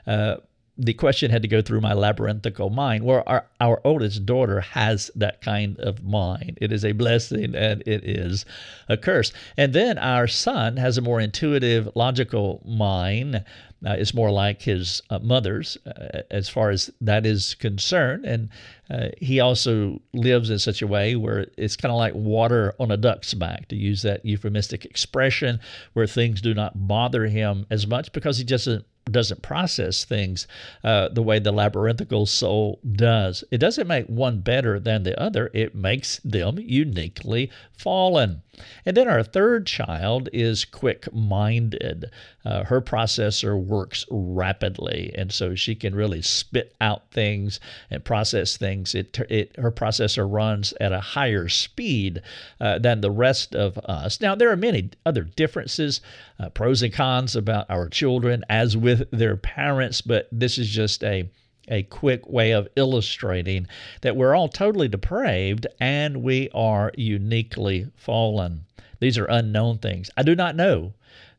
uh, 0.06 0.36
the 0.78 0.94
question 0.94 1.30
had 1.30 1.42
to 1.42 1.48
go 1.48 1.60
through 1.60 1.80
my 1.80 1.92
labyrinthical 1.92 2.70
mind. 2.70 3.02
Well, 3.02 3.24
our, 3.26 3.46
our 3.60 3.80
oldest 3.84 4.24
daughter 4.24 4.60
has 4.60 5.10
that 5.16 5.40
kind 5.42 5.78
of 5.80 6.04
mind. 6.04 6.56
It 6.60 6.72
is 6.72 6.84
a 6.84 6.92
blessing 6.92 7.56
and 7.56 7.82
it 7.82 8.04
is 8.04 8.46
a 8.88 8.96
curse. 8.96 9.32
And 9.56 9.72
then 9.72 9.98
our 9.98 10.28
son 10.28 10.76
has 10.76 10.96
a 10.96 11.02
more 11.02 11.20
intuitive, 11.20 11.88
logical 11.96 12.62
mind. 12.64 13.44
Uh, 13.84 13.92
it's 13.92 14.14
more 14.14 14.30
like 14.30 14.62
his 14.62 15.02
uh, 15.10 15.18
mother's 15.18 15.78
uh, 15.86 16.22
as 16.30 16.48
far 16.48 16.70
as 16.70 16.90
that 17.00 17.26
is 17.26 17.54
concerned. 17.54 18.24
And 18.24 18.48
uh, 18.90 19.08
he 19.18 19.40
also 19.40 20.00
lives 20.12 20.48
in 20.48 20.58
such 20.58 20.80
a 20.80 20.86
way 20.86 21.16
where 21.16 21.46
it's 21.56 21.76
kind 21.76 21.92
of 21.92 21.98
like 21.98 22.14
water 22.14 22.74
on 22.78 22.90
a 22.90 22.96
duck's 22.96 23.34
back, 23.34 23.68
to 23.68 23.76
use 23.76 24.02
that 24.02 24.24
euphemistic 24.24 24.84
expression, 24.84 25.60
where 25.92 26.06
things 26.06 26.40
do 26.40 26.54
not 26.54 26.88
bother 26.88 27.26
him 27.26 27.66
as 27.70 27.86
much 27.86 28.12
because 28.12 28.38
he 28.38 28.44
just 28.44 28.64
doesn't 28.64 28.84
doesn't 29.08 29.42
process 29.42 30.04
things 30.04 30.46
uh, 30.84 31.08
the 31.08 31.22
way 31.22 31.38
the 31.38 31.52
labyrinthical 31.52 32.26
soul 32.26 32.80
does. 32.90 33.44
It 33.50 33.58
doesn't 33.58 33.86
make 33.86 34.06
one 34.06 34.40
better 34.40 34.78
than 34.78 35.02
the 35.02 35.20
other, 35.20 35.50
it 35.54 35.74
makes 35.74 36.18
them 36.24 36.58
uniquely 36.58 37.50
fallen. 37.72 38.42
And 38.84 38.96
then 38.96 39.08
our 39.08 39.22
third 39.22 39.66
child 39.66 40.28
is 40.32 40.64
quick 40.64 41.12
minded. 41.12 42.10
Uh, 42.44 42.64
her 42.64 42.80
processor 42.80 43.58
works 43.58 44.04
rapidly, 44.10 45.12
and 45.16 45.32
so 45.32 45.54
she 45.54 45.74
can 45.74 45.94
really 45.94 46.22
spit 46.22 46.74
out 46.80 47.10
things 47.10 47.60
and 47.90 48.04
process 48.04 48.56
things. 48.56 48.94
It, 48.94 49.18
it 49.30 49.56
her 49.56 49.72
processor 49.72 50.30
runs 50.30 50.72
at 50.80 50.92
a 50.92 51.00
higher 51.00 51.48
speed 51.48 52.22
uh, 52.60 52.78
than 52.78 53.00
the 53.00 53.10
rest 53.10 53.54
of 53.54 53.78
us. 53.78 54.20
Now, 54.20 54.34
there 54.34 54.50
are 54.50 54.56
many 54.56 54.90
other 55.04 55.22
differences, 55.22 56.00
uh, 56.38 56.48
pros 56.50 56.82
and 56.82 56.92
cons 56.92 57.36
about 57.36 57.70
our 57.70 57.88
children 57.88 58.44
as 58.48 58.76
with 58.76 59.10
their 59.10 59.36
parents, 59.36 60.00
but 60.00 60.28
this 60.32 60.58
is 60.58 60.68
just 60.68 61.02
a 61.04 61.30
a 61.70 61.82
quick 61.84 62.28
way 62.28 62.50
of 62.52 62.68
illustrating 62.76 63.66
that 64.00 64.16
we're 64.16 64.34
all 64.34 64.48
totally 64.48 64.88
depraved 64.88 65.66
and 65.80 66.22
we 66.22 66.48
are 66.54 66.92
uniquely 66.96 67.86
fallen. 67.96 68.64
These 69.00 69.18
are 69.18 69.26
unknown 69.26 69.78
things. 69.78 70.10
I 70.16 70.22
do 70.22 70.34
not 70.34 70.56
know. 70.56 70.92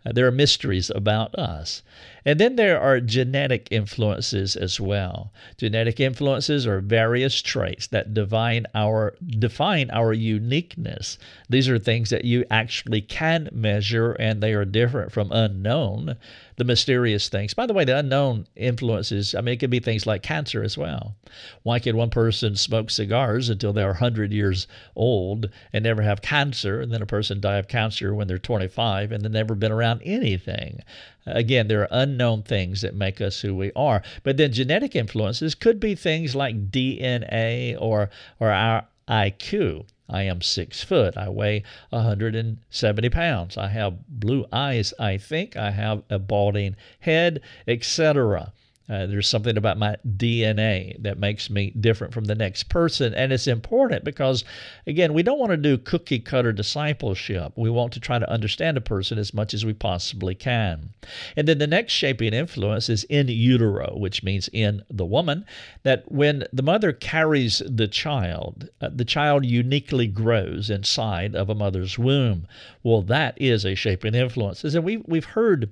Uh, 0.05 0.13
there 0.13 0.27
are 0.27 0.31
mysteries 0.31 0.89
about 0.89 1.35
us. 1.35 1.81
And 2.25 2.39
then 2.39 2.55
there 2.55 2.79
are 2.79 2.99
genetic 2.99 3.67
influences 3.71 4.55
as 4.55 4.79
well. 4.79 5.31
Genetic 5.57 5.99
influences 5.99 6.67
are 6.67 6.81
various 6.81 7.41
traits 7.41 7.87
that 7.87 8.13
define 8.13 8.65
our 8.75 9.15
define 9.25 9.89
our 9.91 10.13
uniqueness. 10.13 11.17
These 11.49 11.69
are 11.69 11.79
things 11.79 12.09
that 12.09 12.25
you 12.25 12.45
actually 12.51 13.01
can 13.01 13.49
measure 13.51 14.13
and 14.13 14.41
they 14.41 14.53
are 14.53 14.65
different 14.65 15.11
from 15.11 15.31
unknown 15.31 16.17
the 16.59 16.65
mysterious 16.65 17.29
things. 17.29 17.53
By 17.53 17.65
the 17.65 17.73
way, 17.73 17.85
the 17.85 17.97
unknown 17.97 18.45
influences, 18.57 19.33
I 19.33 19.39
mean, 19.39 19.53
it 19.53 19.61
could 19.61 19.69
be 19.69 19.79
things 19.79 20.05
like 20.05 20.21
cancer 20.21 20.61
as 20.61 20.77
well. 20.77 21.15
Why 21.63 21.79
can 21.79 21.95
one 21.95 22.09
person 22.09 22.57
smoke 22.57 22.91
cigars 22.91 23.49
until 23.49 23.71
they're 23.71 23.87
100 23.87 24.33
years 24.33 24.67
old 24.93 25.49
and 25.71 25.83
never 25.83 26.01
have 26.01 26.21
cancer, 26.21 26.81
and 26.81 26.91
then 26.91 27.01
a 27.01 27.05
person 27.05 27.39
die 27.39 27.55
of 27.55 27.69
cancer 27.69 28.13
when 28.13 28.27
they're 28.27 28.37
25 28.37 29.13
and 29.13 29.23
they've 29.23 29.31
never 29.31 29.55
been 29.55 29.71
around 29.71 30.01
anything? 30.03 30.81
Again, 31.25 31.67
there 31.67 31.81
are 31.81 32.03
unknown 32.03 32.43
things 32.43 32.81
that 32.81 32.95
make 32.95 33.21
us 33.21 33.41
who 33.41 33.55
we 33.55 33.71
are. 33.75 34.01
But 34.23 34.37
then 34.37 34.51
genetic 34.51 34.95
influences 34.95 35.55
could 35.55 35.79
be 35.79 35.95
things 35.95 36.35
like 36.35 36.71
DNA 36.71 37.75
or, 37.79 38.09
or 38.39 38.51
our 38.51 38.87
IQ. 39.07 39.85
I 40.09 40.23
am 40.23 40.41
six 40.41 40.83
foot. 40.83 41.15
I 41.17 41.29
weigh 41.29 41.63
170 41.91 43.09
pounds. 43.09 43.57
I 43.57 43.67
have 43.67 44.07
blue 44.07 44.45
eyes, 44.51 44.93
I 44.99 45.17
think. 45.17 45.55
I 45.55 45.71
have 45.71 46.03
a 46.09 46.17
balding 46.17 46.75
head, 46.99 47.41
etc. 47.67 48.51
Uh, 48.89 49.05
there's 49.05 49.27
something 49.27 49.55
about 49.55 49.77
my 49.77 49.95
DNA 50.17 51.01
that 51.03 51.19
makes 51.19 51.49
me 51.49 51.69
different 51.79 52.13
from 52.13 52.25
the 52.25 52.35
next 52.35 52.63
person. 52.69 53.13
And 53.13 53.31
it's 53.31 53.45
important 53.45 54.03
because, 54.03 54.43
again, 54.87 55.13
we 55.13 55.21
don't 55.21 55.37
want 55.37 55.51
to 55.51 55.57
do 55.57 55.77
cookie 55.77 56.19
cutter 56.19 56.51
discipleship. 56.51 57.53
We 57.55 57.69
want 57.69 57.93
to 57.93 57.99
try 57.99 58.17
to 58.17 58.29
understand 58.29 58.77
a 58.77 58.81
person 58.81 59.19
as 59.19 59.33
much 59.33 59.53
as 59.53 59.65
we 59.65 59.73
possibly 59.73 60.33
can. 60.33 60.89
And 61.37 61.47
then 61.47 61.59
the 61.59 61.67
next 61.67 61.93
shaping 61.93 62.33
influence 62.33 62.89
is 62.89 63.03
in 63.05 63.27
utero, 63.27 63.95
which 63.95 64.23
means 64.23 64.49
in 64.51 64.83
the 64.89 65.05
woman, 65.05 65.45
that 65.83 66.11
when 66.11 66.45
the 66.51 66.63
mother 66.63 66.91
carries 66.91 67.61
the 67.65 67.87
child, 67.87 68.69
uh, 68.81 68.89
the 68.91 69.05
child 69.05 69.45
uniquely 69.45 70.07
grows 70.07 70.69
inside 70.69 71.35
of 71.35 71.49
a 71.49 71.55
mother's 71.55 71.99
womb. 71.99 72.47
Well, 72.81 73.03
that 73.03 73.39
is 73.39 73.65
a 73.65 73.75
shaping 73.75 74.15
influence. 74.15 74.63
And 74.63 74.83
we've, 74.83 75.03
we've 75.05 75.25
heard 75.25 75.71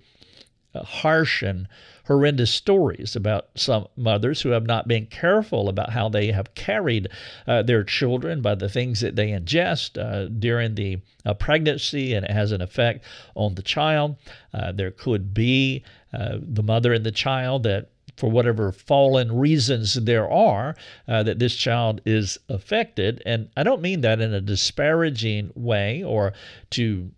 harsh 0.84 1.42
and 1.42 1.68
horrendous 2.06 2.52
stories 2.52 3.16
about 3.16 3.50
some 3.56 3.88
mothers 3.98 4.42
who 4.42 4.50
have 4.50 4.66
not 4.66 4.88
been 4.88 5.06
careful 5.06 5.68
about 5.68 5.92
how 5.92 6.08
they 6.08 6.32
have 6.32 6.56
carried 6.56 7.10
uh, 7.46 7.62
their 7.62 7.84
children 7.84 8.42
by 8.42 8.56
the 8.56 8.70
things 8.70 9.02
that 9.02 9.16
they 9.16 9.30
ingest 9.30 9.98
uh, 9.98 10.28
during 10.40 10.76
the 10.76 10.98
uh, 11.26 11.34
pregnancy, 11.34 12.14
and 12.14 12.26
it 12.26 12.32
has 12.32 12.52
an 12.52 12.62
effect 12.62 13.04
on 13.36 13.56
the 13.56 13.62
child. 13.62 14.16
Uh, 14.54 14.72
there 14.72 14.92
could 14.92 15.34
be 15.34 15.84
uh, 16.14 16.38
the 16.42 16.64
mother 16.64 16.94
and 16.94 17.06
the 17.06 17.12
child 17.12 17.64
that 17.64 17.90
for 18.16 18.32
whatever 18.32 18.72
fallen 18.72 19.38
reasons 19.38 19.94
there 19.94 20.30
are, 20.30 20.76
uh, 21.08 21.22
that 21.24 21.40
this 21.40 21.56
child 21.56 22.02
is 22.06 22.40
affected. 22.50 23.22
And 23.26 23.50
I 23.56 23.64
don't 23.64 23.82
mean 23.82 24.02
that 24.02 24.20
in 24.20 24.34
a 24.34 24.42
disparaging 24.42 25.52
way 25.56 26.04
or 26.04 26.34
to 26.72 27.12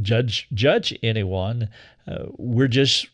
judge 0.00 0.48
judge 0.52 0.96
anyone. 1.02 1.68
Uh, 2.06 2.26
we're 2.36 2.68
just 2.68 3.08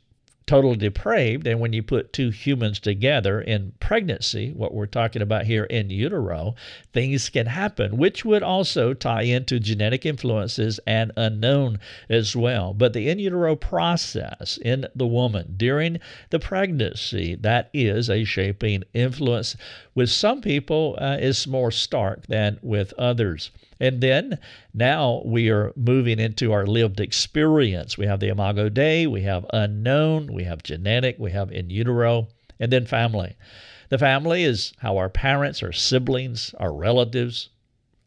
totally 0.47 0.77
depraved. 0.77 1.47
And 1.47 1.61
when 1.61 1.73
you 1.73 1.83
put 1.83 2.13
two 2.13 2.31
humans 2.31 2.81
together 2.81 3.41
in 3.41 3.73
pregnancy, 3.81 4.53
what 4.53 4.75
we're 4.75 4.87
talking 4.87 5.23
about 5.23 5.47
here 5.47 5.65
in 5.65 5.91
utero, 5.91 6.55
things 6.93 7.29
can 7.29 7.47
happen, 7.47 7.97
which 7.97 8.25
would 8.25 8.43
also 8.43 8.93
tie 8.93 9.23
into 9.23 9.61
genetic 9.61 10.05
influences 10.05 10.81
and 10.87 11.13
unknown 11.17 11.79
as 12.09 12.35
well. 12.35 12.75
But 12.75 12.93
the 12.93 13.09
in 13.09 13.19
utero 13.19 13.57
process 13.57 14.59
in 14.63 14.87
the 14.95 15.07
woman 15.07 15.55
during 15.57 16.01
the 16.31 16.39
pregnancy, 16.39 17.35
that 17.37 17.71
is 17.73 18.11
a 18.11 18.25
shaping 18.25 18.85
influence. 18.93 19.57
With 19.95 20.11
some 20.11 20.41
people, 20.41 20.99
uh, 21.01 21.19
is 21.21 21.47
more 21.47 21.71
stark 21.71 22.27
than 22.27 22.59
with 22.63 22.93
others. 22.99 23.51
And 23.81 24.01
then 24.01 24.39
now 24.73 25.23
we 25.25 25.51
are 25.51 25.73
moving 25.77 26.19
into 26.19 26.53
our 26.53 26.67
lived 26.67 27.01
experience. 27.01 27.99
We 27.99 28.07
have 28.07 28.21
the 28.21 28.29
Imago 28.29 28.69
Dei, 28.69 29.07
we 29.07 29.23
have 29.23 29.47
unknown, 29.53 30.33
we 30.33 30.45
have 30.45 30.63
genetic, 30.63 31.19
we 31.19 31.33
have 31.33 31.51
in 31.51 31.71
utero, 31.71 32.29
and 32.61 32.73
then 32.73 32.87
family. 32.87 33.37
The 33.89 33.99
family 33.99 34.45
is 34.45 34.73
how 34.79 34.97
our 34.97 35.09
parents, 35.09 35.63
our 35.63 35.73
siblings, 35.73 36.55
our 36.59 36.73
relatives, 36.73 37.51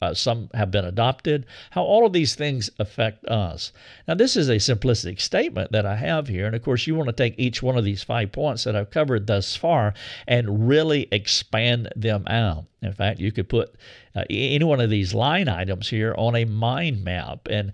uh, 0.02 0.14
some 0.14 0.50
have 0.54 0.70
been 0.70 0.84
adopted, 0.84 1.46
how 1.70 1.82
all 1.82 2.06
of 2.06 2.12
these 2.12 2.34
things 2.34 2.70
affect 2.78 3.24
us. 3.26 3.72
Now, 4.06 4.14
this 4.14 4.36
is 4.36 4.48
a 4.48 4.56
simplistic 4.56 5.20
statement 5.20 5.72
that 5.72 5.86
I 5.86 5.96
have 5.96 6.28
here. 6.28 6.46
And 6.46 6.54
of 6.54 6.62
course, 6.62 6.86
you 6.86 6.94
want 6.94 7.08
to 7.08 7.14
take 7.14 7.34
each 7.38 7.62
one 7.62 7.78
of 7.78 7.84
these 7.84 8.02
five 8.02 8.32
points 8.32 8.64
that 8.64 8.76
I've 8.76 8.90
covered 8.90 9.26
thus 9.26 9.56
far 9.56 9.94
and 10.26 10.68
really 10.68 11.08
expand 11.10 11.88
them 11.96 12.24
out. 12.26 12.66
In 12.82 12.92
fact, 12.92 13.20
you 13.20 13.32
could 13.32 13.48
put 13.48 13.74
uh, 14.14 14.24
any 14.28 14.64
one 14.64 14.80
of 14.80 14.90
these 14.90 15.14
line 15.14 15.48
items 15.48 15.88
here 15.88 16.14
on 16.16 16.36
a 16.36 16.44
mind 16.44 17.02
map 17.02 17.48
and 17.50 17.72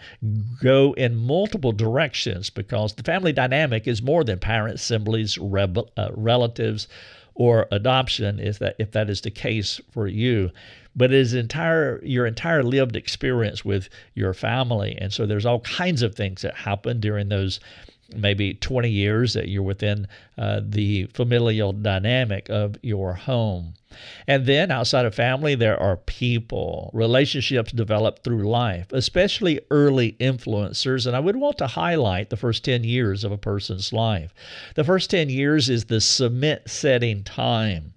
go 0.63 0.93
in 0.95 1.17
multiple 1.17 1.73
directions 1.73 2.51
because 2.51 2.95
the 2.95 3.03
family 3.03 3.33
dynamic 3.33 3.87
is 3.89 4.01
more 4.01 4.23
than 4.23 4.39
parents, 4.39 4.83
siblings, 4.83 5.37
uh, 5.39 6.11
relatives, 6.15 6.89
or 7.35 7.67
adoption 7.71 8.39
if 8.39 8.59
that 8.59 8.77
if 8.79 8.91
that 8.93 9.09
is 9.09 9.23
the 9.23 9.31
case 9.31 9.81
for 9.91 10.07
you 10.07 10.51
but 10.95 11.13
it 11.13 11.19
is 11.19 11.35
entire 11.35 12.01
your 12.05 12.27
entire 12.27 12.63
lived 12.63 12.97
experience 12.97 13.65
with 13.65 13.89
your 14.15 14.35
family. 14.35 14.97
And 15.01 15.13
so 15.13 15.27
there's 15.27 15.47
all 15.47 15.61
kinds 15.61 16.03
of 16.03 16.15
things 16.15 16.43
that 16.43 16.55
happen 16.55 17.01
during 17.01 17.29
those 17.29 17.61
maybe 18.17 18.55
20 18.55 18.91
years 18.91 19.35
that 19.35 19.49
you're 19.49 19.63
within 19.63 20.07
uh, 20.39 20.61
the 20.63 21.07
familial 21.07 21.73
dynamic 21.73 22.49
of 22.51 22.77
your 22.83 23.15
home. 23.15 23.75
And 24.27 24.47
then 24.47 24.71
outside 24.71 25.05
of 25.05 25.15
family, 25.15 25.55
there 25.55 25.81
are 25.81 25.97
people, 25.97 26.91
relationships 26.95 27.73
develop 27.73 28.23
through 28.23 28.49
life, 28.49 28.93
especially 28.93 29.61
early 29.71 30.13
influencers. 30.19 31.07
And 31.07 31.15
I 31.15 31.21
would 31.21 31.37
want 31.37 31.59
to 31.59 31.67
highlight 31.67 32.31
the 32.31 32.37
first 32.37 32.65
10 32.65 32.85
years 32.85 33.23
of 33.25 33.33
a 33.33 33.39
person's 33.39 33.93
life. 33.93 34.35
The 34.75 34.85
first 34.85 35.11
10 35.11 35.29
years 35.29 35.69
is 35.69 35.87
the 35.87 36.01
cement 36.01 36.71
setting 36.71 37.23
time. 37.23 37.93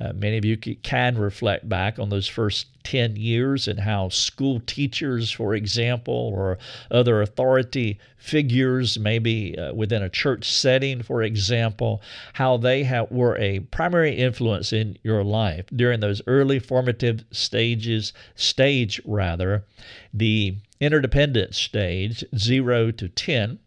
Uh, 0.00 0.12
many 0.14 0.36
of 0.36 0.44
you 0.44 0.56
can 0.56 1.16
reflect 1.16 1.68
back 1.68 1.98
on 1.98 2.08
those 2.08 2.26
first 2.26 2.66
10 2.84 3.16
years 3.16 3.68
and 3.68 3.80
how 3.80 4.08
school 4.08 4.60
teachers, 4.66 5.30
for 5.30 5.54
example, 5.54 6.32
or 6.34 6.58
other 6.90 7.22
authority 7.22 7.98
figures, 8.16 8.98
maybe 8.98 9.56
uh, 9.58 9.72
within 9.72 10.02
a 10.02 10.08
church 10.08 10.50
setting, 10.50 11.02
for 11.02 11.22
example, 11.22 12.02
how 12.34 12.56
they 12.56 12.84
have, 12.84 13.10
were 13.10 13.36
a 13.38 13.60
primary 13.60 14.14
influence 14.14 14.72
in 14.72 14.96
your 15.02 15.22
life 15.22 15.66
during 15.74 16.00
those 16.00 16.22
early 16.26 16.58
formative 16.58 17.24
stages, 17.30 18.12
stage 18.34 19.00
rather, 19.04 19.64
the 20.12 20.56
interdependent 20.80 21.54
stage, 21.54 22.24
zero 22.36 22.90
to 22.90 23.08
10 23.08 23.58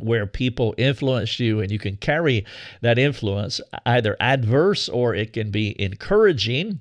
where 0.00 0.26
people 0.26 0.74
influence 0.76 1.38
you 1.40 1.60
and 1.60 1.70
you 1.70 1.78
can 1.78 1.96
carry 1.96 2.44
that 2.80 2.98
influence 2.98 3.60
either 3.86 4.16
adverse 4.20 4.88
or 4.88 5.14
it 5.14 5.32
can 5.32 5.50
be 5.50 5.80
encouraging. 5.80 6.80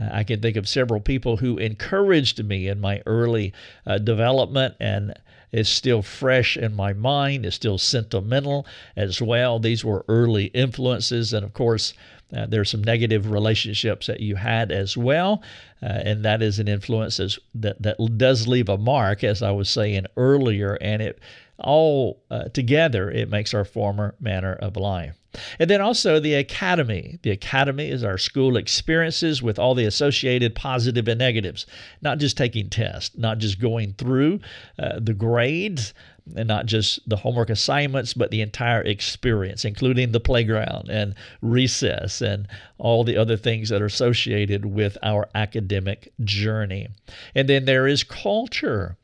Uh, 0.00 0.08
I 0.12 0.24
can 0.24 0.40
think 0.40 0.56
of 0.56 0.68
several 0.68 1.00
people 1.00 1.38
who 1.38 1.58
encouraged 1.58 2.44
me 2.44 2.68
in 2.68 2.80
my 2.80 3.02
early 3.06 3.52
uh, 3.86 3.98
development 3.98 4.74
and 4.80 5.14
is 5.52 5.68
still 5.68 6.02
fresh 6.02 6.56
in 6.56 6.74
my 6.74 6.92
mind, 6.92 7.46
is 7.46 7.54
still 7.54 7.78
sentimental 7.78 8.66
as 8.96 9.22
well. 9.22 9.58
These 9.58 9.84
were 9.84 10.04
early 10.08 10.46
influences. 10.46 11.32
And 11.32 11.44
of 11.44 11.54
course, 11.54 11.94
uh, 12.36 12.46
there's 12.46 12.70
some 12.70 12.82
negative 12.82 13.30
relationships 13.30 14.08
that 14.08 14.20
you 14.20 14.36
had 14.36 14.72
as 14.72 14.96
well. 14.96 15.42
Uh, 15.82 15.86
and 15.86 16.24
that 16.24 16.42
is 16.42 16.58
an 16.58 16.68
influence 16.68 17.18
that, 17.54 17.80
that 17.80 18.18
does 18.18 18.48
leave 18.48 18.68
a 18.68 18.76
mark, 18.76 19.22
as 19.22 19.42
I 19.42 19.52
was 19.52 19.70
saying 19.70 20.06
earlier. 20.16 20.74
And 20.80 21.00
it 21.00 21.20
all 21.58 22.22
uh, 22.30 22.44
together, 22.48 23.10
it 23.10 23.28
makes 23.28 23.54
our 23.54 23.64
former 23.64 24.14
manner 24.20 24.54
of 24.54 24.76
life. 24.76 25.16
And 25.58 25.68
then 25.68 25.80
also 25.80 26.18
the 26.18 26.34
academy. 26.34 27.18
The 27.22 27.30
academy 27.30 27.90
is 27.90 28.02
our 28.02 28.18
school 28.18 28.56
experiences 28.56 29.42
with 29.42 29.58
all 29.58 29.74
the 29.74 29.84
associated 29.84 30.54
positive 30.54 31.08
and 31.08 31.18
negatives, 31.18 31.66
not 32.00 32.18
just 32.18 32.36
taking 32.36 32.70
tests, 32.70 33.16
not 33.18 33.38
just 33.38 33.60
going 33.60 33.92
through 33.94 34.40
uh, 34.78 34.98
the 34.98 35.14
grades, 35.14 35.92
and 36.34 36.48
not 36.48 36.66
just 36.66 37.08
the 37.08 37.16
homework 37.16 37.50
assignments, 37.50 38.12
but 38.12 38.30
the 38.30 38.40
entire 38.40 38.82
experience, 38.82 39.64
including 39.64 40.10
the 40.10 40.20
playground 40.20 40.88
and 40.88 41.14
recess 41.40 42.20
and 42.20 42.48
all 42.78 43.04
the 43.04 43.16
other 43.16 43.36
things 43.36 43.68
that 43.68 43.80
are 43.80 43.86
associated 43.86 44.64
with 44.64 44.98
our 45.02 45.28
academic 45.34 46.12
journey. 46.24 46.88
And 47.34 47.48
then 47.48 47.64
there 47.64 47.86
is 47.86 48.02
culture 48.02 48.96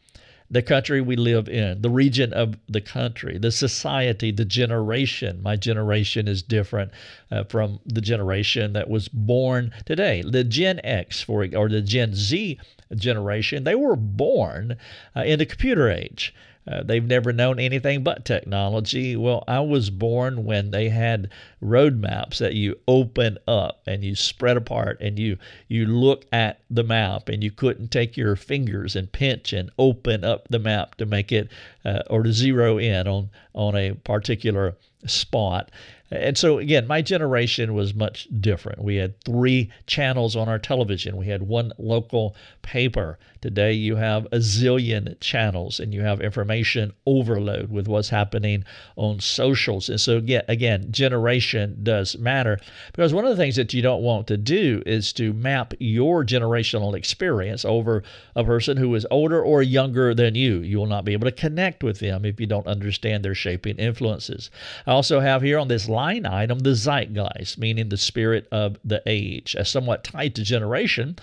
the 0.53 0.62
country 0.62 1.01
we 1.01 1.17
live 1.17 1.49
in, 1.49 1.81
the 1.81 1.88
region 1.88 2.31
of 2.35 2.57
the 2.69 2.81
country, 2.81 3.38
the 3.38 3.51
society, 3.51 4.31
the 4.31 4.45
generation. 4.45 5.43
My 5.43 5.57
generation 5.57 6.29
is 6.29 6.43
different 6.43 6.93
uh, 7.31 7.45
from 7.45 7.81
the 7.87 8.03
generation 8.03 8.75
that 8.75 8.91
was 8.91 9.09
born 9.09 9.73
today. 9.87 10.23
The 10.23 10.45
Gen 10.45 10.79
X, 10.85 11.23
for 11.23 11.49
or 11.57 11.71
the 11.71 11.81
Gen 11.81 12.15
Z 12.15 12.61
generation, 12.95 13.65
they 13.65 13.75
were 13.75 13.97
born 13.97 14.77
uh, 15.17 15.23
in 15.23 15.38
the 15.38 15.47
computer 15.47 15.88
age. 15.91 16.35
Uh, 16.66 16.83
they've 16.83 17.05
never 17.05 17.33
known 17.33 17.59
anything 17.59 18.05
but 18.05 18.25
technology. 18.25 19.16
Well, 19.16 19.42
I 19.48 19.61
was 19.61 19.90
born 19.90 20.44
when 20.44 20.70
they 20.70 20.88
had 20.90 21.31
roadmaps 21.62 22.38
that 22.38 22.55
you 22.55 22.79
open 22.87 23.38
up 23.48 23.83
and 23.87 24.05
you 24.05 24.14
spread 24.14 24.57
apart 24.57 24.98
and 25.01 25.18
you 25.18 25.38
you 25.66 25.87
look 25.87 26.25
at 26.33 26.61
the 26.70 26.85
map 26.85 27.29
and 27.29 27.42
you 27.42 27.51
couldn't 27.51 27.90
take 27.90 28.16
your 28.16 28.37
fingers 28.37 28.94
and 28.94 29.11
pinch 29.11 29.53
and 29.53 29.70
open 29.79 30.25
up 30.25 30.46
the 30.48 30.59
map 30.61 30.94
to 30.96 31.07
make 31.07 31.33
it 31.33 31.48
uh, 31.85 32.03
or 32.09 32.22
to 32.22 32.33
zero 32.33 32.79
in 32.79 33.09
on 33.09 33.31
on 33.55 33.75
a 33.75 33.94
particular 33.94 34.77
spot. 35.07 35.70
And 36.12 36.37
so, 36.37 36.59
again, 36.59 36.87
my 36.87 37.01
generation 37.01 37.72
was 37.72 37.94
much 37.94 38.29
different. 38.40 38.83
We 38.83 38.96
had 38.96 39.18
three 39.25 39.70
channels 39.87 40.37
on 40.37 40.48
our 40.48 40.59
television, 40.59 41.16
we 41.16 41.27
had 41.27 41.42
one 41.42 41.72
local 41.79 42.37
paper. 42.61 43.18
Today, 43.40 43.72
you 43.72 43.96
have 43.96 44.27
a 44.27 44.37
zillion 44.37 45.18
channels 45.18 45.81
and 45.81 45.92
you 45.92 46.03
have 46.03 46.20
information 46.20 46.92
overload 47.07 47.70
with 47.70 47.88
what's 47.88 48.11
happening 48.11 48.64
on 48.94 49.18
socials. 49.18 49.88
And 49.88 50.01
so, 50.01 50.18
again, 50.18 50.42
again, 50.48 50.92
generation 50.92 51.79
does 51.83 52.16
matter 52.18 52.61
because 52.92 53.12
one 53.12 53.25
of 53.25 53.31
the 53.31 53.42
things 53.42 53.57
that 53.57 53.75
you 53.75 53.83
don't 53.83 54.03
want 54.03 54.27
to 54.29 54.37
do 54.37 54.83
is 54.87 55.12
to 55.14 55.33
map 55.33 55.75
your 55.81 56.25
generational 56.25 56.94
experience 56.94 57.64
over 57.64 58.05
a 58.37 58.44
person 58.44 58.77
who 58.77 58.94
is 58.94 59.07
older 59.11 59.42
or 59.42 59.62
younger 59.62 60.14
than 60.14 60.35
you. 60.35 60.61
You 60.61 60.79
will 60.79 60.87
not 60.87 61.05
be 61.05 61.14
able 61.14 61.27
to 61.27 61.33
connect 61.33 61.83
with 61.83 61.98
them 61.98 62.25
if 62.25 62.38
you 62.38 62.46
don't 62.46 62.66
understand 62.66 63.25
their 63.25 63.35
shaping 63.35 63.77
influences. 63.79 64.51
I 64.87 64.92
also 64.92 65.20
have 65.20 65.42
here 65.42 65.59
on 65.59 65.68
this 65.68 65.88
line 66.03 66.27
item 66.27 66.59
the 66.59 66.75
zeitgeist, 66.75 67.59
meaning 67.59 67.88
the 67.88 67.97
spirit 67.97 68.49
of 68.51 68.77
the 68.85 69.01
age, 69.07 69.55
as 69.57 69.71
somewhat 69.71 70.03
tied 70.03 70.35
to 70.35 70.43
generation. 70.43 71.17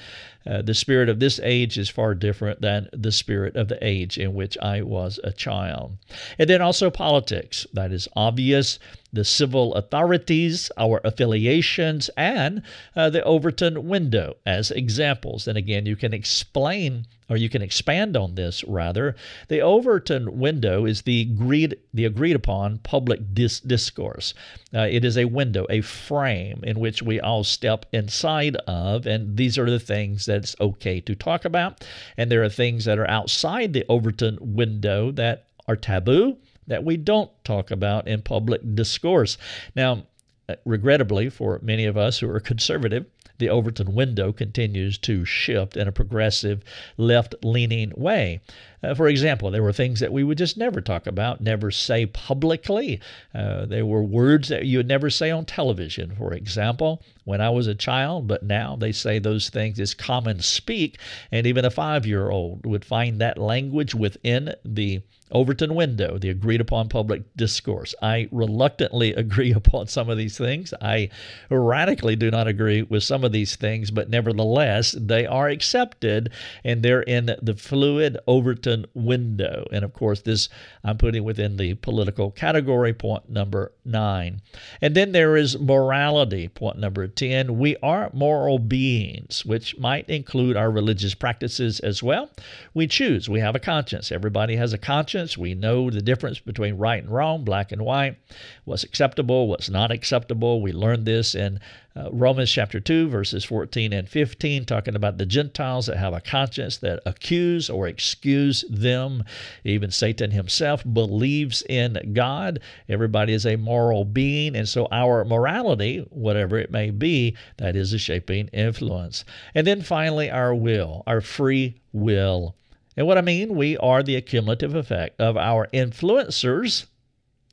Uh, 0.46 0.62
the 0.62 0.74
spirit 0.74 1.10
of 1.10 1.20
this 1.20 1.40
age 1.44 1.78
is 1.78 1.90
far 1.90 2.16
different 2.16 2.62
than 2.62 2.88
the 2.94 3.12
spirit 3.12 3.56
of 3.56 3.68
the 3.68 3.78
age 3.86 4.18
in 4.18 4.34
which 4.34 4.58
I 4.60 4.82
was 4.82 5.20
a 5.24 5.32
child. 5.32 5.98
And 6.38 6.50
then 6.50 6.62
also 6.62 6.90
politics. 6.90 7.68
That 7.74 7.92
is 7.92 8.08
obvious. 8.16 8.80
The 9.12 9.26
civil 9.26 9.74
authorities, 9.76 10.72
our 10.78 11.02
affiliations, 11.04 12.10
and 12.16 12.62
uh, 12.96 13.10
the 13.10 13.24
Overton 13.24 13.88
window 13.88 14.38
as 14.46 14.72
examples. 14.72 15.48
And 15.48 15.58
again, 15.58 15.86
you 15.86 15.96
can 15.96 16.14
explain 16.14 17.06
or 17.30 17.38
you 17.38 17.48
can 17.48 17.62
expand 17.62 18.18
on 18.18 18.36
this 18.36 18.64
rather. 18.64 19.16
The 19.48 19.62
Overton 19.62 20.40
window 20.40 20.86
is 20.86 21.04
the 21.04 21.22
agreed, 21.22 21.78
the 21.94 22.06
agreed 22.06 22.36
upon 22.36 22.80
public 22.80 23.34
dis- 23.34 23.60
discourse. 23.60 24.34
Uh, 24.74 24.88
it 24.90 25.06
is 25.06 25.18
a 25.18 25.26
window, 25.26 25.68
a 25.70 25.82
frame 25.82 26.62
in 26.64 26.80
which 26.80 27.04
we 27.04 27.20
all 27.20 27.44
step 27.44 27.86
inside 27.94 28.56
of, 28.68 29.06
and 29.06 29.38
these 29.38 29.58
are 29.58 29.70
the 29.70 29.80
things 29.80 30.26
that 30.26 30.39
it's 30.40 30.56
okay 30.60 31.00
to 31.02 31.16
talk 31.16 31.46
about. 31.46 31.86
And 32.18 32.32
there 32.32 32.44
are 32.44 32.50
things 32.50 32.86
that 32.86 33.00
are 33.00 33.10
outside 33.10 33.74
the 33.74 33.86
Overton 33.88 34.38
window 34.42 35.12
that 35.12 35.46
are 35.68 35.76
taboo 35.76 36.38
that 36.68 36.84
we 36.84 36.98
don't 36.98 37.32
talk 37.44 37.72
about 37.72 38.08
in 38.08 38.22
public 38.22 38.62
discourse. 38.76 39.38
Now, 39.76 40.04
uh, 40.48 40.56
regrettably, 40.66 41.30
for 41.30 41.60
many 41.62 41.86
of 41.86 41.98
us 41.98 42.20
who 42.20 42.30
are 42.30 42.40
conservative, 42.40 43.06
the 43.40 43.50
Overton 43.50 43.96
window 43.96 44.32
continues 44.32 44.98
to 45.00 45.26
shift 45.26 45.76
in 45.76 45.88
a 45.88 45.92
progressive 45.92 46.64
left 46.98 47.36
leaning 47.44 47.92
way. 47.96 48.42
Uh, 48.82 48.94
for 48.94 49.08
example, 49.08 49.52
there 49.52 49.64
were 49.64 49.74
things 49.74 50.00
that 50.00 50.14
we 50.14 50.24
would 50.24 50.38
just 50.38 50.58
never 50.58 50.80
talk 50.80 51.08
about, 51.08 51.42
never 51.42 51.72
say 51.72 52.06
publicly. 52.06 53.00
Uh, 53.34 53.66
there 53.66 53.86
were 53.86 54.04
words 54.04 54.48
that 54.50 54.66
you 54.66 54.78
would 54.78 54.88
never 54.88 55.10
say 55.10 55.32
on 55.32 55.46
television, 55.46 56.16
for 56.16 56.34
example, 56.34 57.02
when 57.26 57.42
I 57.42 57.50
was 57.50 57.68
a 57.68 57.76
child, 57.76 58.28
but 58.28 58.44
now 58.44 58.76
they 58.76 58.92
say 58.92 59.20
those 59.20 59.50
things 59.50 59.80
as 59.80 59.94
common 59.94 60.40
speak, 60.40 60.98
and 61.32 61.46
even 61.46 61.66
a 61.66 61.72
five 61.72 62.06
year 62.06 62.30
old 62.30 62.66
would 62.66 62.86
find 62.86 63.20
that 63.20 63.38
language 63.38 63.94
within 63.94 64.54
the 64.64 65.02
Overton 65.32 65.76
window, 65.76 66.18
the 66.18 66.30
agreed 66.30 66.62
upon 66.62 66.90
public 66.90 67.22
discourse. 67.36 67.94
I 68.02 68.28
reluctantly 68.32 69.14
agree 69.16 69.52
upon 69.52 69.88
some 69.88 70.10
of 70.10 70.18
these 70.18 70.38
things. 70.38 70.74
I 70.82 71.10
radically 71.50 72.16
do 72.16 72.32
not 72.32 72.48
agree 72.48 72.82
with 72.82 73.04
some 73.04 73.24
of 73.24 73.32
these 73.32 73.56
things, 73.56 73.92
but 73.92 74.10
nevertheless, 74.10 74.96
they 74.98 75.26
are 75.26 75.50
accepted 75.50 76.32
and 76.64 76.82
they're 76.82 77.04
in 77.04 77.36
the 77.42 77.56
fluid 77.56 78.18
Overton 78.28 78.86
window. 78.94 79.68
And 79.72 79.86
of 79.86 79.94
course, 79.94 80.22
this 80.22 80.50
I'm 80.84 80.98
putting 80.98 81.24
within 81.24 81.58
the 81.58 81.76
political 81.76 82.32
category, 82.32 82.94
point 82.94 83.30
number 83.30 83.74
nine. 83.86 84.42
And 84.82 84.96
then 84.96 85.12
there 85.12 85.36
is 85.36 85.60
morality, 85.60 86.48
point 86.48 86.80
number 86.80 87.08
10. 87.08 87.58
We 87.60 87.76
are 87.78 88.10
moral 88.14 88.60
beings, 88.60 89.46
which 89.46 89.78
might 89.78 90.10
include 90.10 90.58
our 90.58 90.72
religious 90.72 91.14
practices 91.14 91.80
as 91.80 92.02
well. 92.02 92.30
We 92.74 92.88
choose, 92.88 93.30
we 93.30 93.40
have 93.40 93.56
a 93.56 93.60
conscience. 93.60 94.12
Everybody 94.12 94.56
has 94.56 94.74
a 94.74 94.78
conscience 94.78 95.19
conscience. 95.20 95.38
We 95.38 95.54
know 95.54 95.90
the 95.90 96.02
difference 96.02 96.40
between 96.40 96.78
right 96.78 97.04
and 97.04 97.12
wrong, 97.12 97.44
black 97.44 97.74
and 97.74 97.82
white, 97.82 98.18
what's 98.64 98.86
acceptable, 98.86 99.50
what's 99.50 99.70
not 99.70 99.92
acceptable. 99.92 100.62
We 100.62 100.72
learned 100.72 101.06
this 101.06 101.36
in 101.36 101.60
uh, 101.94 102.10
Romans 102.14 102.50
chapter 102.50 102.80
2, 102.80 103.10
verses 103.10 103.44
14 103.44 103.92
and 103.92 104.08
15, 104.08 104.64
talking 104.64 104.96
about 104.96 105.18
the 105.18 105.26
Gentiles 105.26 105.88
that 105.88 105.98
have 105.98 106.14
a 106.14 106.22
conscience 106.22 106.78
that 106.78 107.02
accuse 107.06 107.70
or 107.70 107.88
excuse 107.88 108.64
them. 108.70 109.24
Even 109.66 109.92
Satan 109.92 110.32
himself 110.32 110.84
believes 110.86 111.64
in 111.68 112.14
God. 112.14 112.60
Everybody 112.88 113.34
is 113.34 113.46
a 113.46 113.58
moral 113.58 114.06
being, 114.06 114.56
and 114.56 114.70
so 114.70 114.88
our 114.90 115.26
morality, 115.26 116.08
whatever 116.12 116.58
it 116.58 116.72
may 116.72 116.92
be, 116.92 117.36
that 117.58 117.76
is 117.76 117.92
a 117.92 118.00
shaping 118.00 118.48
influence. 118.54 119.26
And 119.54 119.68
then 119.68 119.82
finally, 119.82 120.32
our 120.32 120.56
will, 120.56 121.04
our 121.06 121.20
free 121.20 121.82
will. 121.92 122.56
And 122.98 123.08
what 123.08 123.18
I 123.18 123.22
mean, 123.22 123.56
we 123.56 123.78
are 123.78 124.04
the 124.04 124.16
accumulative 124.16 124.76
effect 124.76 125.20
of 125.20 125.38
our 125.38 125.68
influencers 125.74 126.86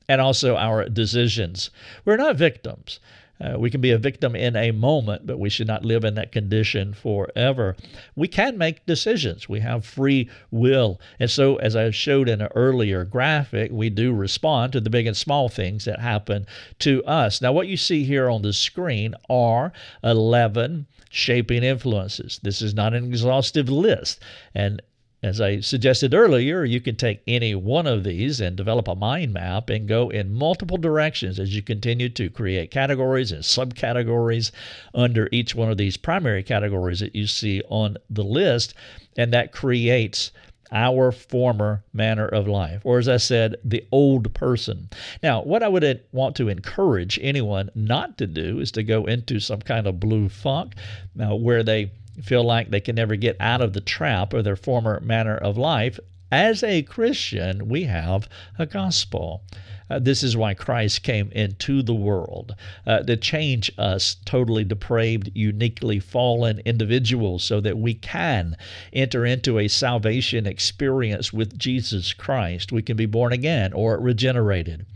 and 0.08 0.20
also 0.20 0.56
our 0.56 0.88
decisions. 0.88 1.70
We're 2.04 2.16
not 2.16 2.36
victims. 2.36 3.00
Uh, 3.38 3.58
we 3.58 3.70
can 3.70 3.82
be 3.82 3.90
a 3.90 3.98
victim 3.98 4.34
in 4.34 4.56
a 4.56 4.70
moment, 4.70 5.26
but 5.26 5.38
we 5.38 5.50
should 5.50 5.66
not 5.66 5.84
live 5.84 6.04
in 6.04 6.14
that 6.14 6.32
condition 6.32 6.94
forever. 6.94 7.76
We 8.14 8.28
can 8.28 8.56
make 8.56 8.86
decisions. 8.86 9.48
We 9.48 9.60
have 9.60 9.84
free 9.84 10.30
will. 10.50 10.98
And 11.20 11.30
so, 11.30 11.56
as 11.56 11.76
I 11.76 11.90
showed 11.90 12.30
in 12.30 12.40
an 12.40 12.48
earlier 12.54 13.04
graphic, 13.04 13.70
we 13.70 13.90
do 13.90 14.14
respond 14.14 14.72
to 14.72 14.80
the 14.80 14.90
big 14.90 15.06
and 15.06 15.16
small 15.16 15.50
things 15.50 15.84
that 15.84 16.00
happen 16.00 16.46
to 16.78 17.04
us. 17.04 17.42
Now, 17.42 17.52
what 17.52 17.68
you 17.68 17.76
see 17.76 18.04
here 18.04 18.30
on 18.30 18.40
the 18.40 18.54
screen 18.54 19.14
are 19.28 19.72
11 20.02 20.86
shaping 21.10 21.62
influences. 21.62 22.40
This 22.42 22.62
is 22.62 22.72
not 22.74 22.94
an 22.94 23.04
exhaustive 23.04 23.68
list. 23.68 24.18
And 24.54 24.80
as 25.22 25.40
I 25.40 25.60
suggested 25.60 26.14
earlier, 26.14 26.64
you 26.64 26.80
can 26.80 26.96
take 26.96 27.22
any 27.26 27.54
one 27.54 27.86
of 27.86 28.04
these 28.04 28.40
and 28.40 28.54
develop 28.54 28.86
a 28.86 28.94
mind 28.94 29.32
map 29.32 29.70
and 29.70 29.88
go 29.88 30.10
in 30.10 30.32
multiple 30.32 30.76
directions 30.76 31.40
as 31.40 31.56
you 31.56 31.62
continue 31.62 32.08
to 32.10 32.30
create 32.30 32.70
categories 32.70 33.32
and 33.32 33.42
subcategories 33.42 34.50
under 34.94 35.28
each 35.32 35.54
one 35.54 35.70
of 35.70 35.78
these 35.78 35.96
primary 35.96 36.42
categories 36.42 37.00
that 37.00 37.16
you 37.16 37.26
see 37.26 37.62
on 37.68 37.96
the 38.10 38.24
list. 38.24 38.74
And 39.16 39.32
that 39.32 39.52
creates 39.52 40.32
our 40.72 41.12
former 41.12 41.84
manner 41.92 42.26
of 42.26 42.48
life, 42.48 42.82
or 42.84 42.98
as 42.98 43.08
I 43.08 43.18
said, 43.18 43.56
the 43.64 43.86
old 43.92 44.34
person. 44.34 44.90
Now, 45.22 45.42
what 45.42 45.62
I 45.62 45.68
would 45.68 46.02
want 46.12 46.36
to 46.36 46.48
encourage 46.48 47.18
anyone 47.22 47.70
not 47.74 48.18
to 48.18 48.26
do 48.26 48.58
is 48.58 48.72
to 48.72 48.82
go 48.82 49.04
into 49.06 49.40
some 49.40 49.60
kind 49.60 49.86
of 49.86 50.00
blue 50.00 50.28
funk 50.28 50.74
now, 51.14 51.36
where 51.36 51.62
they 51.62 51.92
feel 52.22 52.44
like 52.44 52.70
they 52.70 52.80
can 52.80 52.96
never 52.96 53.16
get 53.16 53.36
out 53.40 53.60
of 53.60 53.72
the 53.72 53.80
trap 53.80 54.32
of 54.32 54.44
their 54.44 54.56
former 54.56 55.00
manner 55.00 55.36
of 55.36 55.56
life. 55.56 55.98
As 56.32 56.62
a 56.62 56.82
Christian, 56.82 57.68
we 57.68 57.84
have 57.84 58.28
a 58.58 58.66
gospel. 58.66 59.44
Uh, 59.88 60.00
this 60.00 60.24
is 60.24 60.36
why 60.36 60.54
Christ 60.54 61.04
came 61.04 61.30
into 61.30 61.82
the 61.82 61.94
world 61.94 62.56
uh, 62.84 63.04
to 63.04 63.16
change 63.16 63.70
us 63.78 64.16
totally 64.24 64.64
depraved, 64.64 65.30
uniquely 65.34 66.00
fallen 66.00 66.60
individuals 66.64 67.44
so 67.44 67.60
that 67.60 67.78
we 67.78 67.94
can 67.94 68.56
enter 68.92 69.24
into 69.24 69.60
a 69.60 69.68
salvation 69.68 70.46
experience 70.46 71.32
with 71.32 71.56
Jesus 71.56 72.12
Christ. 72.12 72.72
We 72.72 72.82
can 72.82 72.96
be 72.96 73.06
born 73.06 73.32
again 73.32 73.72
or 73.72 74.00
regenerated 74.00 74.86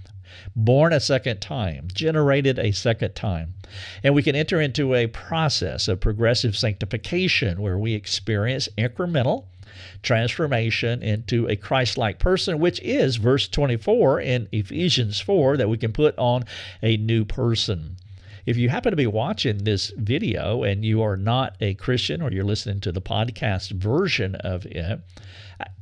born 0.54 0.92
a 0.92 1.00
second 1.00 1.40
time, 1.40 1.88
generated 1.92 2.58
a 2.58 2.72
second 2.72 3.14
time. 3.14 3.54
And 4.02 4.14
we 4.14 4.22
can 4.22 4.36
enter 4.36 4.60
into 4.60 4.94
a 4.94 5.06
process 5.06 5.88
of 5.88 6.00
progressive 6.00 6.56
sanctification 6.56 7.60
where 7.60 7.78
we 7.78 7.94
experience 7.94 8.68
incremental 8.76 9.44
transformation 10.02 11.02
into 11.02 11.48
a 11.48 11.56
Christ 11.56 11.96
like 11.96 12.18
person, 12.18 12.58
which 12.58 12.80
is 12.82 13.16
verse 13.16 13.48
24 13.48 14.20
in 14.20 14.48
Ephesians 14.52 15.20
4 15.20 15.56
that 15.56 15.68
we 15.68 15.78
can 15.78 15.92
put 15.92 16.16
on 16.18 16.44
a 16.82 16.96
new 16.96 17.24
person. 17.24 17.96
If 18.46 18.56
you 18.56 18.68
happen 18.70 18.90
to 18.90 18.96
be 18.96 19.06
watching 19.06 19.58
this 19.58 19.92
video 19.96 20.62
and 20.62 20.84
you 20.84 21.02
are 21.02 21.16
not 21.16 21.56
a 21.60 21.74
Christian 21.74 22.22
or 22.22 22.32
you're 22.32 22.44
listening 22.44 22.80
to 22.80 22.92
the 22.92 23.02
podcast 23.02 23.70
version 23.70 24.34
of 24.36 24.66
it, 24.66 25.00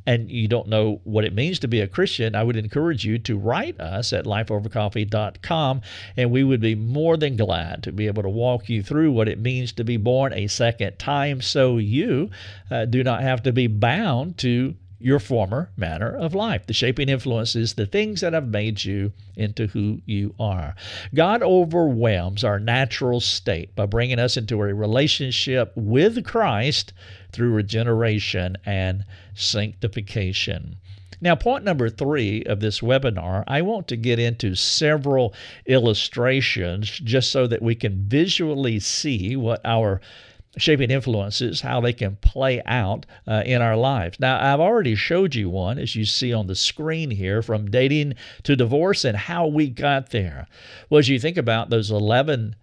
and 0.06 0.30
you 0.30 0.48
don't 0.48 0.68
know 0.68 1.00
what 1.04 1.24
it 1.24 1.34
means 1.34 1.58
to 1.58 1.68
be 1.68 1.80
a 1.80 1.86
Christian, 1.86 2.34
I 2.34 2.42
would 2.42 2.56
encourage 2.56 3.04
you 3.04 3.18
to 3.18 3.36
write 3.36 3.78
us 3.78 4.12
at 4.12 4.24
lifeovercoffee.com, 4.24 5.82
and 6.16 6.30
we 6.30 6.44
would 6.44 6.60
be 6.60 6.74
more 6.74 7.16
than 7.16 7.36
glad 7.36 7.82
to 7.82 7.92
be 7.92 8.06
able 8.06 8.22
to 8.22 8.28
walk 8.28 8.68
you 8.68 8.82
through 8.82 9.12
what 9.12 9.28
it 9.28 9.38
means 9.38 9.72
to 9.72 9.84
be 9.84 9.96
born 9.96 10.32
a 10.32 10.46
second 10.46 10.98
time. 10.98 11.42
So 11.42 11.76
you 11.76 12.30
uh, 12.70 12.86
do 12.86 13.04
not 13.04 13.22
have 13.22 13.42
to 13.42 13.52
be 13.52 13.66
bound 13.66 14.38
to 14.38 14.74
your 15.00 15.18
former 15.18 15.70
manner 15.76 16.16
of 16.16 16.34
life. 16.34 16.66
The 16.66 16.72
shaping 16.72 17.08
influences 17.08 17.74
the 17.74 17.86
things 17.86 18.20
that 18.20 18.32
have 18.32 18.48
made 18.48 18.84
you 18.84 19.12
into 19.36 19.68
who 19.68 20.00
you 20.06 20.34
are. 20.40 20.74
God 21.14 21.42
overwhelms 21.42 22.42
our 22.42 22.58
natural 22.58 23.20
state 23.20 23.74
by 23.76 23.86
bringing 23.86 24.18
us 24.18 24.36
into 24.36 24.60
a 24.60 24.74
relationship 24.74 25.72
with 25.76 26.24
Christ 26.24 26.92
through 27.32 27.52
regeneration 27.52 28.56
and 28.66 29.04
sanctification. 29.34 30.76
Now, 31.20 31.34
point 31.34 31.64
number 31.64 31.90
three 31.90 32.44
of 32.44 32.60
this 32.60 32.80
webinar, 32.80 33.42
I 33.48 33.62
want 33.62 33.88
to 33.88 33.96
get 33.96 34.20
into 34.20 34.54
several 34.54 35.34
illustrations 35.66 36.88
just 36.88 37.32
so 37.32 37.48
that 37.48 37.60
we 37.60 37.74
can 37.74 38.04
visually 38.08 38.78
see 38.78 39.34
what 39.34 39.60
our 39.64 40.00
shaping 40.58 40.90
influences, 40.90 41.60
how 41.60 41.80
they 41.80 41.92
can 41.92 42.16
play 42.16 42.62
out 42.66 43.06
uh, 43.26 43.42
in 43.46 43.62
our 43.62 43.76
lives. 43.76 44.20
Now, 44.20 44.38
I've 44.40 44.60
already 44.60 44.94
showed 44.94 45.34
you 45.34 45.48
one, 45.48 45.78
as 45.78 45.96
you 45.96 46.04
see 46.04 46.32
on 46.32 46.46
the 46.46 46.54
screen 46.54 47.10
here, 47.10 47.42
from 47.42 47.70
dating 47.70 48.14
to 48.42 48.56
divorce 48.56 49.04
and 49.04 49.16
how 49.16 49.46
we 49.46 49.68
got 49.68 50.10
there. 50.10 50.46
Well, 50.90 50.98
as 50.98 51.08
you 51.08 51.18
think 51.18 51.36
about 51.36 51.70
those 51.70 51.90
11 51.90 52.56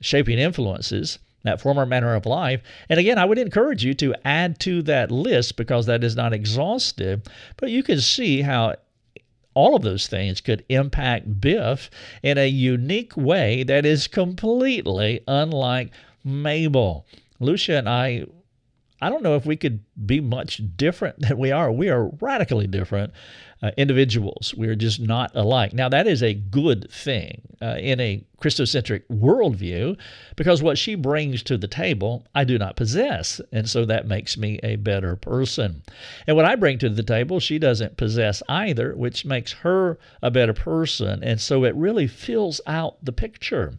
shaping 0.00 0.38
influences, 0.38 1.18
that 1.42 1.60
former 1.60 1.86
manner 1.86 2.14
of 2.14 2.26
life. 2.26 2.60
And 2.88 3.00
again, 3.00 3.18
I 3.18 3.24
would 3.24 3.38
encourage 3.38 3.84
you 3.84 3.94
to 3.94 4.14
add 4.24 4.58
to 4.60 4.82
that 4.82 5.10
list 5.10 5.56
because 5.56 5.86
that 5.86 6.04
is 6.04 6.16
not 6.16 6.32
exhaustive, 6.32 7.22
but 7.56 7.70
you 7.70 7.82
can 7.82 8.00
see 8.00 8.42
how 8.42 8.76
all 9.54 9.74
of 9.74 9.82
those 9.82 10.06
things 10.06 10.40
could 10.40 10.64
impact 10.68 11.40
Biff 11.40 11.90
in 12.22 12.38
a 12.38 12.48
unique 12.48 13.16
way 13.16 13.62
that 13.64 13.84
is 13.84 14.06
completely 14.06 15.20
unlike 15.26 15.90
Mabel. 16.24 17.06
Lucia 17.40 17.78
and 17.78 17.88
I, 17.88 18.26
I 19.00 19.08
don't 19.08 19.22
know 19.22 19.34
if 19.34 19.46
we 19.46 19.56
could 19.56 19.80
be 20.06 20.20
much 20.20 20.60
different 20.76 21.20
than 21.20 21.38
we 21.38 21.50
are. 21.50 21.72
We 21.72 21.88
are 21.88 22.10
radically 22.20 22.66
different 22.66 23.12
uh, 23.62 23.70
individuals. 23.76 24.54
We 24.56 24.68
are 24.68 24.74
just 24.74 25.00
not 25.00 25.32
alike. 25.34 25.72
Now, 25.72 25.88
that 25.88 26.06
is 26.06 26.22
a 26.22 26.34
good 26.34 26.90
thing 26.90 27.42
uh, 27.62 27.76
in 27.78 27.98
a 28.00 28.22
Christocentric 28.40 29.02
worldview 29.10 29.98
because 30.36 30.62
what 30.62 30.78
she 30.78 30.94
brings 30.94 31.42
to 31.44 31.58
the 31.58 31.68
table, 31.68 32.26
I 32.34 32.44
do 32.44 32.58
not 32.58 32.76
possess. 32.76 33.40
And 33.52 33.68
so 33.68 33.84
that 33.84 34.06
makes 34.06 34.36
me 34.36 34.60
a 34.62 34.76
better 34.76 35.16
person. 35.16 35.82
And 36.26 36.36
what 36.36 36.46
I 36.46 36.56
bring 36.56 36.78
to 36.78 36.88
the 36.88 37.02
table, 37.02 37.40
she 37.40 37.58
doesn't 37.58 37.96
possess 37.96 38.42
either, 38.48 38.94
which 38.94 39.24
makes 39.24 39.52
her 39.52 39.98
a 40.22 40.30
better 40.30 40.54
person. 40.54 41.22
And 41.22 41.40
so 41.40 41.64
it 41.64 41.74
really 41.74 42.06
fills 42.06 42.60
out 42.66 43.02
the 43.02 43.12
picture 43.12 43.78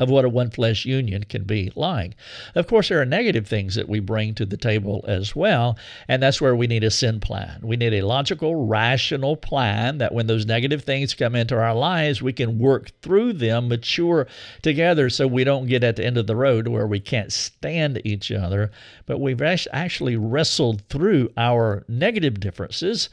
of 0.00 0.10
what 0.10 0.24
a 0.24 0.28
one 0.28 0.50
flesh 0.50 0.84
union 0.84 1.22
can 1.24 1.44
be 1.44 1.70
like. 1.76 2.16
Of 2.56 2.66
course, 2.66 2.88
there 2.88 3.00
are 3.00 3.06
negative 3.06 3.46
things 3.46 3.76
that 3.76 3.88
we 3.88 4.00
bring 4.00 4.34
to 4.34 4.46
the 4.46 4.56
table 4.56 5.04
as 5.06 5.36
well, 5.36 5.78
and 6.08 6.22
that's 6.22 6.40
where 6.40 6.56
we 6.56 6.66
need 6.66 6.82
a 6.82 6.90
sin 6.90 7.20
plan. 7.20 7.60
We 7.62 7.76
need 7.76 7.94
a 7.94 8.06
logical, 8.06 8.66
rational 8.66 9.36
plan 9.36 9.98
that 9.98 10.12
when 10.12 10.26
those 10.26 10.46
negative 10.46 10.82
things 10.82 11.14
come 11.14 11.36
into 11.36 11.56
our 11.56 11.74
lives, 11.74 12.20
we 12.20 12.32
can 12.32 12.58
work 12.58 12.90
through 13.02 13.34
them, 13.34 13.68
mature 13.68 14.26
together 14.62 15.10
so 15.10 15.26
we 15.26 15.44
don't 15.44 15.66
get 15.66 15.84
at 15.84 15.96
the 15.96 16.04
end 16.04 16.16
of 16.16 16.26
the 16.26 16.36
road 16.36 16.66
where 16.66 16.86
we 16.86 16.98
can't 16.98 17.32
stand 17.32 18.00
each 18.04 18.32
other, 18.32 18.70
but 19.06 19.20
we've 19.20 19.42
actually 19.42 20.16
wrestled 20.16 20.82
through 20.88 21.30
our 21.36 21.84
negative 21.88 22.40
differences 22.40 23.10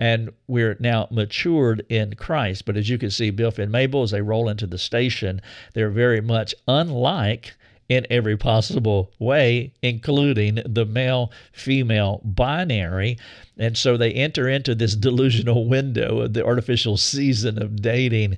and 0.00 0.30
we're 0.46 0.76
now 0.78 1.08
matured 1.10 1.84
in 1.88 2.14
Christ. 2.14 2.64
But 2.64 2.76
as 2.76 2.88
you 2.88 2.98
can 2.98 3.10
see, 3.10 3.30
Biff 3.30 3.58
and 3.58 3.72
Mabel, 3.72 4.02
as 4.02 4.12
they 4.12 4.22
roll 4.22 4.48
into 4.48 4.66
the 4.66 4.78
station, 4.78 5.40
they're 5.74 5.90
very 5.90 6.20
much 6.20 6.54
unlike 6.66 7.54
in 7.88 8.06
every 8.10 8.36
possible 8.36 9.10
way, 9.18 9.72
including 9.82 10.60
the 10.66 10.84
male 10.84 11.32
female 11.52 12.20
binary. 12.24 13.16
And 13.56 13.76
so 13.76 13.96
they 13.96 14.12
enter 14.12 14.48
into 14.48 14.74
this 14.74 14.94
delusional 14.94 15.66
window 15.66 16.20
of 16.20 16.34
the 16.34 16.44
artificial 16.44 16.96
season 16.96 17.60
of 17.60 17.80
dating. 17.80 18.36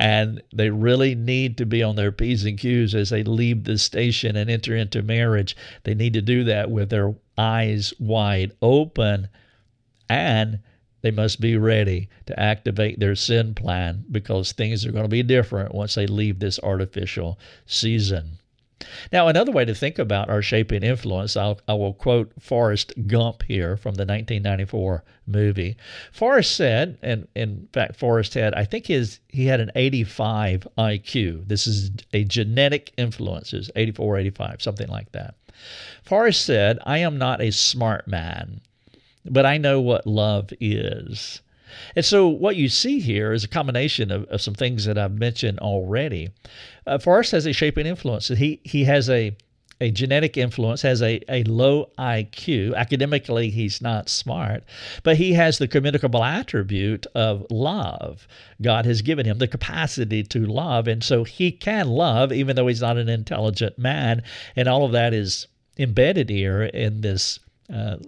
And 0.00 0.42
they 0.54 0.70
really 0.70 1.14
need 1.14 1.58
to 1.58 1.66
be 1.66 1.82
on 1.82 1.96
their 1.96 2.12
P's 2.12 2.44
and 2.44 2.58
Q's 2.58 2.94
as 2.94 3.10
they 3.10 3.22
leave 3.22 3.64
the 3.64 3.78
station 3.78 4.36
and 4.36 4.48
enter 4.48 4.74
into 4.74 5.02
marriage. 5.02 5.56
They 5.84 5.94
need 5.94 6.14
to 6.14 6.22
do 6.22 6.44
that 6.44 6.70
with 6.70 6.88
their 6.88 7.14
eyes 7.36 7.92
wide 7.98 8.52
open 8.62 9.28
and 10.08 10.60
they 11.00 11.10
must 11.10 11.40
be 11.40 11.56
ready 11.56 12.08
to 12.26 12.38
activate 12.38 12.98
their 12.98 13.14
sin 13.14 13.54
plan 13.54 14.04
because 14.10 14.52
things 14.52 14.84
are 14.84 14.92
going 14.92 15.04
to 15.04 15.08
be 15.08 15.22
different 15.22 15.74
once 15.74 15.94
they 15.94 16.06
leave 16.06 16.38
this 16.38 16.58
artificial 16.62 17.38
season. 17.66 18.38
Now, 19.12 19.26
another 19.26 19.50
way 19.50 19.64
to 19.64 19.74
think 19.74 19.98
about 19.98 20.30
our 20.30 20.40
shaping 20.40 20.84
influence, 20.84 21.36
I'll, 21.36 21.60
I 21.66 21.74
will 21.74 21.94
quote 21.94 22.32
Forrest 22.40 22.92
Gump 23.08 23.42
here 23.42 23.76
from 23.76 23.94
the 23.94 24.04
1994 24.04 25.02
movie. 25.26 25.76
Forrest 26.12 26.54
said, 26.54 26.96
and 27.02 27.26
in 27.34 27.68
fact, 27.72 27.96
Forrest 27.96 28.34
had, 28.34 28.54
I 28.54 28.64
think 28.64 28.86
his 28.86 29.18
he 29.28 29.46
had 29.46 29.60
an 29.60 29.72
85 29.74 30.68
IQ. 30.78 31.48
This 31.48 31.66
is 31.66 31.90
a 32.12 32.22
genetic 32.22 32.92
influence, 32.96 33.52
is 33.52 33.70
84, 33.74 34.18
85, 34.18 34.62
something 34.62 34.88
like 34.88 35.10
that. 35.10 35.34
Forrest 36.04 36.44
said, 36.46 36.78
I 36.84 36.98
am 36.98 37.18
not 37.18 37.42
a 37.42 37.50
smart 37.50 38.06
man 38.06 38.60
but 39.30 39.46
I 39.46 39.58
know 39.58 39.80
what 39.80 40.06
love 40.06 40.52
is. 40.60 41.42
And 41.94 42.04
so, 42.04 42.26
what 42.26 42.56
you 42.56 42.68
see 42.68 42.98
here 42.98 43.32
is 43.32 43.44
a 43.44 43.48
combination 43.48 44.10
of, 44.10 44.24
of 44.24 44.40
some 44.40 44.54
things 44.54 44.86
that 44.86 44.96
I've 44.96 45.18
mentioned 45.18 45.58
already. 45.58 46.30
Uh, 46.86 46.98
Forrest 46.98 47.32
has 47.32 47.46
a 47.46 47.52
shaping 47.52 47.86
influence. 47.86 48.28
He 48.28 48.60
he 48.64 48.84
has 48.84 49.10
a 49.10 49.36
a 49.80 49.90
genetic 49.90 50.36
influence, 50.36 50.82
has 50.82 51.02
a, 51.02 51.20
a 51.28 51.44
low 51.44 51.90
IQ. 51.98 52.74
Academically, 52.74 53.50
he's 53.50 53.80
not 53.80 54.08
smart, 54.08 54.64
but 55.02 55.16
he 55.16 55.34
has 55.34 55.58
the 55.58 55.68
communicable 55.68 56.24
attribute 56.24 57.06
of 57.14 57.46
love. 57.50 58.26
God 58.60 58.86
has 58.86 59.02
given 59.02 59.24
him 59.24 59.38
the 59.38 59.46
capacity 59.46 60.24
to 60.24 60.46
love, 60.46 60.88
and 60.88 61.04
so 61.04 61.24
he 61.24 61.52
can 61.52 61.88
love 61.88 62.32
even 62.32 62.56
though 62.56 62.66
he's 62.66 62.80
not 62.82 62.96
an 62.96 63.08
intelligent 63.08 63.78
man. 63.78 64.22
And 64.56 64.68
all 64.68 64.84
of 64.84 64.92
that 64.92 65.14
is 65.14 65.46
embedded 65.78 66.28
here 66.28 66.64
in 66.64 67.02
this 67.02 67.38
uh, 67.72 67.98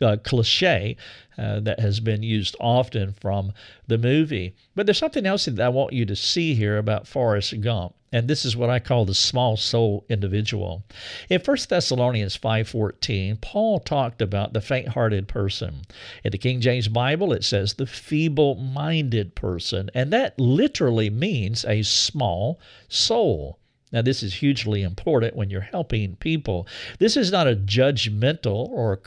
uh, 0.00 0.16
cliche 0.22 0.96
uh, 1.36 1.60
that 1.60 1.80
has 1.80 2.00
been 2.00 2.22
used 2.22 2.56
often 2.60 3.12
from 3.12 3.52
the 3.86 3.98
movie. 3.98 4.54
But 4.74 4.86
there's 4.86 4.98
something 4.98 5.26
else 5.26 5.44
that 5.46 5.60
I 5.60 5.68
want 5.68 5.92
you 5.92 6.04
to 6.06 6.16
see 6.16 6.54
here 6.54 6.78
about 6.78 7.06
Forrest 7.06 7.60
Gump. 7.60 7.94
And 8.10 8.26
this 8.26 8.44
is 8.44 8.56
what 8.56 8.70
I 8.70 8.78
call 8.78 9.04
the 9.04 9.14
small 9.14 9.56
soul 9.58 10.06
individual. 10.08 10.82
In 11.28 11.40
1 11.40 11.68
Thessalonians 11.68 12.36
5:14, 12.36 13.36
Paul 13.36 13.78
talked 13.80 14.22
about 14.22 14.54
the 14.54 14.62
faint-hearted 14.62 15.28
person. 15.28 15.82
In 16.24 16.32
the 16.32 16.38
King 16.38 16.60
James 16.60 16.88
Bible, 16.88 17.34
it 17.34 17.44
says 17.44 17.74
the 17.74 17.86
feeble-minded 17.86 19.34
person, 19.34 19.90
and 19.92 20.10
that 20.10 20.40
literally 20.40 21.10
means 21.10 21.66
a 21.66 21.82
small 21.82 22.58
soul. 22.88 23.58
Now, 23.90 24.02
this 24.02 24.22
is 24.22 24.34
hugely 24.34 24.82
important 24.82 25.34
when 25.34 25.50
you're 25.50 25.60
helping 25.60 26.16
people. 26.16 26.66
This 26.98 27.16
is 27.16 27.32
not 27.32 27.48
a 27.48 27.56
judgmental 27.56 28.68
or 28.68 29.00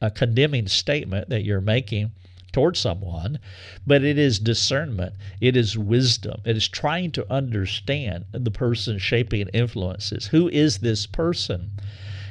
a 0.00 0.10
condemning 0.10 0.68
statement 0.68 1.28
that 1.28 1.44
you're 1.44 1.60
making 1.60 2.12
towards 2.52 2.78
someone, 2.78 3.40
but 3.84 4.04
it 4.04 4.16
is 4.16 4.38
discernment, 4.38 5.12
it 5.40 5.56
is 5.56 5.76
wisdom, 5.76 6.40
it 6.44 6.56
is 6.56 6.68
trying 6.68 7.10
to 7.10 7.32
understand 7.32 8.24
the 8.30 8.50
person 8.52 8.96
shaping 8.96 9.48
influences. 9.48 10.28
Who 10.28 10.48
is 10.50 10.78
this 10.78 11.04
person? 11.04 11.72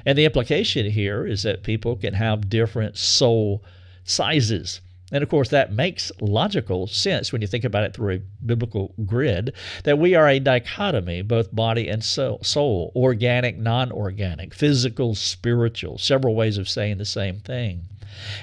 And 0.06 0.18
the 0.18 0.24
implication 0.24 0.90
here 0.90 1.28
is 1.28 1.44
that 1.44 1.64
people 1.64 1.98
can 1.98 2.14
have 2.14 2.50
different 2.50 2.96
soul 2.96 3.64
sizes. 4.06 4.80
And 5.14 5.22
of 5.22 5.30
course, 5.30 5.50
that 5.50 5.72
makes 5.72 6.12
logical 6.20 6.88
sense 6.88 7.32
when 7.32 7.42
you 7.42 7.48
think 7.48 7.64
about 7.64 7.84
it 7.84 7.94
through 7.94 8.16
a 8.16 8.46
biblical 8.46 8.96
grid 9.06 9.54
that 9.84 10.00
we 10.00 10.16
are 10.16 10.28
a 10.28 10.40
dichotomy, 10.40 11.22
both 11.22 11.56
body 11.56 11.88
and 11.88 12.04
soul, 12.04 12.92
organic, 12.96 13.56
non 13.56 13.92
organic, 13.92 14.56
physical, 14.56 15.14
spiritual, 15.14 16.00
several 16.00 16.34
ways 16.34 16.58
of 16.58 16.68
saying 16.68 16.98
the 16.98 17.06
same 17.06 17.40
thing. 17.40 17.84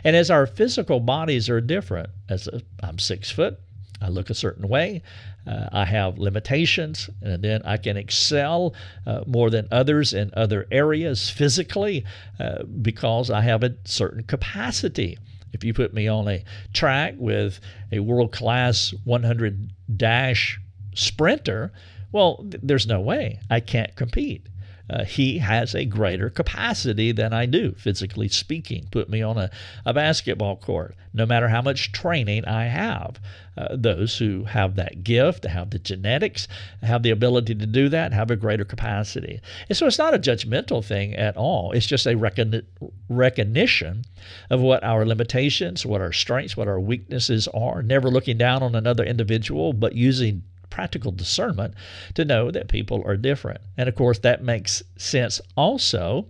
And 0.05 0.15
as 0.15 0.31
our 0.31 0.47
physical 0.47 1.01
bodies 1.01 1.49
are 1.49 1.61
different, 1.61 2.11
as 2.29 2.49
i 2.49 2.61
I'm 2.87 3.01
six 3.01 3.33
foot, 3.33 3.59
I 4.01 4.09
look 4.09 4.31
a 4.31 4.35
certain 4.35 4.69
way. 4.69 5.03
Uh, 5.47 5.69
I 5.73 5.85
have 5.87 6.19
limitations, 6.19 7.11
and 7.21 7.43
then 7.43 7.63
I 7.65 7.79
can 7.79 7.97
excel 7.97 8.75
uh, 9.07 9.23
more 9.27 9.51
than 9.51 9.67
others 9.73 10.13
in 10.13 10.31
other 10.35 10.69
areas 10.71 11.31
physically 11.31 12.05
uh, 12.39 12.63
because 12.63 13.29
I 13.29 13.41
have 13.41 13.65
a 13.65 13.75
certain 13.85 14.23
capacity. 14.23 15.19
If 15.53 15.65
you 15.65 15.75
put 15.75 15.95
me 15.95 16.09
on 16.09 16.29
a 16.29 16.45
track 16.73 17.15
with 17.17 17.61
a 17.93 18.01
world 18.01 18.33
class 18.33 18.95
100 19.05 19.73
dash 19.97 20.61
sprinter, 20.95 21.73
well, 22.13 22.39
th- 22.39 22.63
there's 22.63 22.87
no 22.87 23.01
way 23.01 23.41
I 23.51 23.61
can't 23.61 23.95
compete. 23.97 24.47
Uh, 24.91 25.05
he 25.05 25.39
has 25.39 25.73
a 25.75 25.85
greater 25.85 26.29
capacity 26.29 27.13
than 27.13 27.33
I 27.33 27.47
do, 27.47 27.73
physically 27.79 28.29
speaking. 28.29 28.89
Put 28.91 29.09
me 29.09 29.23
on 29.23 29.39
a, 29.39 29.51
a 29.87 29.95
basketball 29.95 30.57
court, 30.57 30.97
no 31.15 31.27
matter 31.27 31.49
how 31.49 31.63
much 31.63 31.93
training 31.93 32.45
I 32.45 32.65
have. 32.65 33.21
Uh, 33.57 33.77
those 33.77 34.19
who 34.19 34.45
have 34.45 34.75
that 34.77 35.05
gift, 35.05 35.45
have 35.45 35.71
the 35.71 35.79
genetics, 35.79 36.49
have 36.83 37.03
the 37.03 37.11
ability 37.11 37.55
to 37.55 37.67
do 37.67 37.89
that, 37.89 38.13
have 38.13 38.31
a 38.31 38.37
greater 38.37 38.65
capacity. 38.65 39.41
And 39.69 39.77
so 39.77 39.87
it's 39.87 39.99
not 39.99 40.15
a 40.15 40.19
judgmental 40.19 40.85
thing 40.85 41.15
at 41.15 41.37
all. 41.37 41.71
It's 41.73 41.87
just 41.87 42.07
a 42.07 42.17
recon- 42.17 42.67
recognition 43.09 44.05
of 44.49 44.61
what 44.61 44.83
our 44.83 45.05
limitations, 45.05 45.87
what 45.87 46.01
our 46.01 46.13
strengths, 46.13 46.57
what 46.57 46.69
our 46.69 46.81
weaknesses 46.81 47.47
are, 47.49 47.83
never 47.83 48.09
looking 48.09 48.39
down 48.39 48.63
on 48.63 48.75
another 48.75 49.05
individual, 49.05 49.73
but 49.73 49.95
using 49.95 50.43
practical 50.71 51.13
discernment 51.13 51.75
to 52.15 52.25
know 52.25 52.51
that 52.51 52.69
people 52.69 53.03
are 53.05 53.17
different. 53.17 53.61
And 53.77 53.89
of 53.89 53.95
course, 53.95 54.19
that 54.21 54.43
makes 54.43 54.83
sense 54.97 55.41
also. 55.57 56.27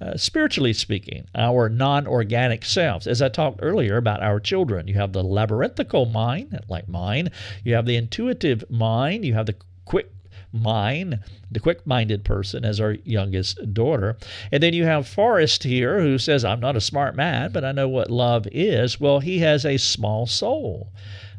Uh, 0.00 0.16
spiritually 0.16 0.72
speaking, 0.72 1.28
our 1.36 1.68
non 1.68 2.08
organic 2.08 2.64
selves. 2.64 3.06
As 3.06 3.22
I 3.22 3.28
talked 3.28 3.60
earlier 3.62 3.96
about 3.96 4.20
our 4.20 4.40
children, 4.40 4.88
you 4.88 4.94
have 4.94 5.12
the 5.12 5.22
labyrinthical 5.22 6.10
mind, 6.10 6.58
like 6.68 6.88
mine, 6.88 7.30
you 7.62 7.74
have 7.74 7.86
the 7.86 7.94
intuitive 7.94 8.64
mind, 8.68 9.24
you 9.24 9.34
have 9.34 9.46
the 9.46 9.54
quick 9.84 10.10
mind, 10.52 11.20
the 11.50 11.60
quick 11.60 11.86
minded 11.86 12.24
person, 12.24 12.64
as 12.64 12.80
our 12.80 12.92
youngest 13.04 13.72
daughter. 13.72 14.16
And 14.50 14.62
then 14.62 14.74
you 14.74 14.84
have 14.84 15.06
Forrest 15.06 15.62
here 15.62 16.00
who 16.00 16.18
says, 16.18 16.44
I'm 16.44 16.60
not 16.60 16.76
a 16.76 16.80
smart 16.80 17.14
man, 17.14 17.52
but 17.52 17.64
I 17.64 17.72
know 17.72 17.88
what 17.88 18.10
love 18.10 18.46
is. 18.50 19.00
Well, 19.00 19.20
he 19.20 19.38
has 19.38 19.64
a 19.64 19.76
small 19.76 20.26
soul 20.26 20.92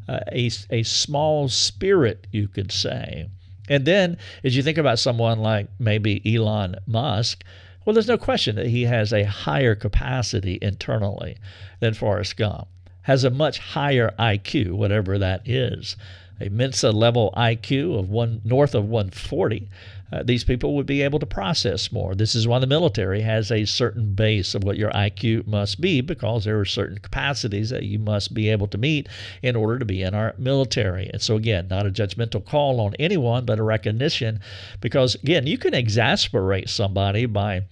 a, 0.08 0.50
a 0.70 0.82
small 0.82 1.48
spirit, 1.48 2.26
you 2.30 2.48
could 2.48 2.72
say. 2.72 3.28
And 3.68 3.84
then, 3.84 4.18
as 4.42 4.56
you 4.56 4.62
think 4.62 4.78
about 4.78 4.98
someone 4.98 5.38
like 5.38 5.68
maybe 5.78 6.22
Elon 6.34 6.76
Musk, 6.86 7.44
well, 7.84 7.94
there's 7.94 8.08
no 8.08 8.18
question 8.18 8.56
that 8.56 8.66
he 8.66 8.84
has 8.84 9.12
a 9.12 9.24
higher 9.24 9.74
capacity 9.74 10.58
internally 10.60 11.36
than 11.80 11.94
Forrest 11.94 12.36
Gump, 12.36 12.68
has 13.02 13.24
a 13.24 13.30
much 13.30 13.58
higher 13.58 14.14
IQ, 14.18 14.72
whatever 14.72 15.18
that 15.18 15.46
is, 15.48 15.96
a 16.40 16.48
Mensa 16.48 16.90
level 16.90 17.32
IQ 17.36 17.98
of 17.98 18.10
one 18.10 18.40
north 18.44 18.74
of 18.74 18.88
140 18.88 19.68
uh, 20.12 20.22
these 20.22 20.44
people 20.44 20.74
would 20.76 20.86
be 20.86 21.02
able 21.02 21.18
to 21.18 21.26
process 21.26 21.90
more. 21.90 22.14
This 22.14 22.34
is 22.34 22.46
why 22.46 22.58
the 22.58 22.66
military 22.66 23.22
has 23.22 23.50
a 23.50 23.64
certain 23.64 24.14
base 24.14 24.54
of 24.54 24.62
what 24.62 24.76
your 24.76 24.90
IQ 24.90 25.46
must 25.46 25.80
be 25.80 26.00
because 26.00 26.44
there 26.44 26.60
are 26.60 26.64
certain 26.64 26.98
capacities 26.98 27.70
that 27.70 27.84
you 27.84 27.98
must 27.98 28.34
be 28.34 28.48
able 28.48 28.66
to 28.68 28.78
meet 28.78 29.08
in 29.42 29.56
order 29.56 29.78
to 29.78 29.84
be 29.84 30.02
in 30.02 30.14
our 30.14 30.34
military. 30.38 31.10
And 31.12 31.22
so, 31.22 31.36
again, 31.36 31.68
not 31.68 31.86
a 31.86 31.90
judgmental 31.90 32.44
call 32.44 32.80
on 32.80 32.94
anyone, 32.98 33.44
but 33.44 33.58
a 33.58 33.62
recognition 33.62 34.40
because, 34.80 35.14
again, 35.16 35.46
you 35.46 35.58
can 35.58 35.74
exasperate 35.74 36.68
somebody 36.68 37.26
by 37.26 37.62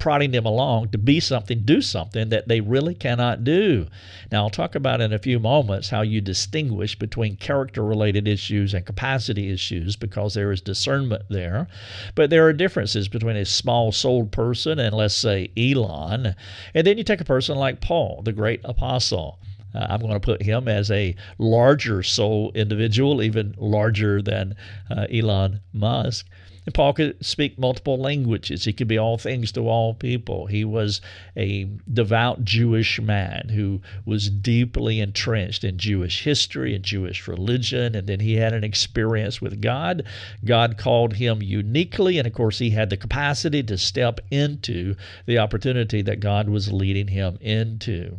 prodding 0.00 0.32
them 0.32 0.46
along 0.46 0.88
to 0.88 0.98
be 0.98 1.20
something, 1.20 1.60
do 1.64 1.80
something 1.80 2.30
that 2.30 2.48
they 2.48 2.60
really 2.60 2.94
cannot 2.94 3.44
do. 3.44 3.86
Now, 4.32 4.44
I'll 4.44 4.50
talk 4.50 4.74
about 4.74 5.00
in 5.00 5.12
a 5.12 5.18
few 5.18 5.38
moments 5.38 5.90
how 5.90 6.00
you 6.00 6.20
distinguish 6.20 6.98
between 6.98 7.36
character 7.36 7.84
related 7.84 8.26
issues 8.26 8.74
and 8.74 8.84
capacity 8.84 9.52
issues 9.52 9.96
because 9.96 10.34
there 10.34 10.50
is 10.50 10.60
discernment 10.60 11.24
there. 11.28 11.68
But 12.14 12.30
there 12.30 12.46
are 12.46 12.52
differences 12.52 13.06
between 13.08 13.36
a 13.36 13.44
small 13.44 13.92
souled 13.92 14.32
person 14.32 14.78
and, 14.78 14.96
let's 14.96 15.14
say, 15.14 15.50
Elon. 15.56 16.34
And 16.74 16.86
then 16.86 16.98
you 16.98 17.04
take 17.04 17.20
a 17.20 17.24
person 17.24 17.56
like 17.56 17.80
Paul, 17.80 18.22
the 18.24 18.32
great 18.32 18.60
apostle. 18.64 19.38
Uh, 19.74 19.86
I'm 19.88 20.00
going 20.00 20.14
to 20.14 20.20
put 20.20 20.42
him 20.42 20.66
as 20.66 20.90
a 20.90 21.14
larger 21.38 22.02
soul 22.02 22.50
individual, 22.54 23.22
even 23.22 23.54
larger 23.58 24.20
than 24.22 24.56
uh, 24.90 25.06
Elon 25.12 25.60
Musk. 25.72 26.26
And 26.66 26.74
Paul 26.74 26.92
could 26.92 27.24
speak 27.24 27.58
multiple 27.58 27.98
languages. 27.98 28.64
He 28.64 28.72
could 28.72 28.88
be 28.88 28.98
all 28.98 29.18
things 29.18 29.50
to 29.52 29.68
all 29.68 29.94
people. 29.94 30.46
He 30.46 30.64
was 30.64 31.00
a 31.36 31.68
devout 31.92 32.44
Jewish 32.44 33.00
man 33.00 33.48
who 33.48 33.80
was 34.04 34.28
deeply 34.28 35.00
entrenched 35.00 35.64
in 35.64 35.78
Jewish 35.78 36.22
history 36.22 36.74
and 36.74 36.84
Jewish 36.84 37.26
religion. 37.26 37.94
And 37.94 38.06
then 38.06 38.20
he 38.20 38.34
had 38.34 38.52
an 38.52 38.64
experience 38.64 39.40
with 39.40 39.60
God. 39.60 40.04
God 40.44 40.76
called 40.76 41.14
him 41.14 41.42
uniquely. 41.42 42.18
And 42.18 42.26
of 42.26 42.34
course, 42.34 42.58
he 42.58 42.70
had 42.70 42.90
the 42.90 42.96
capacity 42.96 43.62
to 43.62 43.78
step 43.78 44.20
into 44.30 44.94
the 45.26 45.38
opportunity 45.38 46.02
that 46.02 46.20
God 46.20 46.48
was 46.48 46.72
leading 46.72 47.08
him 47.08 47.38
into. 47.40 48.18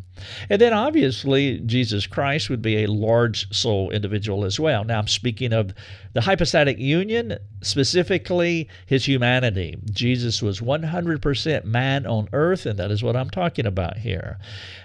And 0.49 0.61
then 0.61 0.73
obviously, 0.73 1.59
Jesus 1.59 2.07
Christ 2.07 2.49
would 2.49 2.61
be 2.61 2.83
a 2.83 2.91
large 2.91 3.51
soul 3.53 3.89
individual 3.91 4.45
as 4.45 4.59
well. 4.59 4.83
Now, 4.83 4.99
I'm 4.99 5.07
speaking 5.07 5.53
of 5.53 5.73
the 6.13 6.21
hypostatic 6.21 6.77
union, 6.77 7.37
specifically 7.61 8.67
his 8.85 9.05
humanity. 9.05 9.77
Jesus 9.91 10.41
was 10.41 10.59
100% 10.59 11.63
man 11.65 12.05
on 12.05 12.27
earth, 12.33 12.65
and 12.65 12.77
that 12.79 12.91
is 12.91 13.01
what 13.01 13.15
I'm 13.15 13.29
talking 13.29 13.65
about 13.65 13.97
here. 13.97 14.37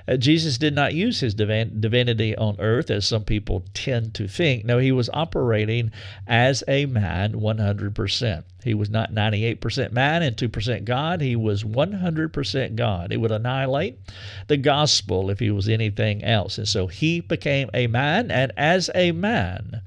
Uh, 0.07 0.17
Jesus 0.17 0.57
did 0.57 0.75
not 0.75 0.95
use 0.95 1.21
his 1.21 1.35
divin- 1.35 1.81
divinity 1.81 2.37
on 2.37 2.57
earth 2.61 2.91
as 2.91 3.07
some 3.07 3.25
people 3.25 3.65
tend 3.75 4.15
to 4.15 4.29
think. 4.29 4.65
No, 4.65 4.79
he 4.79 4.93
was 4.93 5.11
operating 5.13 5.91
as 6.27 6.63
a 6.69 6.87
man 6.87 7.33
100%. 7.33 8.45
He 8.63 8.75
was 8.75 8.91
not 8.91 9.13
98% 9.13 9.93
man 9.93 10.23
and 10.23 10.37
2% 10.37 10.85
God. 10.85 11.21
He 11.21 11.37
was 11.37 11.65
100% 11.65 12.75
God. 12.77 13.13
It 13.13 13.19
would 13.19 13.33
annihilate 13.33 13.99
the 14.47 14.57
gospel 14.57 15.31
if 15.31 15.39
he 15.39 15.51
was 15.51 15.69
anything 15.69 16.23
else. 16.25 16.59
And 16.59 16.69
so 16.69 16.87
he 16.87 17.21
became 17.21 17.71
a 17.75 17.87
man, 17.87 18.31
and 18.31 18.53
as 18.57 18.91
a 18.95 19.13
man, 19.13 19.83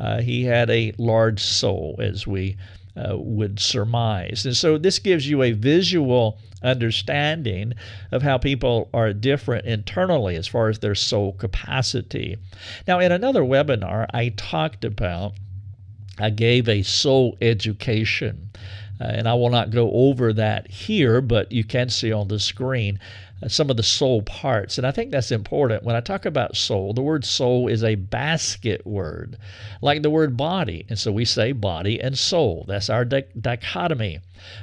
uh, 0.00 0.20
he 0.20 0.44
had 0.44 0.70
a 0.70 0.92
large 0.98 1.42
soul, 1.42 1.96
as 1.98 2.26
we 2.26 2.56
uh, 2.96 3.16
would 3.16 3.60
surmise. 3.60 4.44
And 4.44 4.56
so 4.56 4.78
this 4.78 4.98
gives 4.98 5.28
you 5.28 5.42
a 5.42 5.52
visual 5.52 6.38
understanding 6.62 7.74
of 8.10 8.22
how 8.22 8.38
people 8.38 8.88
are 8.92 9.12
different 9.12 9.66
internally 9.66 10.34
as 10.34 10.48
far 10.48 10.68
as 10.68 10.80
their 10.80 10.94
soul 10.94 11.32
capacity. 11.32 12.36
Now, 12.86 12.98
in 12.98 13.12
another 13.12 13.42
webinar, 13.42 14.06
I 14.12 14.30
talked 14.30 14.84
about, 14.84 15.34
I 16.18 16.30
gave 16.30 16.68
a 16.68 16.82
soul 16.82 17.36
education. 17.40 18.50
Uh, 19.00 19.04
and 19.04 19.28
I 19.28 19.34
will 19.34 19.50
not 19.50 19.70
go 19.70 19.92
over 19.92 20.32
that 20.32 20.68
here, 20.68 21.20
but 21.20 21.52
you 21.52 21.62
can 21.62 21.88
see 21.88 22.12
on 22.12 22.26
the 22.26 22.40
screen 22.40 22.98
some 23.46 23.70
of 23.70 23.76
the 23.76 23.82
soul 23.82 24.22
parts. 24.22 24.78
And 24.78 24.86
I 24.86 24.90
think 24.90 25.10
that's 25.10 25.30
important. 25.30 25.84
When 25.84 25.94
I 25.94 26.00
talk 26.00 26.26
about 26.26 26.56
soul, 26.56 26.92
the 26.92 27.02
word 27.02 27.24
soul 27.24 27.68
is 27.68 27.84
a 27.84 27.94
basket 27.94 28.84
word, 28.84 29.38
like 29.80 30.02
the 30.02 30.10
word 30.10 30.36
body. 30.36 30.84
And 30.88 30.98
so 30.98 31.12
we 31.12 31.24
say 31.24 31.52
body 31.52 32.00
and 32.00 32.18
soul. 32.18 32.64
That's 32.66 32.90
our 32.90 33.04
di- 33.04 33.24
dichotomy. 33.40 34.20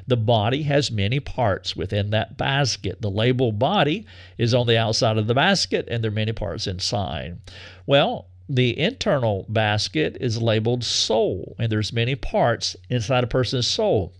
The 0.07 0.17
body 0.17 0.63
has 0.63 0.91
many 0.91 1.19
parts 1.19 1.76
within 1.76 2.09
that 2.09 2.38
basket. 2.38 3.01
The 3.01 3.11
label 3.11 3.51
body 3.51 4.05
is 4.38 4.53
on 4.53 4.67
the 4.67 4.78
outside 4.78 5.17
of 5.17 5.28
the 5.28 5.34
basket, 5.34 5.88
and 5.89 6.03
there 6.03 6.11
are 6.11 6.13
many 6.13 6.34
parts 6.34 6.67
inside. 6.67 7.39
Well, 7.86 8.28
the 8.47 8.78
internal 8.78 9.45
basket 9.49 10.17
is 10.19 10.41
labeled 10.41 10.84
soul, 10.84 11.55
and 11.57 11.71
there's 11.71 11.91
many 11.91 12.15
parts 12.15 12.76
inside 12.89 13.23
a 13.23 13.28
person's 13.28 13.67
soul. 13.67 14.13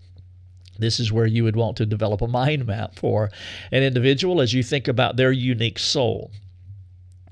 This 0.78 1.00
is 1.00 1.12
where 1.12 1.26
you 1.26 1.44
would 1.44 1.56
want 1.56 1.76
to 1.78 1.86
develop 1.86 2.22
a 2.22 2.28
mind 2.28 2.66
map 2.66 2.96
for 2.96 3.30
an 3.72 3.82
individual 3.82 4.40
as 4.40 4.52
you 4.52 4.62
think 4.62 4.88
about 4.88 5.16
their 5.16 5.32
unique 5.32 5.78
soul. 5.78 6.30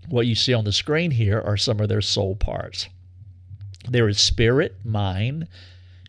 What 0.08 0.26
you 0.26 0.34
see 0.34 0.52
on 0.52 0.64
the 0.64 0.72
screen 0.72 1.12
here 1.12 1.40
are 1.40 1.56
some 1.56 1.80
of 1.80 1.88
their 1.88 2.02
soul 2.02 2.36
parts. 2.36 2.88
There 3.88 4.08
is 4.08 4.20
spirit, 4.20 4.76
mind, 4.84 5.48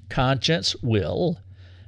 conscience, 0.10 0.76
will, 0.82 1.40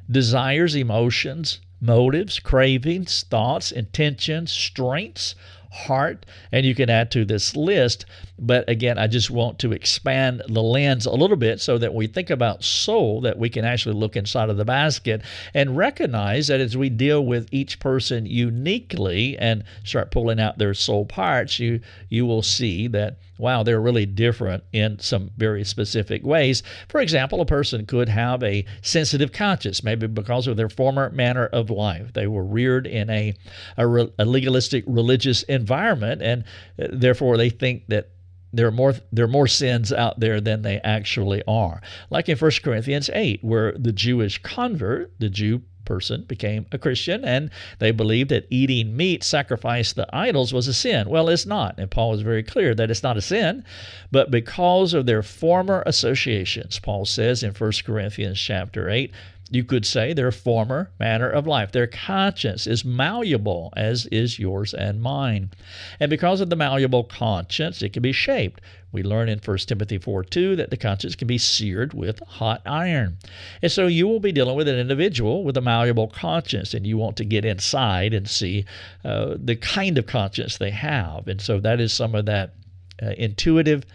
desires, 0.09 0.75
emotions, 0.75 1.59
motives, 1.79 2.39
cravings, 2.39 3.23
thoughts, 3.23 3.71
intentions, 3.71 4.51
strengths, 4.51 5.35
heart, 5.71 6.25
and 6.51 6.65
you 6.65 6.73
can 6.73 6.89
add 6.89 7.11
to 7.11 7.25
this 7.25 7.55
list. 7.55 8.05
But 8.39 8.69
again, 8.69 8.97
I 8.97 9.07
just 9.07 9.29
want 9.31 9.59
to 9.59 9.71
expand 9.71 10.43
the 10.47 10.61
lens 10.61 11.05
a 11.05 11.11
little 11.11 11.37
bit 11.37 11.59
so 11.59 11.77
that 11.77 11.93
we 11.93 12.07
think 12.07 12.29
about 12.29 12.63
soul, 12.63 13.21
that 13.21 13.37
we 13.37 13.49
can 13.49 13.65
actually 13.65 13.95
look 13.95 14.15
inside 14.15 14.49
of 14.49 14.57
the 14.57 14.65
basket 14.65 15.21
and 15.53 15.75
recognize 15.75 16.47
that 16.47 16.59
as 16.59 16.77
we 16.77 16.89
deal 16.89 17.25
with 17.25 17.47
each 17.51 17.79
person 17.79 18.25
uniquely 18.25 19.37
and 19.37 19.63
start 19.83 20.11
pulling 20.11 20.39
out 20.39 20.57
their 20.57 20.73
soul 20.73 21.05
parts, 21.05 21.59
you 21.59 21.79
you 22.09 22.25
will 22.25 22.43
see 22.43 22.87
that 22.87 23.17
wow, 23.37 23.63
they're 23.63 23.81
really 23.81 24.05
different 24.05 24.63
in 24.73 24.99
some 24.99 25.31
very 25.37 25.63
specific 25.63 26.25
ways. 26.25 26.63
For 26.87 26.99
example, 27.01 27.41
a 27.41 27.45
person 27.45 27.85
could 27.85 28.09
have 28.09 28.43
a 28.43 28.65
sensitive 28.81 29.31
conscience, 29.31 29.83
maybe 29.83 30.07
because 30.07 30.47
of 30.47 30.57
their 30.57 30.69
former 30.69 31.09
manner 31.11 31.45
of 31.45 31.69
life. 31.69 32.13
They 32.13 32.27
were 32.27 32.43
reared 32.43 32.87
in 32.87 33.09
a, 33.09 33.35
a, 33.77 33.87
a 34.17 34.25
legalistic 34.25 34.83
religious 34.87 35.43
environment, 35.43 36.21
and 36.21 36.43
uh, 36.81 36.87
therefore 36.91 37.37
they 37.37 37.49
think 37.49 37.83
that 37.87 38.09
there 38.53 38.67
are 38.67 38.71
more 38.71 38.95
there 39.11 39.25
are 39.25 39.29
more 39.29 39.47
sins 39.47 39.91
out 39.91 40.19
there 40.19 40.39
than 40.41 40.61
they 40.61 40.79
actually 40.79 41.43
are. 41.47 41.81
Like 42.09 42.29
in 42.29 42.37
1 42.37 42.51
Corinthians 42.63 43.09
8, 43.13 43.43
where 43.43 43.73
the 43.73 43.91
Jewish 43.91 44.41
convert, 44.41 45.11
the 45.19 45.29
Jew 45.29 45.61
person 45.87 46.23
became 46.23 46.65
a 46.71 46.77
Christian 46.77 47.23
and 47.23 47.49
they 47.79 47.91
believed 47.91 48.29
that 48.29 48.45
eating 48.49 48.95
meat 48.95 49.23
sacrificed 49.23 49.95
to 49.95 50.15
idols 50.15 50.53
was 50.53 50.67
a 50.67 50.73
sin. 50.73 51.09
Well, 51.09 51.29
it's 51.29 51.45
not. 51.45 51.79
And 51.79 51.89
Paul 51.89 52.13
is 52.13 52.21
very 52.21 52.43
clear 52.43 52.75
that 52.75 52.91
it's 52.91 53.03
not 53.03 53.17
a 53.17 53.21
sin, 53.21 53.63
but 54.11 54.29
because 54.29 54.93
of 54.93 55.05
their 55.05 55.23
former 55.23 55.83
associations, 55.85 56.77
Paul 56.79 57.05
says 57.05 57.41
in 57.41 57.53
1 57.53 57.71
Corinthians 57.85 58.39
chapter 58.39 58.89
8, 58.89 59.13
you 59.49 59.63
could 59.63 59.85
say 59.85 60.13
their 60.13 60.31
former 60.31 60.91
manner 60.99 61.29
of 61.29 61.47
life. 61.47 61.71
Their 61.71 61.87
conscience 61.87 62.67
is 62.67 62.83
malleable, 62.83 63.73
as 63.77 64.05
is 64.07 64.39
yours 64.39 64.73
and 64.73 65.01
mine. 65.01 65.51
And 65.99 66.09
because 66.09 66.41
of 66.41 66.49
the 66.49 66.55
malleable 66.55 67.05
conscience, 67.05 67.81
it 67.81 67.93
can 67.93 68.03
be 68.03 68.11
shaped. 68.11 68.61
We 68.91 69.03
learn 69.03 69.29
in 69.29 69.39
1 69.39 69.57
Timothy 69.59 69.97
4 69.97 70.23
2 70.23 70.55
that 70.55 70.69
the 70.69 70.77
conscience 70.77 71.15
can 71.15 71.27
be 71.27 71.37
seared 71.37 71.93
with 71.93 72.19
hot 72.27 72.61
iron. 72.65 73.17
And 73.61 73.71
so 73.71 73.87
you 73.87 74.07
will 74.07 74.19
be 74.19 74.31
dealing 74.31 74.55
with 74.55 74.67
an 74.67 74.79
individual 74.79 75.43
with 75.43 75.57
a 75.57 75.61
malleable 75.61 76.07
conscience, 76.07 76.73
and 76.73 76.87
you 76.87 76.97
want 76.97 77.17
to 77.17 77.25
get 77.25 77.45
inside 77.45 78.13
and 78.13 78.29
see 78.29 78.65
uh, 79.03 79.35
the 79.37 79.55
kind 79.55 79.97
of 79.97 80.07
conscience 80.07 80.57
they 80.57 80.71
have. 80.71 81.27
And 81.27 81.41
so 81.41 81.59
that 81.59 81.79
is 81.79 81.93
some 81.93 82.15
of 82.15 82.25
that 82.25 82.53
uh, 83.01 83.11
intuitive 83.17 83.85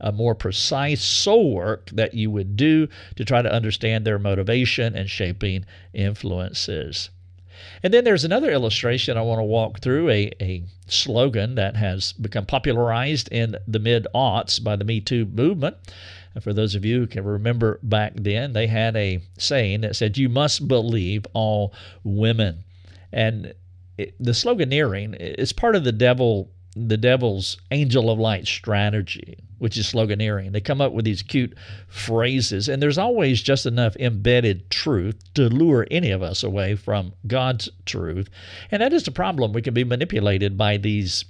a 0.00 0.12
more 0.12 0.34
precise 0.34 1.02
soul 1.02 1.54
work 1.54 1.90
that 1.90 2.14
you 2.14 2.30
would 2.30 2.56
do 2.56 2.88
to 3.16 3.24
try 3.24 3.42
to 3.42 3.52
understand 3.52 4.04
their 4.04 4.18
motivation 4.18 4.94
and 4.94 5.10
shaping 5.10 5.64
influences. 5.92 7.10
And 7.82 7.92
then 7.92 8.04
there's 8.04 8.24
another 8.24 8.50
illustration 8.50 9.16
I 9.16 9.22
want 9.22 9.38
to 9.38 9.44
walk 9.44 9.80
through 9.80 10.08
a, 10.10 10.32
a 10.40 10.64
slogan 10.86 11.54
that 11.56 11.76
has 11.76 12.12
become 12.14 12.46
popularized 12.46 13.28
in 13.30 13.56
the 13.66 13.78
mid 13.78 14.06
aughts 14.14 14.62
by 14.62 14.76
the 14.76 14.84
Me 14.84 15.00
Too 15.00 15.26
movement. 15.26 15.76
And 16.34 16.42
for 16.42 16.52
those 16.52 16.74
of 16.74 16.84
you 16.84 17.00
who 17.00 17.06
can 17.06 17.24
remember 17.24 17.78
back 17.82 18.12
then, 18.14 18.52
they 18.52 18.66
had 18.66 18.96
a 18.96 19.20
saying 19.36 19.82
that 19.82 19.96
said, 19.96 20.16
You 20.16 20.28
must 20.28 20.68
believe 20.68 21.26
all 21.34 21.74
women. 22.04 22.64
And 23.12 23.54
it, 23.98 24.14
the 24.20 24.32
sloganeering 24.32 25.16
is 25.18 25.52
part 25.52 25.76
of 25.76 25.84
the 25.84 25.92
devil 25.92 26.50
the 26.76 26.96
devil's 26.96 27.56
angel 27.70 28.10
of 28.10 28.18
light 28.18 28.46
strategy, 28.46 29.38
which 29.60 29.76
is 29.76 29.86
sloganeering. 29.86 30.52
They 30.52 30.60
come 30.60 30.80
up 30.80 30.92
with 30.92 31.04
these 31.04 31.22
cute 31.22 31.54
phrases, 31.86 32.68
and 32.68 32.82
there's 32.82 32.98
always 32.98 33.42
just 33.42 33.66
enough 33.66 33.94
embedded 33.96 34.70
truth 34.70 35.22
to 35.34 35.48
lure 35.48 35.86
any 35.90 36.10
of 36.10 36.22
us 36.22 36.42
away 36.42 36.74
from 36.74 37.12
God's 37.26 37.68
truth. 37.84 38.30
And 38.70 38.80
that 38.82 38.94
is 38.94 39.04
the 39.04 39.10
problem. 39.10 39.52
We 39.52 39.62
can 39.62 39.74
be 39.74 39.84
manipulated 39.84 40.56
by 40.56 40.78
these 40.78 41.26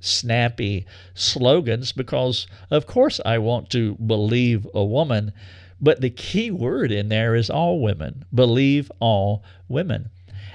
snappy 0.00 0.86
slogans 1.14 1.92
because, 1.92 2.46
of 2.70 2.86
course, 2.86 3.20
I 3.24 3.38
want 3.38 3.68
to 3.70 3.94
believe 3.96 4.66
a 4.74 4.84
woman. 4.84 5.32
But 5.80 6.00
the 6.00 6.10
key 6.10 6.50
word 6.50 6.90
in 6.90 7.10
there 7.10 7.34
is 7.34 7.50
all 7.50 7.80
women. 7.80 8.24
Believe 8.32 8.90
all 8.98 9.44
women 9.68 10.08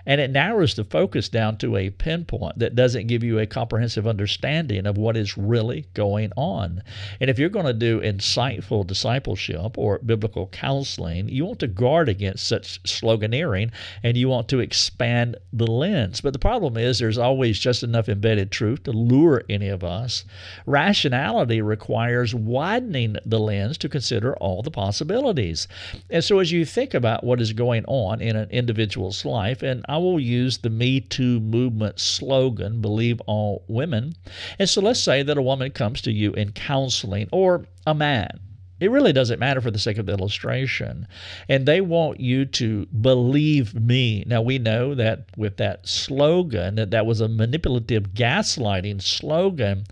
and 0.06 0.22
it 0.22 0.32
narrows 0.32 0.76
the 0.76 0.84
focus 0.84 1.30
down 1.30 1.58
to 1.58 1.76
a 1.76 1.90
pinpoint 1.90 2.60
that 2.60 2.76
doesn't 2.76 3.08
give 3.08 3.24
you 3.24 3.40
a 3.40 3.48
comprehensive 3.48 4.08
understanding 4.08 4.86
of 4.86 4.98
what 4.98 5.18
is 5.18 5.38
really 5.38 5.86
going 5.94 6.32
on. 6.36 6.82
And 7.20 7.30
if 7.30 7.40
you're 7.40 7.50
going 7.50 7.66
to 7.66 7.74
do 7.74 8.02
insightful 8.02 8.86
discipleship 8.86 9.78
or 9.78 10.00
biblical 10.00 10.48
counseling, 10.48 11.30
you 11.30 11.46
want 11.46 11.60
to 11.60 11.68
guard 11.68 12.10
against 12.10 12.48
such 12.48 12.82
sloganeering 12.84 13.72
and 14.04 14.18
you 14.18 14.30
want 14.30 14.48
to 14.50 14.60
expand 14.60 15.38
the 15.54 15.68
lens. 15.68 16.22
But 16.22 16.34
the 16.34 16.40
problem 16.40 16.78
is 16.78 17.00
there's 17.00 17.18
always 17.18 17.60
just 17.60 17.84
enough 17.84 18.10
embedded 18.10 18.52
truth 18.52 18.84
to 18.84 18.92
lure 18.92 19.44
any 19.50 19.68
of 19.68 19.84
us. 19.84 20.26
Rationality 20.66 21.62
requires 21.62 22.34
widening 22.36 23.18
the 23.26 23.40
lens 23.40 23.78
to 23.80 23.90
consider 23.90 24.36
all 24.38 24.62
the 24.62 24.72
possibilities. 24.72 25.68
And 26.10 26.24
so 26.24 26.40
as 26.40 26.52
you 26.52 26.66
think 26.66 26.94
about 26.94 27.24
what 27.24 27.42
is 27.42 27.54
going 27.54 27.86
on 27.86 28.22
in 28.22 28.36
an 28.36 28.50
individual's 28.50 29.26
life, 29.26 29.62
and 29.62 29.86
I 29.90 29.98
will 29.98 30.20
use 30.20 30.60
the 30.60 30.70
Me 30.70 31.02
Too 31.02 31.40
movement 31.40 32.00
slogan, 32.00 32.80
believe 32.80 33.20
all 33.26 33.66
women. 33.68 34.14
And 34.60 34.70
so 34.70 34.82
let's 34.82 35.00
say 35.00 35.24
that 35.24 35.38
a 35.38 35.42
woman 35.42 35.72
comes 35.72 36.02
to 36.04 36.12
you 36.12 36.32
in 36.34 36.52
counseling 36.52 37.28
or 37.32 37.66
a 37.88 37.96
man. 37.96 38.40
It 38.80 38.92
really 38.92 39.12
doesn't 39.12 39.40
matter 39.40 39.60
for 39.60 39.72
the 39.72 39.80
sake 39.80 39.98
of 39.98 40.06
the 40.06 40.14
illustration. 40.14 41.08
And 41.50 41.66
they 41.66 41.82
want 41.82 42.20
you 42.20 42.46
to 42.46 42.86
believe 42.86 43.74
me. 43.74 44.24
Now, 44.26 44.42
we 44.42 44.58
know 44.58 44.96
that 44.96 45.26
with 45.36 45.58
that 45.58 45.88
slogan, 45.88 46.76
that 46.76 46.92
that 46.92 47.06
was 47.06 47.20
a 47.20 47.28
manipulative 47.28 48.14
gaslighting 48.14 49.02
slogan 49.02 49.86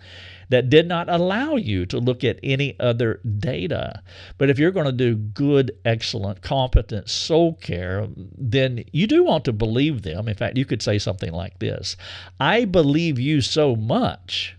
that 0.49 0.69
did 0.69 0.87
not 0.87 1.09
allow 1.09 1.55
you 1.55 1.85
to 1.87 1.99
look 1.99 2.23
at 2.23 2.39
any 2.43 2.79
other 2.79 3.19
data. 3.39 4.01
But 4.37 4.49
if 4.49 4.59
you're 4.59 4.71
going 4.71 4.85
to 4.85 4.91
do 4.91 5.15
good, 5.15 5.71
excellent, 5.83 6.41
competent 6.41 7.09
soul 7.09 7.53
care, 7.55 8.07
then 8.15 8.83
you 8.91 9.07
do 9.07 9.23
want 9.23 9.45
to 9.45 9.53
believe 9.53 10.01
them. 10.01 10.27
In 10.27 10.35
fact, 10.35 10.57
you 10.57 10.65
could 10.65 10.81
say 10.81 10.97
something 10.97 11.31
like 11.31 11.59
this 11.59 11.97
I 12.39 12.65
believe 12.65 13.19
you 13.19 13.41
so 13.41 13.75
much 13.75 14.55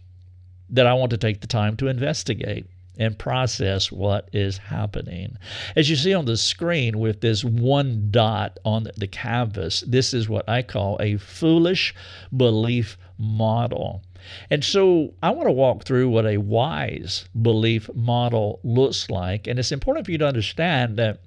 that 0.71 0.87
I 0.87 0.95
want 0.95 1.11
to 1.11 1.17
take 1.17 1.41
the 1.41 1.47
time 1.47 1.77
to 1.79 1.89
investigate 1.89 2.67
and 2.99 3.17
process 3.17 3.93
what 3.93 4.29
is 4.33 4.59
happening. 4.59 5.39
As 5.77 5.89
you 5.89 5.97
see 5.97 6.13
on 6.13 6.25
the 6.25 6.37
screen 6.37 6.99
with 6.99 7.21
this 7.21 7.45
one 7.45 8.09
dot 8.11 8.59
on 8.65 8.89
the 8.97 9.07
canvas, 9.07 9.85
this 9.87 10.13
is 10.13 10.29
what 10.29 10.49
I 10.49 10.63
call 10.63 10.99
a 11.01 11.17
foolish 11.17 11.95
belief 12.37 12.99
model. 13.17 14.03
And 14.51 14.65
so 14.65 15.15
I 15.23 15.31
want 15.31 15.49
to 15.49 15.53
walk 15.53 15.85
through 15.85 16.09
what 16.09 16.27
a 16.27 16.39
wise 16.39 17.29
belief 17.41 17.89
model 17.95 18.61
looks 18.63 19.11
like. 19.11 19.47
And 19.47 19.59
it's 19.59 19.73
important 19.73 20.07
for 20.07 20.13
you 20.13 20.19
to 20.19 20.27
understand 20.27 20.97
that 20.97 21.21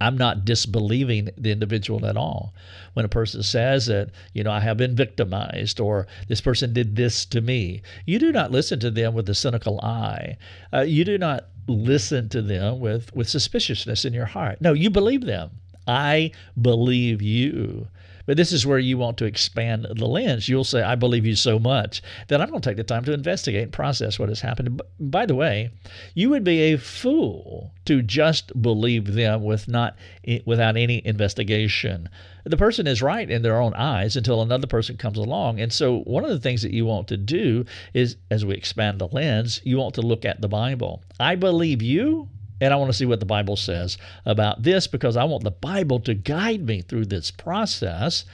I'm 0.00 0.16
not 0.16 0.44
disbelieving 0.46 1.28
the 1.36 1.52
individual 1.52 2.06
at 2.06 2.16
all. 2.16 2.54
When 2.94 3.04
a 3.04 3.08
person 3.08 3.42
says 3.42 3.86
that, 3.86 4.10
you 4.32 4.42
know, 4.42 4.50
I 4.50 4.60
have 4.60 4.78
been 4.78 4.96
victimized 4.96 5.78
or 5.78 6.06
this 6.28 6.40
person 6.40 6.72
did 6.72 6.96
this 6.96 7.26
to 7.26 7.40
me, 7.40 7.82
you 8.06 8.18
do 8.18 8.32
not 8.32 8.50
listen 8.50 8.80
to 8.80 8.90
them 8.90 9.12
with 9.14 9.28
a 9.28 9.34
cynical 9.34 9.78
eye. 9.82 10.38
Uh, 10.72 10.80
you 10.80 11.04
do 11.04 11.18
not 11.18 11.48
listen 11.68 12.28
to 12.30 12.40
them 12.40 12.80
with, 12.80 13.14
with 13.14 13.28
suspiciousness 13.28 14.04
in 14.04 14.14
your 14.14 14.26
heart. 14.26 14.60
No, 14.60 14.72
you 14.72 14.88
believe 14.88 15.26
them. 15.26 15.50
I 15.86 16.32
believe 16.60 17.20
you. 17.20 17.88
But 18.26 18.36
this 18.36 18.52
is 18.52 18.66
where 18.66 18.78
you 18.78 18.98
want 18.98 19.18
to 19.18 19.24
expand 19.24 19.86
the 19.96 20.06
lens. 20.06 20.48
You'll 20.48 20.64
say, 20.64 20.82
I 20.82 20.94
believe 20.94 21.26
you 21.26 21.34
so 21.34 21.58
much 21.58 22.02
that 22.28 22.40
I'm 22.40 22.48
going 22.48 22.60
to 22.60 22.68
take 22.68 22.76
the 22.76 22.84
time 22.84 23.04
to 23.04 23.12
investigate 23.12 23.62
and 23.62 23.72
process 23.72 24.18
what 24.18 24.28
has 24.28 24.40
happened. 24.40 24.80
By 24.98 25.26
the 25.26 25.34
way, 25.34 25.70
you 26.14 26.30
would 26.30 26.44
be 26.44 26.72
a 26.72 26.78
fool 26.78 27.72
to 27.86 28.02
just 28.02 28.60
believe 28.60 29.14
them 29.14 29.42
with 29.42 29.68
not 29.68 29.96
eh, 30.26 30.40
without 30.44 30.76
any 30.76 31.04
investigation. 31.04 32.08
The 32.44 32.56
person 32.56 32.86
is 32.86 33.02
right 33.02 33.28
in 33.28 33.42
their 33.42 33.60
own 33.60 33.74
eyes 33.74 34.16
until 34.16 34.42
another 34.42 34.66
person 34.66 34.96
comes 34.96 35.18
along. 35.18 35.60
And 35.60 35.72
so 35.72 36.00
one 36.00 36.24
of 36.24 36.30
the 36.30 36.40
things 36.40 36.62
that 36.62 36.72
you 36.72 36.86
want 36.86 37.08
to 37.08 37.16
do 37.16 37.64
is 37.94 38.16
as 38.30 38.44
we 38.44 38.54
expand 38.54 38.98
the 38.98 39.08
lens, 39.08 39.60
you 39.64 39.78
want 39.78 39.94
to 39.94 40.02
look 40.02 40.24
at 40.24 40.40
the 40.40 40.48
Bible. 40.48 41.02
I 41.18 41.34
believe 41.34 41.82
you 41.82 42.28
and 42.60 42.72
I 42.72 42.76
want 42.76 42.90
to 42.90 42.96
see 42.96 43.06
what 43.06 43.20
the 43.20 43.26
Bible 43.26 43.56
says 43.56 43.96
about 44.26 44.62
this 44.62 44.86
because 44.86 45.16
I 45.16 45.24
want 45.24 45.44
the 45.44 45.50
Bible 45.50 46.00
to 46.00 46.14
guide 46.14 46.64
me 46.64 46.82
through 46.82 47.06
this 47.06 47.30
process. 47.30 48.24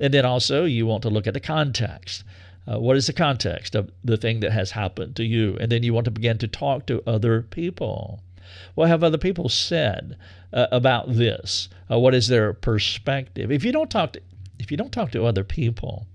And 0.00 0.12
then 0.12 0.24
also, 0.24 0.64
you 0.64 0.86
want 0.86 1.02
to 1.02 1.10
look 1.10 1.26
at 1.26 1.34
the 1.34 1.40
context. 1.40 2.24
Uh, 2.66 2.78
what 2.78 2.96
is 2.96 3.06
the 3.06 3.12
context 3.12 3.74
of 3.74 3.90
the 4.04 4.16
thing 4.16 4.40
that 4.40 4.52
has 4.52 4.72
happened 4.72 5.16
to 5.16 5.24
you? 5.24 5.56
And 5.60 5.72
then 5.72 5.82
you 5.82 5.94
want 5.94 6.04
to 6.04 6.10
begin 6.10 6.38
to 6.38 6.48
talk 6.48 6.86
to 6.86 7.02
other 7.06 7.42
people. 7.42 8.20
What 8.74 8.88
have 8.88 9.02
other 9.02 9.18
people 9.18 9.48
said 9.48 10.16
uh, 10.52 10.66
about 10.70 11.14
this? 11.14 11.68
Uh, 11.90 11.98
what 11.98 12.14
is 12.14 12.28
their 12.28 12.52
perspective? 12.52 13.50
If 13.50 13.64
you 13.64 13.72
don't 13.72 13.90
talk 13.90 14.12
to, 14.14 14.20
if 14.58 14.70
you 14.70 14.76
don't 14.76 14.92
talk 14.92 15.10
to 15.12 15.24
other 15.24 15.44
people, 15.44 16.06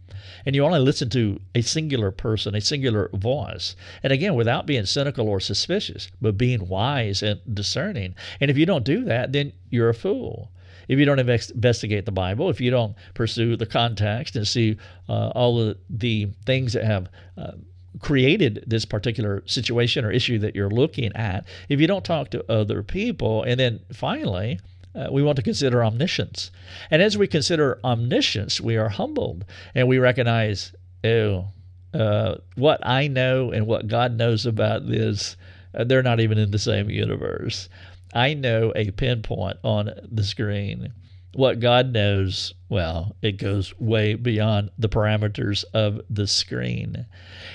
and 0.46 0.56
you 0.56 0.64
only 0.64 0.80
listen 0.80 1.10
to 1.10 1.40
a 1.56 1.62
singular 1.62 2.12
person, 2.12 2.56
a 2.56 2.62
singular 2.62 3.10
voice. 3.14 3.76
And 4.04 4.14
again, 4.14 4.36
without 4.36 4.66
being 4.66 4.86
cynical 4.86 5.28
or 5.28 5.40
suspicious, 5.40 6.10
but 6.22 6.38
being 6.38 6.68
wise 6.68 7.24
and 7.24 7.40
discerning. 7.54 8.16
And 8.40 8.52
if 8.52 8.58
you 8.58 8.66
don't 8.66 8.86
do 8.86 9.04
that, 9.06 9.32
then 9.32 9.54
you're 9.70 9.90
a 9.90 9.94
fool. 9.94 10.52
if 10.88 11.00
you 11.00 11.06
don't 11.06 11.20
investigate 11.20 12.06
the 12.06 12.12
Bible, 12.12 12.50
if 12.50 12.60
you 12.60 12.72
don't 12.72 12.96
pursue 13.14 13.56
the 13.56 13.66
context 13.66 14.36
and 14.36 14.48
see 14.48 14.78
uh, 15.10 15.30
all 15.30 15.60
of 15.60 15.78
the 15.90 16.28
things 16.46 16.74
that 16.74 16.84
have 16.84 17.10
uh, 17.38 17.52
created 18.00 18.64
this 18.68 18.86
particular 18.86 19.44
situation 19.46 20.04
or 20.04 20.12
issue 20.12 20.40
that 20.40 20.56
you're 20.56 20.70
looking 20.70 21.16
at, 21.16 21.46
if 21.70 21.80
you 21.80 21.88
don't 21.88 22.06
talk 22.06 22.30
to 22.32 22.52
other 22.52 22.84
people, 22.84 23.44
and 23.44 23.60
then 23.60 23.80
finally, 23.94 24.60
uh, 24.96 25.08
we 25.12 25.24
want 25.24 25.36
to 25.38 25.42
consider 25.42 25.84
omniscience. 25.84 26.52
And 26.92 27.02
as 27.02 27.18
we 27.18 27.28
consider 27.28 27.80
omniscience, 27.84 28.62
we 28.62 28.78
are 28.78 28.90
humbled 28.90 29.46
and 29.74 29.88
we 29.88 29.98
recognize, 29.98 30.74
oh, 31.04 31.46
uh, 31.94 32.36
what 32.56 32.86
I 32.86 33.08
know 33.08 33.52
and 33.52 33.68
what 33.68 33.88
God 33.88 34.18
knows 34.18 34.46
about 34.46 34.88
this, 34.88 35.36
uh, 35.76 35.84
they're 35.84 36.04
not 36.04 36.20
even 36.20 36.38
in 36.38 36.52
the 36.52 36.60
same 36.60 36.90
universe. 36.90 37.70
I 38.14 38.34
know 38.34 38.72
a 38.76 38.92
pinpoint 38.92 39.58
on 39.64 39.92
the 40.12 40.24
screen. 40.24 40.94
What 41.36 41.60
God 41.60 41.92
knows, 41.94 42.54
well, 42.70 43.16
it 43.24 43.38
goes 43.38 43.74
way 43.80 44.14
beyond 44.14 44.70
the 44.78 44.90
parameters 44.90 45.64
of 45.74 46.02
the 46.10 46.28
screen. 46.28 47.08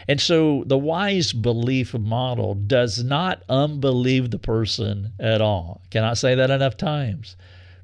And 0.09 0.21
so 0.21 0.65
the 0.67 0.79
wise 0.79 1.33
belief 1.33 1.95
model 1.95 2.55
does 2.55 3.05
not 3.05 3.45
unbelieve 3.49 4.31
the 4.31 4.39
person 4.39 5.13
at 5.21 5.41
all. 5.41 5.83
Cannot 5.91 6.19
say 6.19 6.35
that 6.35 6.51
enough 6.51 6.77
times. 6.77 7.37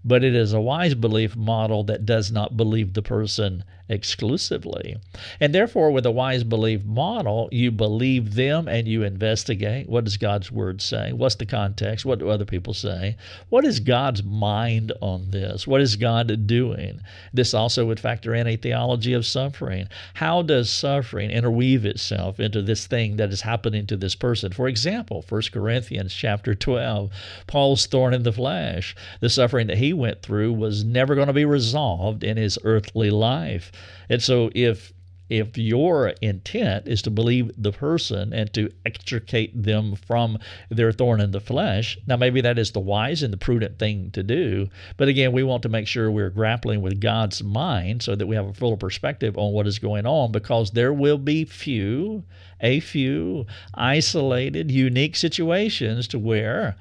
But 0.05 0.25
it 0.25 0.35
is 0.35 0.53
a 0.53 0.61
wise 0.61 0.95
belief 0.95 1.37
model 1.37 1.85
that 1.85 2.05
does 2.05 2.33
not 2.33 2.57
believe 2.57 2.93
the 2.93 3.03
person 3.03 3.65
exclusively. 3.89 4.97
And 5.41 5.55
therefore, 5.55 5.91
with 5.91 6.07
a 6.07 6.11
wise 6.11 6.45
belief 6.45 6.85
model, 6.85 7.49
you 7.53 7.71
believe 7.71 8.35
them 8.35 8.67
and 8.67 8.89
you 8.89 9.03
investigate. 9.03 9.89
What 9.89 10.05
does 10.05 10.17
God's 10.17 10.51
word 10.51 10.81
say? 10.81 11.13
What's 11.13 11.35
the 11.35 11.47
context? 11.47 12.05
What 12.05 12.19
do 12.19 12.29
other 12.29 12.45
people 12.45 12.73
say? 12.73 13.17
What 13.51 13.65
is 13.65 13.81
God's 13.81 14.23
mind 14.23 14.93
on 15.01 15.31
this? 15.31 15.67
What 15.67 15.81
is 15.81 15.97
God 15.97 16.47
doing? 16.47 17.01
This 17.33 17.53
also 17.53 17.85
would 17.87 18.01
factor 18.01 18.35
in 18.35 18.47
a 18.47 18.57
theology 18.57 19.13
of 19.13 19.27
suffering. 19.27 19.89
How 20.15 20.43
does 20.43 20.71
suffering 20.71 21.31
interweave 21.31 21.85
itself 21.85 22.41
into 22.41 22.63
this 22.63 22.87
thing 22.87 23.17
that 23.17 23.31
is 23.31 23.43
happening 23.43 23.87
to 23.87 23.97
this 23.97 24.15
person? 24.15 24.53
For 24.53 24.67
example, 24.67 25.25
1 25.29 25.43
Corinthians 25.53 26.15
chapter 26.15 26.55
12, 26.55 27.11
Paul's 27.47 27.87
thorn 27.87 28.15
in 28.15 28.23
the 28.23 28.33
flesh. 28.33 28.97
The 29.21 29.29
suffering 29.29 29.67
that 29.67 29.79
he 29.79 29.93
went 29.93 30.23
through 30.23 30.55
was 30.55 30.85
never 30.85 31.15
going 31.15 31.27
to 31.27 31.33
be 31.33 31.45
resolved 31.45 32.25
in 32.25 32.37
his 32.37 32.59
earthly 32.65 33.11
life. 33.11 33.71
And 34.09 34.23
so 34.23 34.51
if 34.55 34.93
if 35.31 35.57
your 35.57 36.09
intent 36.21 36.87
is 36.87 37.01
to 37.03 37.11
believe 37.11 37.51
the 37.57 37.73
person 37.73 38.33
and 38.33 38.53
to 38.53 38.71
extricate 38.85 39.63
them 39.63 39.97
from 39.97 40.39
their 40.69 40.93
thorn 40.93 41.21
in 41.21 41.31
the 41.31 41.41
flesh, 41.41 41.97
now 42.07 42.17
maybe 42.17 42.41
that 42.43 42.59
is 42.59 42.73
the 42.73 42.81
wise 42.81 43.23
and 43.23 43.33
the 43.33 43.39
prudent 43.39 43.79
thing 43.79 44.11
to 44.11 44.23
do. 44.23 44.69
But 44.97 45.09
again, 45.09 45.33
we 45.33 45.43
want 45.43 45.63
to 45.63 45.69
make 45.69 45.89
sure 45.89 46.11
we're 46.11 46.31
grappling 46.31 46.83
with 46.83 47.01
God's 47.01 47.43
mind 47.43 48.03
so 48.03 48.15
that 48.15 48.27
we 48.27 48.37
have 48.37 48.47
a 48.47 48.55
fuller 48.55 48.77
perspective 48.77 49.39
on 49.39 49.53
what 49.53 49.67
is 49.67 49.79
going 49.79 50.07
on 50.07 50.31
because 50.31 50.73
there 50.73 50.93
will 50.93 51.19
be 51.19 51.45
few, 51.45 52.25
a 52.61 52.81
few 52.81 53.47
isolated, 53.73 54.71
unique 54.71 55.17
situations 55.17 56.07
to 56.09 56.19
where 56.19 56.77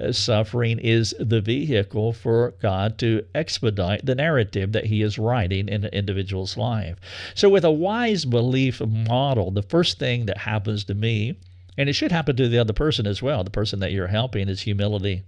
Uh, 0.00 0.10
suffering 0.10 0.80
is 0.80 1.14
the 1.20 1.40
vehicle 1.40 2.12
for 2.12 2.54
God 2.60 2.98
to 2.98 3.24
expedite 3.32 4.04
the 4.04 4.16
narrative 4.16 4.72
that 4.72 4.86
He 4.86 5.02
is 5.02 5.20
writing 5.20 5.68
in 5.68 5.84
an 5.84 5.94
individual's 5.94 6.56
life. 6.56 6.98
So, 7.34 7.48
with 7.48 7.64
a 7.64 7.70
wise 7.70 8.24
belief 8.24 8.80
model, 8.80 9.52
the 9.52 9.62
first 9.62 10.00
thing 10.00 10.26
that 10.26 10.38
happens 10.38 10.82
to 10.84 10.94
me, 10.94 11.38
and 11.78 11.88
it 11.88 11.92
should 11.92 12.10
happen 12.10 12.34
to 12.36 12.48
the 12.48 12.58
other 12.58 12.72
person 12.72 13.06
as 13.06 13.22
well, 13.22 13.44
the 13.44 13.50
person 13.50 13.78
that 13.80 13.92
you're 13.92 14.08
helping, 14.08 14.48
is 14.48 14.62
humility. 14.62 15.22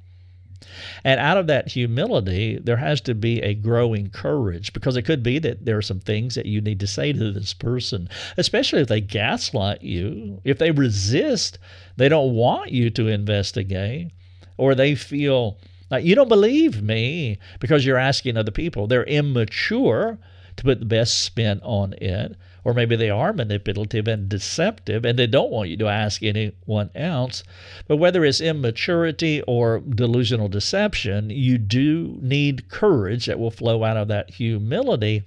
And 1.05 1.21
out 1.21 1.37
of 1.37 1.47
that 1.47 1.69
humility, 1.69 2.59
there 2.59 2.79
has 2.79 3.01
to 3.03 3.15
be 3.15 3.41
a 3.43 3.55
growing 3.55 4.11
courage 4.11 4.73
because 4.73 4.97
it 4.97 5.03
could 5.03 5.23
be 5.23 5.39
that 5.39 5.65
there 5.65 5.77
are 5.77 5.83
some 5.83 6.01
things 6.01 6.35
that 6.35 6.47
you 6.47 6.61
need 6.61 6.81
to 6.81 6.89
say 6.89 7.13
to 7.13 7.31
this 7.31 7.55
person, 7.55 8.09
especially 8.37 8.81
if 8.81 8.89
they 8.89 9.01
gaslight 9.01 9.83
you, 9.83 10.41
if 10.45 10.59
they 10.59 10.73
resist, 10.73 11.59
they 11.97 12.09
don't 12.09 12.35
want 12.35 12.73
you 12.73 12.91
to 12.91 13.07
investigate 13.07 14.11
or 14.57 14.75
they 14.75 14.95
feel 14.95 15.59
like 15.91 16.05
you 16.05 16.15
don't 16.15 16.29
believe 16.29 16.83
me 16.83 17.39
because 17.61 17.87
you're 17.87 17.99
asking 17.99 18.37
other 18.37 18.51
people. 18.51 18.87
They're 18.87 19.05
immature 19.05 20.19
to 20.57 20.65
put 20.65 20.81
the 20.81 20.87
best 20.87 21.23
spin 21.23 21.61
on 21.63 21.93
it 21.95 22.37
or 22.67 22.75
maybe 22.75 22.97
they 22.97 23.11
are 23.11 23.33
manipulative 23.33 24.09
and 24.09 24.29
deceptive 24.29 25.05
and 25.05 25.17
they 25.17 25.29
don't 25.29 25.53
want 25.53 25.71
you 25.71 25.77
to 25.77 25.87
ask 25.87 26.21
anyone 26.25 26.91
else. 26.97 27.45
But 27.87 27.99
whether 27.99 28.25
it's 28.25 28.41
immaturity 28.41 29.41
or 29.43 29.79
delusional 29.79 30.49
deception, 30.49 31.31
you 31.31 31.59
do 31.59 32.19
need 32.21 32.69
courage 32.69 33.27
that 33.27 33.39
will 33.39 33.53
flow 33.53 33.85
out 33.85 33.97
of 33.97 34.09
that 34.09 34.31
humility 34.31 35.23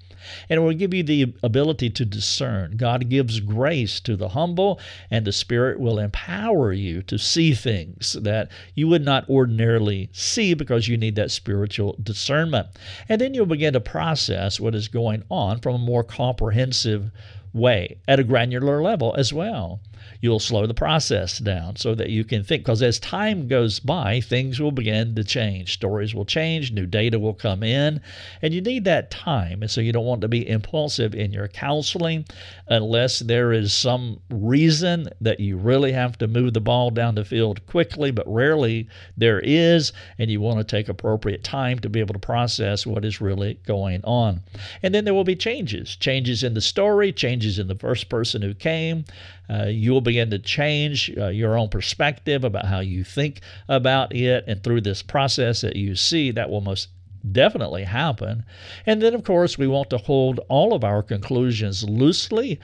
and 0.49 0.59
it 0.59 0.63
will 0.63 0.73
give 0.73 0.93
you 0.93 1.03
the 1.03 1.33
ability 1.43 1.89
to 1.91 2.05
discern. 2.05 2.77
God 2.77 3.09
gives 3.09 3.39
grace 3.39 3.99
to 4.01 4.15
the 4.15 4.29
humble, 4.29 4.79
and 5.09 5.25
the 5.25 5.31
Spirit 5.31 5.79
will 5.79 5.99
empower 5.99 6.73
you 6.73 7.01
to 7.03 7.17
see 7.17 7.53
things 7.53 8.13
that 8.21 8.49
you 8.75 8.87
would 8.87 9.03
not 9.03 9.29
ordinarily 9.29 10.09
see 10.11 10.53
because 10.53 10.87
you 10.87 10.97
need 10.97 11.15
that 11.15 11.31
spiritual 11.31 11.95
discernment. 12.01 12.67
And 13.07 13.19
then 13.19 13.33
you'll 13.33 13.45
begin 13.45 13.73
to 13.73 13.79
process 13.79 14.59
what 14.59 14.75
is 14.75 14.87
going 14.87 15.23
on 15.29 15.59
from 15.59 15.75
a 15.75 15.79
more 15.79 16.03
comprehensive 16.03 17.11
way 17.53 17.97
at 18.07 18.19
a 18.19 18.23
granular 18.23 18.81
level 18.81 19.15
as 19.17 19.33
well 19.33 19.81
you'll 20.21 20.39
slow 20.39 20.65
the 20.65 20.73
process 20.73 21.39
down 21.39 21.75
so 21.75 21.95
that 21.95 22.09
you 22.09 22.23
can 22.23 22.43
think. 22.43 22.63
Because 22.63 22.81
as 22.81 22.99
time 22.99 23.47
goes 23.47 23.79
by, 23.79 24.19
things 24.21 24.59
will 24.59 24.71
begin 24.71 25.15
to 25.15 25.23
change. 25.23 25.73
Stories 25.73 26.13
will 26.13 26.25
change, 26.25 26.71
new 26.71 26.85
data 26.85 27.19
will 27.19 27.33
come 27.33 27.63
in, 27.63 28.01
and 28.41 28.53
you 28.53 28.61
need 28.61 28.83
that 28.85 29.11
time. 29.11 29.61
And 29.61 29.71
so 29.71 29.81
you 29.81 29.91
don't 29.91 30.05
want 30.05 30.21
to 30.21 30.27
be 30.27 30.47
impulsive 30.47 31.15
in 31.15 31.31
your 31.31 31.47
counseling 31.47 32.25
unless 32.67 33.19
there 33.19 33.53
is 33.53 33.71
some 33.73 34.19
reason 34.29 35.09
that 35.21 35.39
you 35.39 35.57
really 35.57 35.91
have 35.91 36.17
to 36.17 36.27
move 36.27 36.53
the 36.53 36.61
ball 36.61 36.91
down 36.91 37.15
the 37.15 37.25
field 37.25 37.65
quickly, 37.67 38.11
but 38.11 38.31
rarely 38.31 38.87
there 39.17 39.39
is, 39.39 39.93
and 40.17 40.29
you 40.29 40.41
want 40.41 40.59
to 40.59 40.63
take 40.63 40.89
appropriate 40.89 41.43
time 41.43 41.79
to 41.79 41.89
be 41.89 41.99
able 41.99 42.13
to 42.13 42.19
process 42.19 42.85
what 42.85 43.05
is 43.05 43.21
really 43.21 43.59
going 43.65 44.01
on. 44.03 44.41
And 44.83 44.93
then 44.93 45.05
there 45.05 45.13
will 45.13 45.23
be 45.23 45.35
changes 45.35 45.95
changes 45.95 46.43
in 46.43 46.53
the 46.53 46.61
story, 46.61 47.11
changes 47.11 47.59
in 47.59 47.67
the 47.67 47.75
first 47.75 48.09
person 48.09 48.41
who 48.41 48.53
came. 48.53 49.05
Uh, 49.49 49.65
you 49.65 49.91
will 49.91 50.01
begin 50.01 50.29
to 50.29 50.39
change 50.39 51.11
uh, 51.17 51.27
your 51.27 51.57
own 51.57 51.69
perspective 51.69 52.43
about 52.43 52.65
how 52.65 52.79
you 52.79 53.03
think 53.03 53.41
about 53.67 54.15
it. 54.15 54.43
And 54.47 54.63
through 54.63 54.81
this 54.81 55.01
process 55.01 55.61
that 55.61 55.75
you 55.75 55.95
see, 55.95 56.31
that 56.31 56.49
will 56.49 56.61
most 56.61 56.89
definitely 57.31 57.83
happen. 57.83 58.43
And 58.85 59.01
then, 59.01 59.13
of 59.13 59.23
course, 59.23 59.57
we 59.57 59.67
want 59.67 59.89
to 59.89 59.97
hold 59.97 60.39
all 60.49 60.73
of 60.73 60.83
our 60.83 61.01
conclusions 61.01 61.83
loosely 61.83 62.59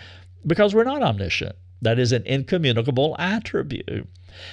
because 0.46 0.76
we're 0.76 0.84
not 0.84 1.02
omniscient. 1.02 1.56
That 1.82 2.00
is 2.00 2.12
an 2.12 2.24
incommunicable 2.26 3.16
attribute. 3.20 4.08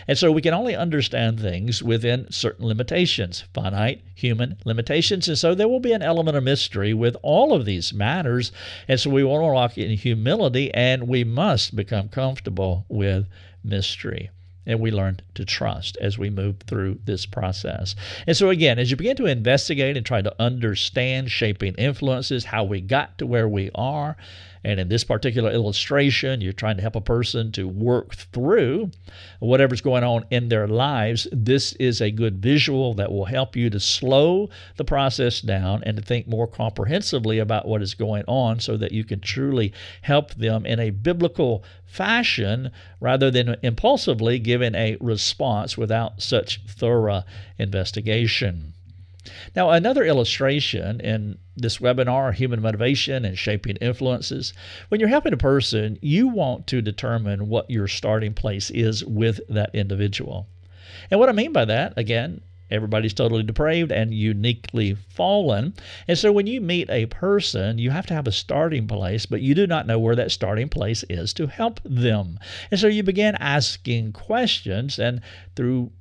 And 0.06 0.16
so 0.16 0.30
we 0.30 0.42
can 0.42 0.54
only 0.54 0.76
understand 0.76 1.40
things 1.40 1.82
within 1.82 2.30
certain 2.30 2.66
limitations, 2.66 3.44
finite 3.52 4.02
human 4.14 4.58
limitations. 4.64 5.26
And 5.26 5.36
so 5.36 5.54
there 5.54 5.68
will 5.68 5.80
be 5.80 5.92
an 5.92 6.02
element 6.02 6.36
of 6.36 6.44
mystery 6.44 6.94
with 6.94 7.16
all 7.22 7.52
of 7.52 7.64
these 7.64 7.92
matters. 7.92 8.52
And 8.86 9.00
so 9.00 9.10
we 9.10 9.24
want 9.24 9.42
to 9.42 9.52
walk 9.52 9.78
in 9.78 9.90
humility 9.96 10.72
and 10.72 11.08
we 11.08 11.24
must 11.24 11.74
become 11.74 12.08
comfortable 12.08 12.86
with 12.88 13.26
mystery 13.64 14.30
and 14.66 14.80
we 14.80 14.90
learn 14.90 15.18
to 15.34 15.44
trust 15.44 15.96
as 16.00 16.18
we 16.18 16.30
move 16.30 16.60
through 16.60 17.00
this 17.04 17.26
process. 17.26 17.96
And 18.26 18.36
so, 18.36 18.48
again, 18.48 18.78
as 18.78 18.90
you 18.90 18.96
begin 18.96 19.16
to 19.16 19.26
investigate 19.26 19.96
and 19.96 20.06
try 20.06 20.22
to 20.22 20.34
understand 20.40 21.30
shaping 21.30 21.74
influences, 21.74 22.44
how 22.44 22.64
we 22.64 22.80
got 22.80 23.18
to 23.18 23.26
where 23.26 23.48
we 23.48 23.70
are, 23.74 24.16
and 24.64 24.78
in 24.78 24.88
this 24.88 25.04
particular 25.04 25.50
illustration, 25.50 26.40
you're 26.40 26.52
trying 26.52 26.76
to 26.76 26.82
help 26.82 26.94
a 26.94 27.00
person 27.00 27.50
to 27.52 27.66
work 27.66 28.14
through 28.14 28.90
whatever's 29.40 29.80
going 29.80 30.04
on 30.04 30.24
in 30.30 30.48
their 30.48 30.68
lives. 30.68 31.26
This 31.32 31.72
is 31.74 32.00
a 32.00 32.10
good 32.10 32.40
visual 32.40 32.94
that 32.94 33.10
will 33.10 33.24
help 33.24 33.56
you 33.56 33.70
to 33.70 33.80
slow 33.80 34.50
the 34.76 34.84
process 34.84 35.40
down 35.40 35.82
and 35.84 35.96
to 35.96 36.02
think 36.02 36.28
more 36.28 36.46
comprehensively 36.46 37.38
about 37.38 37.66
what 37.66 37.82
is 37.82 37.94
going 37.94 38.24
on 38.28 38.60
so 38.60 38.76
that 38.76 38.92
you 38.92 39.04
can 39.04 39.20
truly 39.20 39.72
help 40.02 40.34
them 40.34 40.64
in 40.64 40.78
a 40.78 40.90
biblical 40.90 41.64
fashion 41.84 42.70
rather 43.00 43.30
than 43.30 43.56
impulsively 43.62 44.38
giving 44.38 44.74
a 44.74 44.96
response 45.00 45.76
without 45.76 46.22
such 46.22 46.60
thorough 46.68 47.22
investigation. 47.58 48.72
Now, 49.54 49.70
another 49.70 50.04
illustration 50.04 51.00
in 51.00 51.38
this 51.56 51.78
webinar, 51.78 52.34
Human 52.34 52.60
Motivation 52.60 53.24
and 53.24 53.38
Shaping 53.38 53.76
Influences, 53.76 54.52
when 54.88 55.00
you're 55.00 55.08
helping 55.08 55.32
a 55.32 55.36
person, 55.36 55.98
you 56.00 56.28
want 56.28 56.66
to 56.68 56.82
determine 56.82 57.48
what 57.48 57.70
your 57.70 57.88
starting 57.88 58.34
place 58.34 58.70
is 58.70 59.04
with 59.04 59.40
that 59.48 59.74
individual. 59.74 60.46
And 61.10 61.20
what 61.20 61.28
I 61.28 61.32
mean 61.32 61.52
by 61.52 61.64
that, 61.66 61.94
again, 61.96 62.40
everybody's 62.70 63.12
totally 63.12 63.42
depraved 63.42 63.92
and 63.92 64.14
uniquely 64.14 64.94
fallen. 64.94 65.74
And 66.08 66.18
so 66.18 66.32
when 66.32 66.46
you 66.46 66.60
meet 66.60 66.88
a 66.88 67.06
person, 67.06 67.78
you 67.78 67.90
have 67.90 68.06
to 68.06 68.14
have 68.14 68.26
a 68.26 68.32
starting 68.32 68.86
place, 68.86 69.26
but 69.26 69.42
you 69.42 69.54
do 69.54 69.66
not 69.66 69.86
know 69.86 69.98
where 69.98 70.16
that 70.16 70.32
starting 70.32 70.70
place 70.70 71.04
is 71.10 71.34
to 71.34 71.46
help 71.46 71.80
them. 71.84 72.38
And 72.70 72.80
so 72.80 72.86
you 72.86 73.02
begin 73.02 73.36
asking 73.36 74.12
questions, 74.12 74.98
and 74.98 75.20
through 75.54 75.92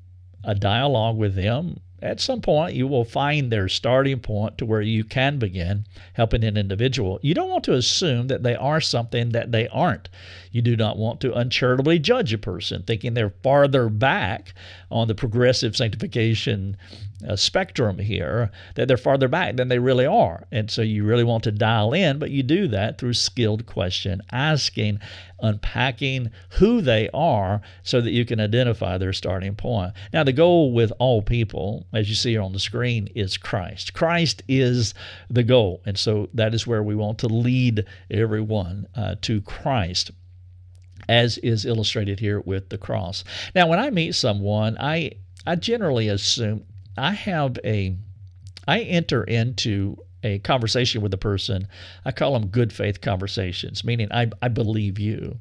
a 0.44 0.56
dialogue 0.56 1.18
with 1.18 1.36
them, 1.36 1.82
at 2.02 2.20
some 2.20 2.42
point 2.42 2.76
you 2.76 2.88
will 2.88 3.06
find 3.06 3.52
their 3.52 3.70
starting 3.70 4.20
point 4.20 4.58
to 4.58 4.66
where 4.66 4.82
you 4.82 5.04
can 5.04 5.38
begin 5.38 5.86
helping 6.14 6.44
an 6.44 6.58
individual. 6.58 7.20
You 7.22 7.34
don't 7.34 7.50
want 7.50 7.64
to 7.66 7.74
assume 7.74 8.28
that 8.28 8.44
they 8.44 8.56
are 8.56 8.82
something 8.82 9.30
that 9.30 9.52
they 9.52 9.68
aren't. 9.68 10.10
You 10.52 10.62
do 10.62 10.76
not 10.76 10.98
want 10.98 11.22
to 11.22 11.34
uncharitably 11.34 12.00
judge 12.00 12.34
a 12.34 12.38
person 12.38 12.84
thinking 12.84 13.14
they're 13.14 13.34
farther 13.44 13.90
back 13.90 14.54
on 14.90 15.08
the 15.08 15.16
progressive 15.16 15.78
sanctification 15.78 16.78
uh, 17.28 17.36
spectrum 17.36 18.00
here, 18.00 18.52
that 18.76 18.88
they're 18.88 18.98
farther 18.98 19.28
back 19.28 19.56
than 19.56 19.68
they 19.68 19.80
really 19.80 20.06
are. 20.06 20.48
And 20.52 20.70
so 20.70 20.82
you 20.82 21.04
really 21.04 21.24
want 21.24 21.44
to 21.46 21.52
dial 21.52 21.94
in, 21.94 22.20
but 22.20 22.32
you 22.32 22.44
do 22.44 22.68
that 22.70 22.98
through 22.98 23.14
skilled 23.14 23.66
question 23.66 24.22
asking, 24.32 25.00
unpacking 25.40 26.32
who 26.52 26.82
they 26.82 27.10
are 27.14 27.62
so 27.84 28.02
that 28.02 28.12
you 28.12 28.26
can 28.26 28.40
identify 28.40 28.98
their 28.98 29.14
starting 29.14 29.56
point. 29.56 29.94
Now, 30.12 30.24
the 30.24 30.34
goal 30.34 30.74
with 30.74 30.92
all 31.00 31.22
people, 31.22 31.86
as 31.94 32.10
you 32.10 32.16
see 32.16 32.32
here 32.32 32.42
on 32.42 32.54
the 32.54 32.60
screen, 32.60 33.08
is 33.16 33.38
Christ. 33.38 33.94
Christ 33.94 34.44
is 34.48 34.94
the 35.30 35.44
goal. 35.44 35.82
And 35.86 35.98
so 35.98 36.30
that 36.34 36.54
is 36.54 36.68
where 36.68 36.84
we 36.84 36.96
want 36.96 37.20
to 37.20 37.28
lead 37.28 37.86
everyone 38.10 38.88
uh, 38.96 39.16
to 39.22 39.42
Christ 39.42 40.12
as 41.12 41.38
is 41.40 41.66
illustrated 41.66 42.22
here 42.22 42.40
with 42.40 42.70
the 42.70 42.78
cross. 42.78 43.26
Now, 43.54 43.68
when 43.68 43.80
I 43.80 43.90
meet 43.90 44.16
someone, 44.16 44.78
I 44.80 45.12
I 45.46 45.56
generally 45.56 46.08
assume 46.08 46.64
I 46.98 47.12
have 47.12 47.60
a 47.66 47.98
I 48.66 48.80
enter 48.80 49.26
into 49.26 49.98
a 50.24 50.40
conversation 50.40 51.02
with 51.02 51.14
a 51.14 51.18
person. 51.18 51.68
I 52.06 52.12
call 52.12 52.34
them 52.34 52.48
good 52.48 52.72
faith 52.72 53.02
conversations, 53.02 53.84
meaning 53.84 54.08
I, 54.12 54.30
I 54.42 54.48
believe 54.48 55.00
you. 55.00 55.38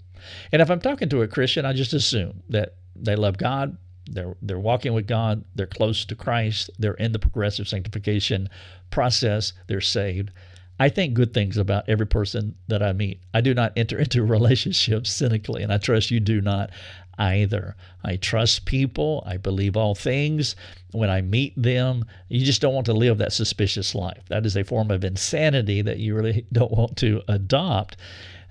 And 0.50 0.60
if 0.60 0.70
I'm 0.70 0.80
talking 0.80 1.08
to 1.10 1.22
a 1.22 1.28
Christian, 1.28 1.64
I 1.64 1.72
just 1.72 1.92
assume 1.92 2.42
that 2.48 2.74
they 2.96 3.14
love 3.14 3.38
God, 3.38 3.76
they're 4.10 4.34
they're 4.42 4.58
walking 4.58 4.92
with 4.92 5.06
God, 5.06 5.44
they're 5.54 5.66
close 5.66 6.04
to 6.06 6.16
Christ, 6.16 6.70
they're 6.80 6.94
in 6.94 7.12
the 7.12 7.20
progressive 7.20 7.68
sanctification 7.68 8.48
process, 8.90 9.52
they're 9.68 9.80
saved. 9.80 10.32
I 10.80 10.88
think 10.88 11.12
good 11.12 11.34
things 11.34 11.58
about 11.58 11.90
every 11.90 12.06
person 12.06 12.54
that 12.68 12.82
I 12.82 12.94
meet. 12.94 13.20
I 13.34 13.42
do 13.42 13.52
not 13.52 13.74
enter 13.76 13.98
into 14.00 14.24
relationships 14.24 15.10
cynically, 15.10 15.62
and 15.62 15.70
I 15.70 15.76
trust 15.76 16.10
you 16.10 16.20
do 16.20 16.40
not 16.40 16.70
either. 17.18 17.76
I 18.02 18.16
trust 18.16 18.64
people. 18.64 19.22
I 19.26 19.36
believe 19.36 19.76
all 19.76 19.94
things. 19.94 20.56
When 20.92 21.10
I 21.10 21.20
meet 21.20 21.52
them, 21.54 22.06
you 22.30 22.46
just 22.46 22.62
don't 22.62 22.72
want 22.72 22.86
to 22.86 22.94
live 22.94 23.18
that 23.18 23.34
suspicious 23.34 23.94
life. 23.94 24.22
That 24.28 24.46
is 24.46 24.56
a 24.56 24.64
form 24.64 24.90
of 24.90 25.04
insanity 25.04 25.82
that 25.82 25.98
you 25.98 26.14
really 26.14 26.46
don't 26.52 26.72
want 26.72 26.96
to 26.98 27.22
adopt. 27.28 27.98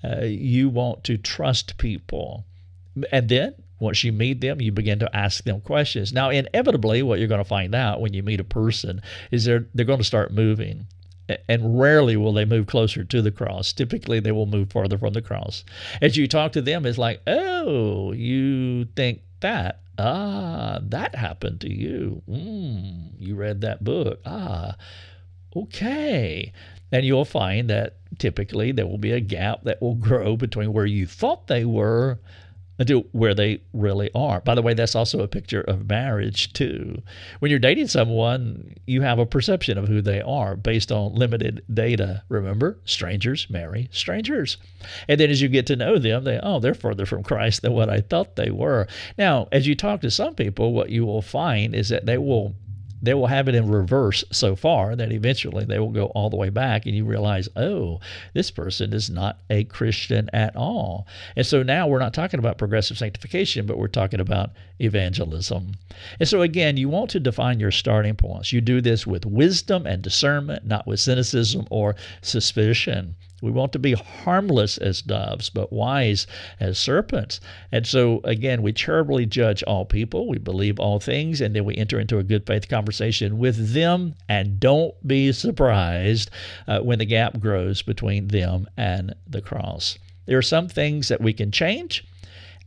Uh, 0.04 0.26
you 0.26 0.70
want 0.70 1.04
to 1.06 1.18
trust 1.18 1.80
people. 1.80 2.46
And 3.12 3.28
then 3.28 3.56
once 3.80 4.04
you 4.04 4.12
meet 4.12 4.40
them, 4.40 4.62
you 4.62 4.72
begin 4.72 5.00
to 5.00 5.16
ask 5.18 5.46
them 5.46 5.62
questions. 5.62 6.14
Now, 6.14 6.30
inevitably, 6.30 7.02
what 7.02 7.18
you're 7.18 7.28
going 7.28 7.44
to 7.44 7.44
find 7.44 7.74
out 7.74 8.02
when 8.02 8.14
you 8.14 8.22
meet 8.22 8.40
a 8.40 8.44
person 8.44 9.02
is 9.32 9.46
they're, 9.46 9.66
they're 9.74 9.84
going 9.84 9.98
to 9.98 10.06
start 10.06 10.32
moving 10.32 10.86
and 11.48 11.80
rarely 11.80 12.18
will 12.18 12.34
they 12.34 12.46
move 12.46 12.68
closer 12.68 13.04
to 13.04 13.22
the 13.22 13.32
cross. 13.32 13.74
Typically, 13.74 14.20
they 14.20 14.32
will 14.32 14.46
move 14.46 14.72
farther 14.72 14.98
from 14.98 15.14
the 15.14 15.22
cross. 15.22 15.64
As 16.02 16.18
you 16.18 16.28
talk 16.28 16.52
to 16.54 16.62
them, 16.62 16.86
it's 16.86 16.98
like, 16.98 17.22
oh, 17.28 18.12
you 18.14 18.86
think 18.96 19.22
that. 19.42 19.82
Ah, 19.98 20.80
that 20.82 21.14
happened 21.16 21.60
to 21.62 21.72
you. 21.72 22.22
Mm, 22.30 23.12
you 23.20 23.36
read 23.36 23.62
that 23.62 23.84
book. 23.84 24.22
Ah, 24.26 24.76
okay. 25.56 26.54
And 26.92 27.06
you'll 27.06 27.26
find 27.26 27.70
that 27.70 27.98
typically 28.18 28.72
there 28.72 28.88
will 28.88 28.98
be 28.98 29.12
a 29.12 29.20
gap 29.20 29.64
that 29.64 29.82
will 29.82 29.96
grow 30.08 30.38
between 30.38 30.74
where 30.74 30.86
you 30.86 31.06
thought 31.06 31.48
they 31.48 31.66
were 31.66 32.20
to 32.88 33.06
where 33.12 33.34
they 33.34 33.62
really 33.74 34.10
are. 34.16 34.42
By 34.42 34.56
the 34.56 34.62
way, 34.62 34.74
that's 34.74 34.96
also 34.96 35.22
a 35.22 35.28
picture 35.28 35.62
of 35.62 35.90
marriage, 35.90 36.54
too. 36.54 37.02
When 37.40 37.50
you're 37.50 37.60
dating 37.60 37.88
someone, 37.88 38.76
you 38.86 39.02
have 39.02 39.20
a 39.20 39.26
perception 39.26 39.78
of 39.78 39.88
who 39.88 40.02
they 40.02 40.22
are 40.22 40.56
based 40.56 40.92
on 40.92 41.16
limited 41.16 41.64
data. 41.74 42.24
Remember, 42.30 42.78
strangers 42.86 43.48
marry 43.50 43.90
strangers. 43.92 44.58
And 45.08 45.20
then 45.20 45.30
as 45.30 45.42
you 45.42 45.50
get 45.50 45.68
to 45.68 45.76
know 45.76 45.98
them, 45.98 46.24
they, 46.24 46.40
oh, 46.42 46.60
they're 46.60 46.74
further 46.74 47.06
from 47.06 47.24
Christ 47.24 47.62
than 47.62 47.74
what 47.74 47.90
I 47.90 48.02
thought 48.02 48.36
they 48.36 48.52
were. 48.52 48.88
Now, 49.18 49.48
as 49.52 49.68
you 49.68 49.76
talk 49.76 50.02
to 50.02 50.12
some 50.12 50.36
people, 50.36 50.74
what 50.74 50.90
you 50.90 51.06
will 51.06 51.22
find 51.22 51.76
is 51.76 51.90
that 51.90 52.06
they 52.06 52.18
will 52.18 52.56
they 53.02 53.14
will 53.14 53.28
have 53.28 53.47
it 53.47 53.56
in 53.56 53.70
reverse 53.70 54.24
so 54.32 54.56
far 54.56 54.95
that 54.95 55.12
eventually 55.12 55.66
they 55.66 55.80
will 55.80 55.91
go 55.91 56.08
all 56.08 56.30
the 56.30 56.36
way 56.38 56.50
back 56.50 56.86
and 56.86 56.95
you 56.95 57.06
realize, 57.06 57.47
oh, 57.56 58.00
this 58.34 58.52
person 58.52 58.93
is 58.93 59.10
not 59.10 59.39
a 59.50 59.64
Christian 59.66 60.30
at 60.34 60.56
all. 60.56 61.08
And 61.36 61.45
so 61.45 61.64
now 61.64 61.88
we're 61.88 62.00
not 62.00 62.14
talking 62.14 62.39
about 62.39 62.58
progressive 62.58 62.97
sanctification, 62.97 63.66
but 63.66 63.78
we're 63.78 63.88
talking 63.88 64.20
about 64.20 64.52
evangelism. 64.80 65.74
And 66.20 66.28
so 66.28 66.41
again, 66.41 66.78
you 66.78 66.89
want 66.89 67.10
to 67.12 67.20
define 67.20 67.60
your 67.60 67.72
starting 67.72 68.16
points. 68.16 68.52
You 68.52 68.62
do 68.62 68.82
this 68.82 69.08
with 69.08 69.26
wisdom 69.26 69.86
and 69.86 70.02
discernment, 70.02 70.66
not 70.66 70.88
with 70.88 71.00
cynicism 71.00 71.68
or 71.70 71.95
suspicion. 72.22 73.16
We 73.42 73.52
want 73.52 73.72
to 73.74 73.80
be 73.80 73.94
harmless 73.94 74.78
as 74.78 75.02
doves, 75.02 75.50
but 75.50 75.72
wise 75.72 76.28
as 76.60 76.78
serpents. 76.78 77.40
And 77.72 77.86
so, 77.88 78.22
again, 78.24 78.62
we 78.62 78.74
charitably 78.74 79.26
judge 79.26 79.64
all 79.64 79.86
people, 79.86 80.28
we 80.28 80.38
believe 80.38 80.80
all 80.80 81.00
things, 81.00 81.42
and 81.42 81.56
then 81.56 81.66
we 81.66 81.76
enter 81.78 82.00
into 82.00 82.18
a 82.18 82.24
good 82.24 82.46
faith 82.46 82.68
conversation 82.68 83.38
with 83.38 83.74
them. 83.74 84.16
And 84.28 84.60
don't 84.60 84.96
be 85.08 85.32
surprised 85.32 86.30
uh, 86.68 86.80
when 86.80 87.00
the 87.00 87.06
gap 87.06 87.40
grows 87.40 87.82
between 87.82 88.28
them 88.28 88.68
and 88.78 89.16
the 89.28 89.42
cross. 89.42 89.98
There 90.26 90.38
are 90.38 90.44
some 90.44 90.68
things 90.68 91.08
that 91.08 91.22
we 91.22 91.34
can 91.34 91.52
change 91.52 92.06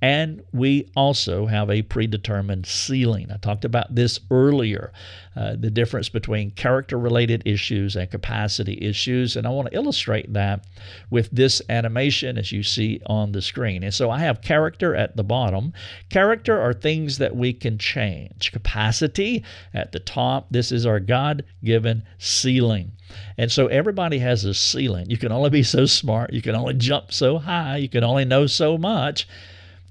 and 0.03 0.43
we 0.53 0.91
also 0.97 1.47
have 1.47 1.71
a 1.71 1.83
predetermined 1.83 2.67
ceiling. 2.67 3.31
I 3.33 3.37
talked 3.37 3.65
about 3.65 3.95
this 3.95 4.19
earlier 4.31 4.93
uh, 5.35 5.57
the 5.59 5.71
difference 5.71 6.11
between 6.11 6.51
character 6.51 6.99
related 6.99 7.43
issues 7.47 7.97
and 7.97 8.11
capacity 8.11 8.79
issues. 8.83 9.35
And 9.35 9.47
I 9.47 9.51
want 9.51 9.71
to 9.71 9.77
illustrate 9.77 10.33
that 10.35 10.67
with 11.09 11.31
this 11.31 11.63
animation 11.71 12.37
as 12.37 12.53
you 12.53 12.63
see 12.63 13.01
on 13.07 13.33
the 13.33 13.41
screen. 13.41 13.83
And 13.83 13.95
so 13.95 14.11
I 14.11 14.19
have 14.19 14.43
character 14.43 14.95
at 14.95 15.17
the 15.17 15.25
bottom. 15.25 15.73
Character 16.11 16.61
are 16.61 16.75
things 16.75 17.17
that 17.19 17.35
we 17.35 17.55
can 17.55 17.79
change. 17.79 18.53
Capacity 18.53 19.43
at 19.73 19.93
the 19.93 20.01
top. 20.01 20.49
This 20.51 20.71
is 20.71 20.85
our 20.85 21.01
God 21.01 21.45
given 21.65 22.03
ceiling. 22.19 22.93
And 23.39 23.51
so 23.51 23.69
everybody 23.69 24.19
has 24.19 24.45
a 24.45 24.53
ceiling. 24.53 25.09
You 25.09 25.17
can 25.17 25.33
only 25.33 25.51
be 25.51 25.63
so 25.63 25.87
smart. 25.87 26.33
You 26.33 26.43
can 26.43 26.55
only 26.55 26.75
jump 26.75 27.13
so 27.13 27.39
high. 27.39 27.79
You 27.79 27.89
can 27.89 28.05
only 28.05 28.27
know 28.27 28.47
so 28.47 28.77
much 28.77 29.27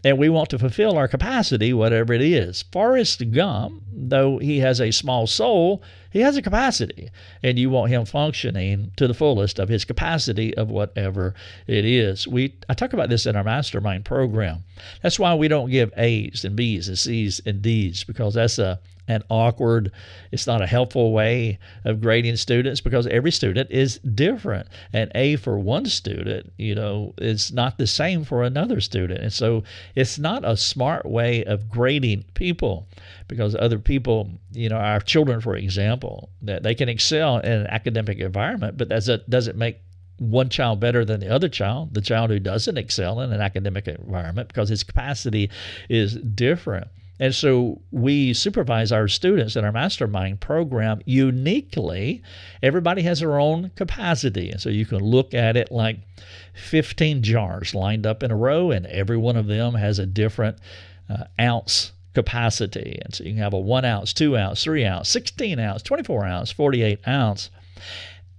and 0.04 0.18
we 0.18 0.30
want 0.30 0.49
to 0.49 0.60
fulfill 0.60 0.97
our 0.97 1.08
capacity, 1.08 1.74
whatever 1.74 2.14
it 2.14 2.22
is. 2.22 2.64
Forrest 2.72 3.32
Gump, 3.32 3.84
though 3.91 4.39
he 4.39 4.60
has 4.60 4.82
a 4.82 4.91
small 4.91 5.28
soul, 5.28 5.84
he 6.10 6.20
has 6.22 6.36
a 6.36 6.41
capacity, 6.41 7.10
and 7.41 7.58
you 7.58 7.70
want 7.70 7.91
him 7.91 8.06
functioning 8.06 8.91
to 8.97 9.08
the 9.08 9.14
fullest 9.14 9.60
of 9.60 9.70
his 9.70 9.86
capacity 9.86 10.56
of 10.58 10.70
whatever 10.70 11.34
it 11.68 11.86
is. 11.86 12.28
We 12.28 12.56
I 12.68 12.74
talk 12.74 12.93
about 12.93 13.10
this 13.10 13.26
in 13.26 13.36
our 13.36 13.43
mastermind 13.43 14.06
program. 14.06 14.64
That's 15.02 15.20
why 15.20 15.36
we 15.36 15.47
don't 15.47 15.70
give 15.70 15.93
A's 15.95 16.43
and 16.43 16.56
B's 16.56 16.88
and 16.88 16.99
C's 16.99 17.41
and 17.45 17.62
D's 17.62 18.04
because 18.04 18.34
that's 18.34 18.60
a 18.60 18.80
an 19.12 19.24
awkward, 19.30 19.91
it's 20.32 20.47
not 20.47 20.62
a 20.62 20.68
helpful 20.68 21.12
way 21.12 21.59
of 21.86 22.01
grading 22.01 22.38
students 22.38 22.82
because 22.82 23.05
every 23.07 23.32
student 23.32 23.70
is 23.72 23.99
different. 23.99 24.68
And 24.93 25.12
A 25.16 25.36
for 25.36 25.59
one 25.59 25.86
student, 25.86 26.51
you 26.57 26.76
know, 26.76 27.14
is 27.18 27.51
not 27.51 27.78
the 27.78 27.88
same 27.88 28.24
for 28.24 28.43
another 28.43 28.80
student. 28.82 29.22
And 29.22 29.34
so 29.34 29.64
it's 29.95 30.18
not 30.18 30.43
a 30.43 30.57
smart 30.57 31.05
way 31.05 31.43
of 31.43 31.70
grading 31.70 32.26
people 32.34 32.88
because 33.28 33.55
other 33.55 33.80
people, 33.80 34.30
you 34.51 34.70
know, 34.70 34.78
our 34.78 34.99
children, 34.99 35.41
for 35.41 35.55
example, 35.55 36.30
that 36.41 36.64
they 36.64 36.76
can 36.76 36.89
excel 36.89 37.38
in 37.39 37.51
an 37.51 37.68
academic 37.68 38.20
environment, 38.20 38.78
but 38.78 38.89
that 38.89 39.30
doesn't 39.30 39.57
make 39.57 39.82
one 40.22 40.49
child 40.49 40.80
better 40.80 41.03
than 41.03 41.20
the 41.20 41.34
other 41.34 41.49
child, 41.49 41.95
the 41.95 42.01
child 42.01 42.30
who 42.30 42.39
doesn't 42.39 42.78
excel 42.78 43.22
in 43.22 43.34
an 43.34 43.41
academic 43.41 43.88
environment 43.88 44.47
because 44.47 44.70
his 44.70 44.84
capacity 44.84 45.49
is 45.89 46.14
different. 46.16 46.88
And 47.22 47.36
so 47.36 47.80
we 47.92 48.34
supervise 48.34 48.92
our 48.92 49.08
students 49.08 49.56
in 49.56 49.64
our 49.64 49.72
mastermind 49.72 50.42
program 50.42 51.02
uniquely. 51.06 52.24
Everybody 52.64 53.04
has 53.04 53.20
their 53.20 53.40
own 53.40 53.70
capacity. 53.76 54.50
And 54.50 54.60
so 54.60 54.70
you 54.70 54.88
can 54.88 54.98
look 54.98 55.36
at 55.36 55.56
it 55.56 55.72
like 55.72 56.00
15 56.56 57.22
jars 57.22 57.76
lined 57.76 58.08
up 58.08 58.24
in 58.24 58.32
a 58.32 58.36
row, 58.36 58.72
and 58.72 58.88
every 58.88 59.18
one 59.18 59.38
of 59.38 59.46
them 59.46 59.76
has 59.76 60.00
a 60.00 60.08
different 60.08 60.58
uh, 61.08 61.26
ounce 61.40 61.92
capacity. 62.16 63.00
And 63.06 63.14
so 63.14 63.24
you 63.24 63.34
can 63.34 63.44
have 63.44 63.54
a 63.54 63.60
one 63.60 63.86
ounce, 63.86 64.14
two 64.14 64.36
ounce, 64.36 64.64
three 64.64 64.84
ounce, 64.84 65.08
16 65.10 65.60
ounce, 65.60 65.84
24 65.84 66.26
ounce, 66.26 66.52
48 66.52 67.08
ounce. 67.08 67.52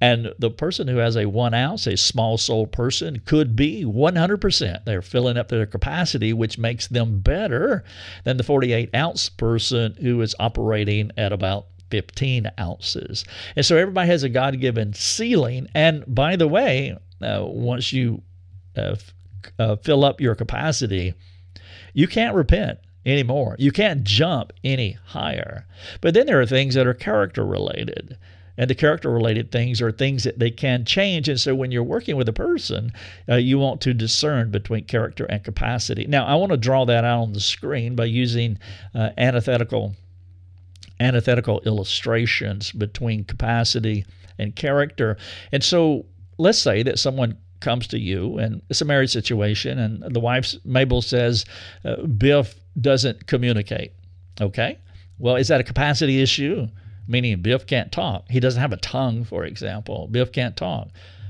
And 0.02 0.34
the 0.36 0.50
person 0.50 0.88
who 0.88 0.96
has 0.96 1.16
a 1.16 1.26
one 1.26 1.54
ounce, 1.54 1.86
a 1.86 1.96
small 1.96 2.36
soul 2.36 2.66
person, 2.66 3.22
could 3.24 3.54
be 3.54 3.84
100%. 3.84 4.84
They're 4.84 5.00
filling 5.00 5.36
up 5.36 5.46
their 5.46 5.64
capacity, 5.64 6.32
which 6.32 6.58
makes 6.58 6.88
them 6.88 7.20
better 7.20 7.84
than 8.24 8.36
the 8.36 8.42
48 8.42 8.90
ounce 8.96 9.28
person 9.28 9.94
who 10.00 10.20
is 10.20 10.34
operating 10.40 11.12
at 11.16 11.32
about 11.32 11.66
15 11.90 12.50
ounces. 12.58 13.24
And 13.54 13.64
so 13.64 13.76
everybody 13.76 14.08
has 14.08 14.24
a 14.24 14.28
God 14.28 14.58
given 14.60 14.92
ceiling. 14.92 15.68
And 15.72 16.02
by 16.12 16.34
the 16.34 16.48
way, 16.48 16.98
uh, 17.22 17.44
once 17.44 17.92
you 17.92 18.22
uh, 18.76 18.96
uh, 19.60 19.76
fill 19.76 20.04
up 20.04 20.20
your 20.20 20.34
capacity, 20.34 21.14
you 21.94 22.08
can't 22.08 22.34
repent 22.34 22.80
anymore. 23.06 23.54
You 23.60 23.70
can't 23.70 24.02
jump 24.02 24.52
any 24.64 24.98
higher. 25.04 25.64
But 26.00 26.14
then 26.14 26.26
there 26.26 26.40
are 26.40 26.46
things 26.46 26.74
that 26.74 26.88
are 26.88 26.94
character 26.94 27.46
related. 27.46 28.18
And 28.62 28.70
the 28.70 28.76
character 28.76 29.10
related 29.10 29.50
things 29.50 29.82
are 29.82 29.90
things 29.90 30.22
that 30.22 30.38
they 30.38 30.52
can 30.52 30.84
change. 30.84 31.28
And 31.28 31.40
so 31.40 31.52
when 31.52 31.72
you're 31.72 31.82
working 31.82 32.14
with 32.14 32.28
a 32.28 32.32
person, 32.32 32.92
uh, 33.28 33.34
you 33.34 33.58
want 33.58 33.80
to 33.80 33.92
discern 33.92 34.52
between 34.52 34.84
character 34.84 35.24
and 35.24 35.42
capacity. 35.42 36.06
Now, 36.06 36.24
I 36.26 36.36
want 36.36 36.52
to 36.52 36.56
draw 36.56 36.84
that 36.84 37.02
out 37.02 37.22
on 37.22 37.32
the 37.32 37.40
screen 37.40 37.96
by 37.96 38.04
using 38.04 38.60
uh, 38.94 39.10
antithetical 39.18 39.96
antithetical 41.00 41.60
illustrations 41.66 42.70
between 42.70 43.24
capacity 43.24 44.06
and 44.38 44.54
character. 44.54 45.16
And 45.50 45.64
so 45.64 46.06
let's 46.38 46.60
say 46.60 46.84
that 46.84 47.00
someone 47.00 47.36
comes 47.58 47.88
to 47.88 47.98
you 47.98 48.38
and 48.38 48.62
it's 48.70 48.80
a 48.80 48.84
marriage 48.84 49.10
situation 49.10 49.80
and 49.80 50.14
the 50.14 50.20
wife 50.20 50.54
Mabel 50.64 51.02
says 51.02 51.44
uh, 51.84 51.96
Biff 52.02 52.54
doesn't 52.80 53.26
communicate. 53.26 53.90
Okay? 54.40 54.78
Well, 55.18 55.34
is 55.34 55.48
that 55.48 55.60
a 55.60 55.64
capacity 55.64 56.22
issue? 56.22 56.68
Meaning 57.06 57.42
Biff 57.42 57.66
can't 57.66 57.90
talk. 57.92 58.30
He 58.30 58.40
doesn't 58.40 58.60
have 58.60 58.72
a 58.72 58.76
tongue, 58.76 59.24
for 59.24 59.44
example. 59.44 60.08
Biff 60.08 60.32
can't 60.32 60.56
talk. 60.56 60.88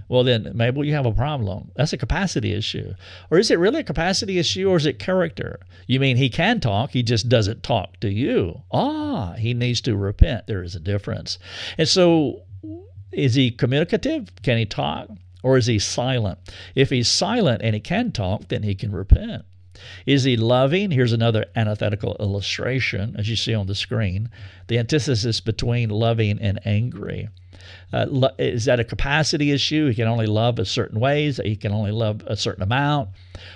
Well, 0.09 0.25
then, 0.25 0.51
Mabel, 0.55 0.85
you 0.85 0.93
have 0.93 1.07
a 1.07 1.13
problem. 1.13 1.71
That's 1.75 1.95
a 1.95 1.97
capacity 1.97 2.53
issue. 2.53 2.93
Or 3.31 3.39
is 3.39 3.51
it 3.51 3.59
really 3.59 3.81
a 3.81 3.85
capacity 3.85 4.39
issue 4.39 4.69
or 4.69 4.77
is 4.77 4.85
it 4.85 4.99
character? 4.99 5.59
You 5.87 6.01
mean 6.01 6.19
he 6.19 6.29
can 6.29 6.61
talk, 6.61 6.91
he 6.91 7.03
just 7.03 7.31
doesn't 7.31 7.63
talk 7.63 7.99
to 8.01 8.11
you. 8.11 8.61
Ah, 8.71 9.33
he 9.39 9.55
needs 9.55 9.81
to 9.83 9.97
repent. 9.97 10.47
There 10.47 10.63
is 10.63 10.75
a 10.75 10.81
difference. 10.81 11.39
And 11.79 11.89
so, 11.89 12.43
is 13.11 13.35
he 13.35 13.51
communicative? 13.51 14.31
Can 14.43 14.59
he 14.59 14.67
talk? 14.67 15.09
Or 15.43 15.57
is 15.57 15.67
he 15.67 15.79
silent? 15.79 16.39
If 16.75 16.91
he's 16.91 17.09
silent 17.09 17.63
and 17.63 17.75
he 17.75 17.81
can 17.81 18.13
talk, 18.13 18.49
then 18.49 18.63
he 18.63 18.75
can 18.75 18.93
repent. 18.93 19.47
Is 20.07 20.25
he 20.25 20.37
loving? 20.37 20.91
Here's 20.91 21.13
another 21.13 21.47
antithetical 21.57 22.17
illustration, 22.21 23.15
as 23.19 23.29
you 23.29 23.37
see 23.37 23.55
on 23.55 23.67
the 23.67 23.75
screen 23.75 24.31
the 24.69 24.79
antithesis 24.79 25.41
between 25.41 25.91
loving 25.91 26.39
and 26.41 26.59
angry. 26.67 27.29
Uh, 27.93 28.29
is 28.39 28.65
that 28.65 28.81
a 28.81 28.85
capacity 28.85 29.53
issue? 29.53 29.89
He 29.89 29.95
can 29.95 30.09
only 30.09 30.27
love 30.27 30.59
a 30.59 30.65
certain 30.65 30.99
ways. 30.99 31.39
He 31.45 31.57
can 31.57 31.73
only 31.73 31.93
love 31.93 32.25
a 32.27 32.37
certain 32.37 32.63
amount, 32.63 33.11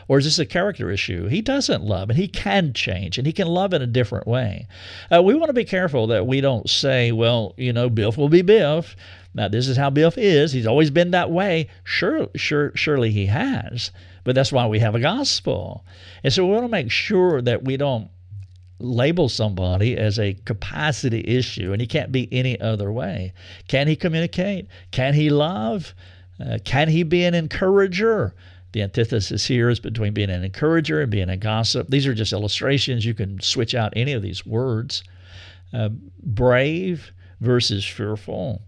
or 0.09 0.19
is 0.19 0.25
this 0.25 0.39
a 0.39 0.47
character 0.47 0.91
issue? 0.91 1.27
He 1.27 1.41
doesn't 1.41 1.83
love, 1.83 2.11
and 2.11 2.19
he 2.19 2.29
can 2.29 2.73
change, 2.73 3.19
and 3.19 3.27
he 3.27 3.33
can 3.33 3.49
love 3.49 3.73
in 3.73 3.83
a 3.83 3.87
different 3.87 4.27
way. 4.27 4.67
Uh, 5.11 5.23
we 5.23 5.35
want 5.35 5.49
to 5.49 5.55
be 5.55 5.65
careful 5.65 6.07
that 6.09 6.27
we 6.27 6.41
don't 6.41 6.69
say, 6.69 7.13
"Well, 7.13 7.55
you 7.57 7.73
know, 7.73 7.89
Biff 7.89 8.17
will 8.17 8.29
be 8.29 8.43
Biff." 8.43 8.95
Now, 9.37 9.49
this 9.49 9.69
is 9.69 9.77
how 9.77 9.91
Biff 9.91 10.17
is. 10.17 10.53
He's 10.53 10.67
always 10.67 10.91
been 10.91 11.11
that 11.11 11.31
way. 11.31 11.69
Sure, 11.85 12.29
sure, 12.35 12.73
surely 12.75 13.11
he 13.11 13.27
has. 13.27 13.91
But 14.25 14.35
that's 14.35 14.51
why 14.51 14.67
we 14.67 14.79
have 14.79 14.95
a 14.95 15.01
gospel. 15.01 15.85
And 16.25 16.33
so 16.33 16.47
we 16.47 16.53
want 16.53 16.65
to 16.65 16.69
make 16.69 16.91
sure 16.91 17.43
that 17.43 17.63
we 17.63 17.77
don't 17.77 18.09
label 18.79 19.29
somebody 19.29 19.95
as 19.95 20.19
a 20.19 20.35
capacity 20.47 21.23
issue, 21.27 21.73
and 21.73 21.83
he 21.83 21.87
can't 21.87 22.11
be 22.11 22.31
any 22.33 22.59
other 22.61 22.91
way. 22.91 23.35
Can 23.69 23.89
he 23.89 23.95
communicate? 23.95 24.69
Can 24.91 25.13
he 25.13 25.29
love? 25.29 25.95
Uh, 26.41 26.59
can 26.65 26.89
he 26.89 27.03
be 27.03 27.25
an 27.25 27.35
encourager? 27.35 28.35
The 28.73 28.83
antithesis 28.83 29.47
here 29.47 29.69
is 29.69 29.81
between 29.81 30.15
being 30.15 30.31
an 30.31 30.45
encourager 30.45 31.03
and 31.03 31.11
being 31.11 31.31
a 31.31 31.37
gossip. 31.37 31.89
These 31.89 32.07
are 32.07 32.15
just 32.15 32.33
illustrations. 32.33 33.05
You 33.05 33.15
can 33.15 33.41
switch 33.41 33.75
out 33.75 33.93
any 33.97 34.13
of 34.15 34.23
these 34.23 34.47
words. 34.47 35.05
Uh, 35.75 35.91
brave 36.23 37.13
versus 37.41 37.85
fearful. 37.85 38.63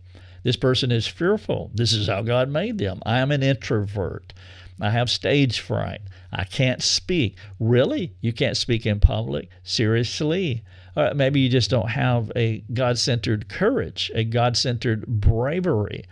This 0.49 0.57
person 0.57 0.91
is 0.91 1.07
fearful. 1.07 1.71
This 1.75 1.93
is 1.93 2.07
how 2.07 2.23
God 2.23 2.49
made 2.49 2.79
them. 2.79 3.03
I 3.05 3.19
am 3.19 3.31
an 3.33 3.43
introvert. 3.43 4.33
I 4.81 4.89
have 4.89 5.11
stage 5.11 5.61
fright. 5.61 6.01
I 6.33 6.45
can't 6.45 6.83
speak. 6.83 7.37
Really? 7.61 8.15
You 8.23 8.33
can't 8.33 8.57
speak 8.57 8.87
in 8.87 8.99
public? 8.99 9.51
Seriously? 9.63 10.65
Uh, 10.97 11.13
maybe 11.15 11.41
you 11.41 11.51
just 11.51 11.69
don't 11.69 11.91
have 11.91 12.33
a 12.35 12.65
God 12.73 12.99
centered 12.99 13.51
courage, 13.51 14.11
a 14.15 14.25
God 14.25 14.57
centered 14.57 15.07
bravery. 15.07 16.07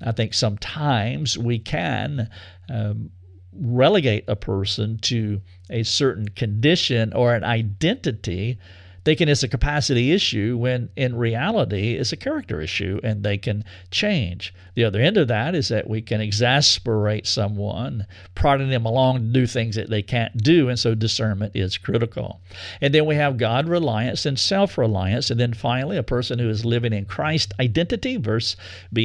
I 0.00 0.12
think 0.12 0.32
sometimes 0.32 1.36
we 1.36 1.58
can 1.58 2.30
um, 2.70 3.10
relegate 3.52 4.24
a 4.26 4.36
person 4.36 5.00
to 5.02 5.42
a 5.68 5.82
certain 5.82 6.28
condition 6.28 7.12
or 7.12 7.34
an 7.34 7.44
identity 7.44 8.58
thinking 9.04 9.28
it's 9.28 9.42
a 9.42 9.48
capacity 9.48 10.12
issue 10.12 10.56
when 10.56 10.88
in 10.96 11.16
reality 11.16 11.94
it's 11.94 12.12
a 12.12 12.16
character 12.16 12.60
issue 12.60 13.00
and 13.02 13.22
they 13.22 13.38
can 13.38 13.64
change. 13.90 14.54
The 14.74 14.84
other 14.84 15.00
end 15.00 15.16
of 15.16 15.28
that 15.28 15.54
is 15.54 15.68
that 15.68 15.88
we 15.88 16.00
can 16.00 16.20
exasperate 16.20 17.26
someone, 17.26 18.06
prodding 18.34 18.70
them 18.70 18.86
along 18.86 19.18
to 19.18 19.24
do 19.24 19.46
things 19.46 19.76
that 19.76 19.90
they 19.90 20.02
can't 20.02 20.36
do, 20.42 20.68
and 20.68 20.78
so 20.78 20.94
discernment 20.94 21.54
is 21.54 21.76
critical. 21.76 22.40
And 22.80 22.94
then 22.94 23.04
we 23.04 23.16
have 23.16 23.36
God 23.36 23.68
reliance 23.68 24.24
and 24.24 24.38
self 24.38 24.78
reliance, 24.78 25.30
and 25.30 25.38
then 25.38 25.52
finally 25.52 25.96
a 25.96 26.02
person 26.02 26.38
who 26.38 26.48
is 26.48 26.64
living 26.64 26.92
in 26.92 27.04
Christ 27.04 27.52
identity 27.60 28.16
versus, 28.16 28.56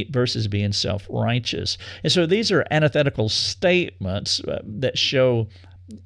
versus 0.09 0.47
being 0.47 0.71
self 0.73 1.05
righteous. 1.09 1.77
And 2.03 2.11
so 2.11 2.25
these 2.25 2.51
are 2.51 2.65
antithetical 2.71 3.29
statements 3.29 4.39
uh, 4.41 4.61
that 4.63 4.97
show 4.97 5.47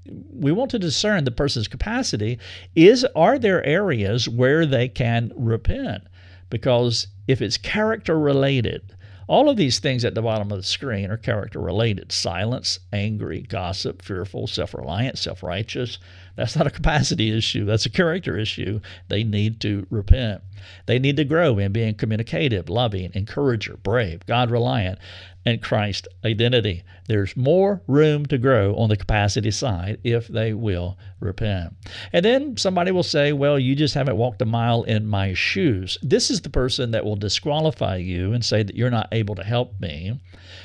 we 0.05 0.51
want 0.51 0.71
to 0.71 0.79
discern 0.79 1.23
the 1.23 1.31
person's 1.31 1.67
capacity. 1.67 2.39
Is 2.75 3.05
are 3.15 3.39
there 3.39 3.63
areas 3.65 4.27
where 4.29 4.65
they 4.65 4.87
can 4.87 5.31
repent? 5.35 6.03
Because 6.49 7.07
if 7.27 7.41
it's 7.41 7.57
character 7.57 8.19
related 8.19 8.95
all 9.31 9.49
of 9.49 9.55
these 9.55 9.79
things 9.79 10.03
at 10.03 10.13
the 10.13 10.21
bottom 10.21 10.51
of 10.51 10.57
the 10.57 10.63
screen 10.63 11.09
are 11.09 11.15
character 11.15 11.61
related. 11.61 12.11
Silence 12.11 12.79
angry 12.91 13.43
gossip 13.43 14.01
fearful 14.01 14.45
self-reliant 14.45 15.17
self-righteous. 15.17 15.99
That's 16.35 16.57
not 16.57 16.67
a 16.67 16.71
capacity 16.71 17.31
issue. 17.31 17.63
That's 17.63 17.85
a 17.85 17.89
character 17.89 18.37
issue. 18.37 18.81
They 19.07 19.23
need 19.23 19.61
to 19.61 19.87
repent. 19.89 20.41
They 20.85 20.99
need 20.99 21.15
to 21.15 21.23
grow 21.23 21.57
in 21.59 21.71
being 21.71 21.95
communicative 21.95 22.67
loving 22.67 23.11
encourager 23.13 23.77
brave 23.77 24.25
god 24.25 24.51
reliant 24.51 24.99
and 25.45 25.61
Christ 25.61 26.09
identity. 26.25 26.83
There's 27.11 27.35
more 27.35 27.81
room 27.87 28.25
to 28.27 28.37
grow 28.37 28.73
on 28.77 28.87
the 28.87 28.95
capacity 28.95 29.51
side 29.51 29.99
if 30.01 30.29
they 30.29 30.53
will 30.53 30.97
repent. 31.19 31.75
And 32.13 32.23
then 32.23 32.55
somebody 32.55 32.91
will 32.91 33.03
say, 33.03 33.33
Well, 33.33 33.59
you 33.59 33.75
just 33.75 33.95
haven't 33.95 34.15
walked 34.15 34.41
a 34.41 34.45
mile 34.45 34.83
in 34.83 35.05
my 35.05 35.33
shoes. 35.33 35.97
This 36.01 36.31
is 36.31 36.39
the 36.39 36.49
person 36.49 36.91
that 36.91 37.03
will 37.03 37.17
disqualify 37.17 37.97
you 37.97 38.31
and 38.31 38.45
say 38.45 38.63
that 38.63 38.77
you're 38.77 38.89
not 38.89 39.09
able 39.11 39.35
to 39.35 39.43
help 39.43 39.77
me 39.81 40.21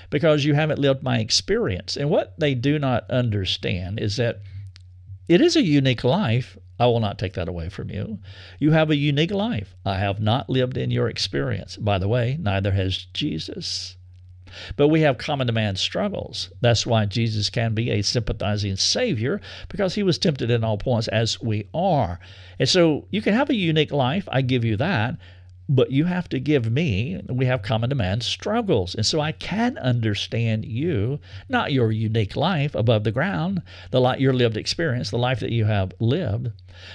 because 0.08 0.44
you 0.44 0.54
haven't 0.54 0.78
lived 0.78 1.02
my 1.02 1.18
experience. 1.18 1.96
And 1.96 2.10
what 2.10 2.38
they 2.38 2.54
do 2.54 2.78
not 2.78 3.10
understand 3.10 3.98
is 3.98 4.14
that 4.18 4.40
it 5.26 5.40
is 5.40 5.56
a 5.56 5.64
unique 5.64 6.04
life. 6.04 6.56
I 6.78 6.86
will 6.86 7.00
not 7.00 7.18
take 7.18 7.32
that 7.32 7.48
away 7.48 7.70
from 7.70 7.90
you. 7.90 8.20
You 8.60 8.70
have 8.70 8.90
a 8.90 8.96
unique 8.96 9.32
life. 9.32 9.74
I 9.84 9.96
have 9.96 10.20
not 10.20 10.48
lived 10.48 10.76
in 10.76 10.92
your 10.92 11.08
experience. 11.08 11.76
By 11.76 11.98
the 11.98 12.06
way, 12.06 12.36
neither 12.40 12.70
has 12.70 13.06
Jesus. 13.12 13.95
But 14.76 14.88
we 14.88 15.00
have 15.02 15.18
common 15.18 15.46
to 15.46 15.52
man 15.52 15.76
struggles. 15.76 16.50
That's 16.60 16.86
why 16.86 17.06
Jesus 17.06 17.50
can 17.50 17.74
be 17.74 17.90
a 17.90 18.02
sympathizing 18.02 18.76
Savior, 18.76 19.40
because 19.68 19.94
he 19.94 20.02
was 20.02 20.18
tempted 20.18 20.50
in 20.50 20.64
all 20.64 20.78
points 20.78 21.08
as 21.08 21.40
we 21.40 21.68
are. 21.74 22.18
And 22.58 22.68
so 22.68 23.06
you 23.10 23.22
can 23.22 23.34
have 23.34 23.50
a 23.50 23.54
unique 23.54 23.92
life, 23.92 24.28
I 24.30 24.42
give 24.42 24.64
you 24.64 24.76
that, 24.76 25.16
but 25.68 25.90
you 25.90 26.04
have 26.04 26.28
to 26.28 26.38
give 26.38 26.70
me, 26.70 27.20
we 27.28 27.46
have 27.46 27.62
common 27.62 27.90
to 27.90 27.96
man 27.96 28.20
struggles. 28.20 28.94
And 28.94 29.04
so 29.04 29.20
I 29.20 29.32
can 29.32 29.76
understand 29.78 30.64
you, 30.64 31.18
not 31.48 31.72
your 31.72 31.90
unique 31.90 32.36
life 32.36 32.74
above 32.74 33.04
the 33.04 33.12
ground, 33.12 33.62
the 33.90 34.00
your 34.18 34.32
lived 34.32 34.56
experience, 34.56 35.10
the 35.10 35.18
life 35.18 35.40
that 35.40 35.50
you 35.50 35.64
have 35.64 35.92
lived. 35.98 36.50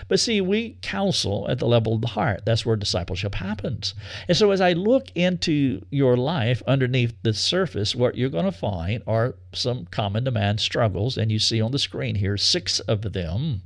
But 0.08 0.20
see, 0.20 0.42
we 0.42 0.78
counsel 0.82 1.48
at 1.50 1.60
the 1.60 1.68
level 1.68 1.96
of 1.96 2.02
the 2.02 2.10
heart. 2.10 2.46
That's 2.46 2.66
where 2.66 2.76
discipleship 2.76 3.36
happens. 3.36 3.94
And 4.28 4.38
so 4.38 4.52
as 4.52 4.62
I 4.62 4.74
look 4.74 5.12
into 5.16 5.84
your 5.90 6.16
life 6.16 6.62
underneath 6.68 7.14
the 7.24 7.34
surface, 7.34 7.96
what 7.96 8.16
you're 8.16 8.30
going 8.30 8.46
to 8.46 8.52
find 8.52 9.04
are 9.06 9.36
some 9.54 9.88
common 9.88 10.26
to 10.26 10.32
man 10.32 10.60
struggles. 10.60 11.18
And 11.18 11.32
you 11.32 11.40
see 11.40 11.60
on 11.60 11.72
the 11.72 11.80
screen 11.80 12.16
here 12.16 12.38
six 12.38 12.80
of 12.82 13.14
them. 13.14 13.64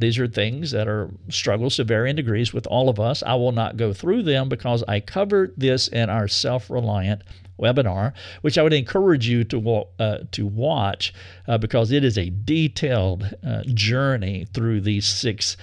These 0.00 0.18
are 0.18 0.26
things 0.26 0.70
that 0.70 0.88
are 0.88 1.10
struggles 1.28 1.76
to 1.76 1.84
varying 1.84 2.16
degrees 2.16 2.54
with 2.54 2.66
all 2.66 2.88
of 2.88 2.98
us. 2.98 3.22
I 3.22 3.34
will 3.34 3.52
not 3.52 3.76
go 3.76 3.92
through 3.92 4.22
them 4.22 4.48
because 4.48 4.82
I 4.88 5.00
covered 5.00 5.52
this 5.58 5.88
in 5.88 6.08
our 6.08 6.26
self 6.26 6.70
reliant 6.70 7.22
webinar, 7.60 8.14
which 8.40 8.56
I 8.56 8.62
would 8.62 8.72
encourage 8.72 9.28
you 9.28 9.44
to 9.44 9.84
uh, 9.98 10.18
to 10.32 10.46
watch 10.46 11.12
uh, 11.46 11.58
because 11.58 11.92
it 11.92 12.02
is 12.02 12.16
a 12.16 12.30
detailed 12.30 13.34
uh, 13.46 13.62
journey 13.66 14.46
through 14.54 14.80
these 14.80 15.06
six 15.06 15.58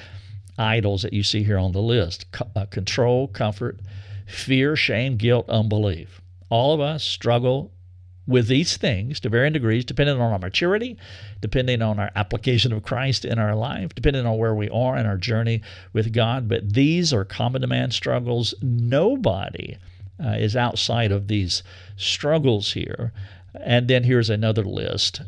idols 0.60 1.02
that 1.02 1.14
you 1.14 1.24
see 1.24 1.44
here 1.44 1.58
on 1.58 1.72
the 1.72 1.82
list: 1.82 2.32
Co- 2.32 2.52
uh, 2.56 2.66
control, 2.66 3.28
comfort, 3.28 3.80
fear, 4.28 4.76
shame, 4.76 5.18
guilt, 5.18 5.50
unbelief. 5.50 6.22
All 6.50 6.76
of 6.76 6.80
us 6.80 7.04
struggle 7.04 7.72
with 8.28 8.48
these 8.48 8.78
things 8.78 9.20
to 9.22 9.30
varying 9.30 9.54
degrees, 9.54 9.86
depending 9.86 10.20
on 10.20 10.34
our 10.34 10.40
maturity, 10.40 10.98
depending 11.42 11.82
on 11.82 12.00
our 12.00 12.12
application 12.16 12.74
of 12.74 12.84
Christ 12.84 13.26
in 13.26 13.40
our 13.40 13.56
life, 13.56 13.96
depending 13.96 14.26
on 14.26 14.38
where 14.38 14.54
we 14.54 14.70
are 14.70 14.98
in 14.98 15.06
our 15.06 15.18
journey 15.18 15.62
with 15.94 16.14
God. 16.14 16.48
But 16.48 16.74
these 16.74 17.14
are 17.14 17.24
common 17.26 17.62
to 17.62 17.68
man 17.68 17.92
struggles. 17.92 18.54
Nobody 18.62 19.78
uh, 20.24 20.32
is 20.32 20.56
outside 20.56 21.12
of 21.12 21.28
these 21.28 21.64
struggles 21.96 22.74
here. 22.74 23.14
And 23.60 23.88
then 23.88 24.04
here's 24.04 24.30
another 24.30 24.64
list 24.64 25.22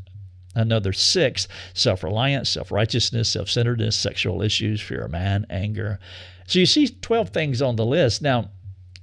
Another 0.56 0.94
six 0.94 1.48
self 1.76 2.04
reliance, 2.04 2.50
self 2.50 2.72
righteousness, 2.72 3.30
self 3.30 3.50
centeredness, 3.50 3.96
sexual 3.96 4.42
issues, 4.42 4.82
fear 4.82 5.06
of 5.06 5.12
man, 5.12 5.46
anger. 5.50 6.00
So 6.48 6.58
you 6.58 6.66
see 6.66 6.88
12 6.88 7.30
things 7.30 7.62
on 7.62 7.76
the 7.76 7.86
list. 7.86 8.24
Now, 8.24 8.50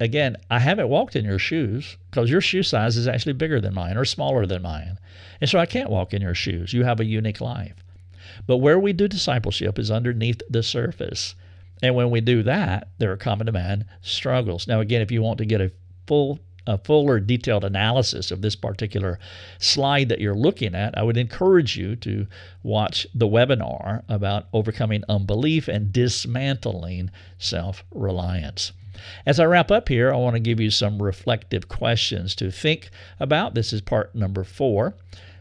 again, 0.01 0.37
I 0.51 0.59
haven't 0.59 0.89
walked 0.89 1.17
in 1.17 1.25
your 1.25 1.39
shoes 1.39 1.97
because 2.11 2.31
your 2.31 2.41
shoe 2.41 2.63
size 2.63 2.97
is 2.97 3.09
actually 3.09 3.35
bigger 3.35 3.61
than 3.61 3.75
mine 3.75 3.97
or 3.97 4.05
smaller 4.05 4.47
than 4.47 4.63
mine. 4.63 4.99
And 5.41 5.49
so 5.49 5.59
I 5.59 5.67
can't 5.67 5.91
walk 5.91 6.15
in 6.15 6.23
your 6.23 6.35
shoes. 6.35 6.73
You 6.73 6.85
have 6.85 7.01
a 7.01 7.05
unique 7.05 7.41
life. 7.41 7.77
But 8.47 8.59
where 8.59 8.79
we 8.79 8.93
do 8.93 9.09
discipleship 9.09 9.79
is 9.79 9.91
underneath 9.91 10.43
the 10.51 10.63
surface. 10.63 11.35
And 11.83 11.95
when 11.95 12.11
we 12.11 12.21
do 12.21 12.43
that, 12.43 12.89
there 12.99 13.13
are 13.13 13.17
common 13.17 13.47
to 13.47 13.53
man 13.53 13.85
struggles. 14.01 14.67
Now, 14.67 14.81
again, 14.81 15.03
if 15.03 15.11
you 15.11 15.23
want 15.23 15.39
to 15.39 15.47
get 15.47 15.61
a 15.61 15.73
full 16.07 16.41
a 16.67 16.79
fuller 16.79 17.21
detailed 17.21 17.65
analysis 17.65 18.33
of 18.33 18.43
this 18.43 18.57
particular 18.57 19.21
slide 19.59 20.09
that 20.09 20.21
you're 20.21 20.35
looking 20.35 20.75
at, 20.75 20.99
I 20.99 21.03
would 21.05 21.17
encourage 21.17 21.77
you 21.77 21.95
to 21.97 22.27
watch 22.65 23.07
the 23.15 23.29
webinar 23.29 24.03
about 24.09 24.49
overcoming 24.53 25.05
unbelief 25.09 25.69
and 25.69 25.93
dismantling 25.93 27.11
self 27.39 27.85
reliance. 27.93 28.73
As 29.25 29.41
I 29.41 29.45
wrap 29.45 29.71
up 29.71 29.89
here, 29.89 30.13
I 30.13 30.17
want 30.17 30.35
to 30.35 30.41
give 30.41 30.61
you 30.61 30.71
some 30.71 31.03
reflective 31.03 31.69
questions 31.69 32.35
to 32.37 32.51
think 32.51 32.91
about. 33.21 33.55
This 33.55 33.73
is 33.73 33.81
part 33.81 34.15
number 34.15 34.45
four 34.45 34.95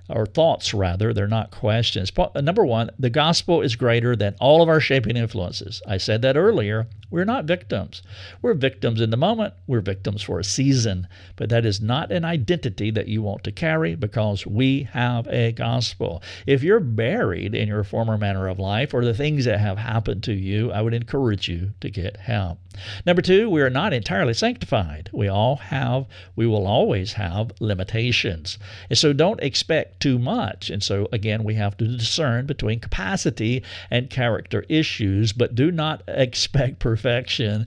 or 0.10 0.26
thoughts 0.26 0.74
rather, 0.74 1.14
they're 1.14 1.28
not 1.28 1.51
questions. 1.51 2.12
Uh, 2.18 2.41
number 2.41 2.66
one, 2.66 2.89
the 2.99 3.10
gospel 3.10 3.62
is 3.62 3.76
greater 3.76 4.16
than 4.16 4.36
all 4.39 4.62
of 4.62 4.70
our 4.70 4.80
shaping 4.80 5.18
influences. 5.18 5.82
I 5.88 5.97
said 5.97 6.22
that 6.22 6.38
earlier. 6.38 6.88
We're 7.12 7.24
not 7.24 7.45
victims. 7.45 8.01
We're 8.41 8.56
victims 8.56 8.99
in 8.99 9.10
the 9.10 9.18
moment, 9.18 9.53
we're 9.68 9.80
victims 9.80 10.24
for 10.24 10.39
a 10.39 10.43
season, 10.43 11.08
but 11.36 11.49
that 11.49 11.66
is 11.66 11.80
not 11.80 12.12
an 12.12 12.26
identity 12.26 12.91
that 12.91 13.08
you 13.08 13.22
want 13.22 13.43
to 13.45 13.51
carry 13.51 13.95
because 13.95 14.45
we 14.45 14.84
have 14.91 15.28
a 15.28 15.51
gospel. 15.51 16.22
If 16.45 16.64
you're 16.64 16.80
buried 16.80 17.56
in 17.56 17.68
your 17.68 17.84
former 17.84 18.18
manner 18.18 18.47
of 18.47 18.60
life 18.60 18.93
or 18.93 19.06
the 19.06 19.14
things 19.14 19.45
that 19.45 19.60
have 19.60 19.78
happened 19.78 20.24
to 20.24 20.34
you, 20.34 20.72
I 20.72 20.82
would 20.82 20.93
encourage 20.93 21.47
you 21.47 21.72
to 21.80 21.89
get 21.89 22.18
help. 22.18 22.60
Number 23.06 23.22
two, 23.22 23.49
we 23.49 23.62
are 23.62 23.70
not 23.70 23.93
entirely 23.93 24.34
sanctified. 24.34 25.10
We 25.14 25.30
all 25.30 25.56
have, 25.58 26.08
we 26.36 26.45
will 26.45 26.68
always 26.68 27.14
have 27.14 27.53
limitations. 27.62 28.58
And 28.89 28.97
so 28.97 29.14
don't 29.14 29.41
expect 29.41 29.95
too 30.00 30.20
much. 30.20 30.70
And 30.70 30.84
so, 30.84 31.08
again, 31.12 31.43
we 31.43 31.56
have 31.56 31.78
to 31.78 31.88
discern 31.88 32.46
between 32.46 32.80
capacity 32.80 33.64
and 33.89 34.10
character 34.10 34.66
issues, 34.70 35.34
but 35.34 35.56
do 35.56 35.72
not 35.72 36.04
expect 36.08 36.80
perfection 36.80 37.66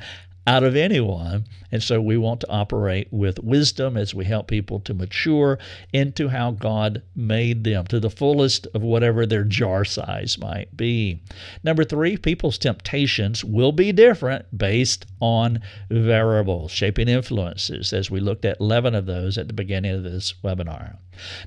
out 0.48 0.64
of 0.64 0.74
anyone. 0.74 1.44
And 1.70 1.82
so 1.82 2.00
we 2.00 2.16
want 2.16 2.40
to 2.40 2.48
operate 2.48 3.08
with 3.10 3.38
wisdom 3.40 3.98
as 3.98 4.14
we 4.14 4.24
help 4.24 4.48
people 4.48 4.80
to 4.80 4.94
mature 4.94 5.58
into 5.92 6.28
how 6.28 6.52
God 6.52 7.02
made 7.14 7.64
them 7.64 7.86
to 7.88 8.00
the 8.00 8.08
fullest 8.08 8.66
of 8.72 8.80
whatever 8.80 9.26
their 9.26 9.44
jar 9.44 9.84
size 9.84 10.38
might 10.38 10.74
be. 10.74 11.20
Number 11.62 11.84
three, 11.84 12.16
people's 12.16 12.56
temptations 12.56 13.44
will 13.44 13.72
be 13.72 13.92
different 13.92 14.46
based 14.56 15.04
on 15.20 15.60
variables, 15.90 16.70
shaping 16.70 17.08
influences, 17.08 17.92
as 17.92 18.10
we 18.10 18.18
looked 18.18 18.46
at 18.46 18.58
11 18.58 18.94
of 18.94 19.04
those 19.04 19.36
at 19.36 19.48
the 19.48 19.52
beginning 19.52 19.94
of 19.94 20.02
this 20.02 20.32
webinar. 20.42 20.96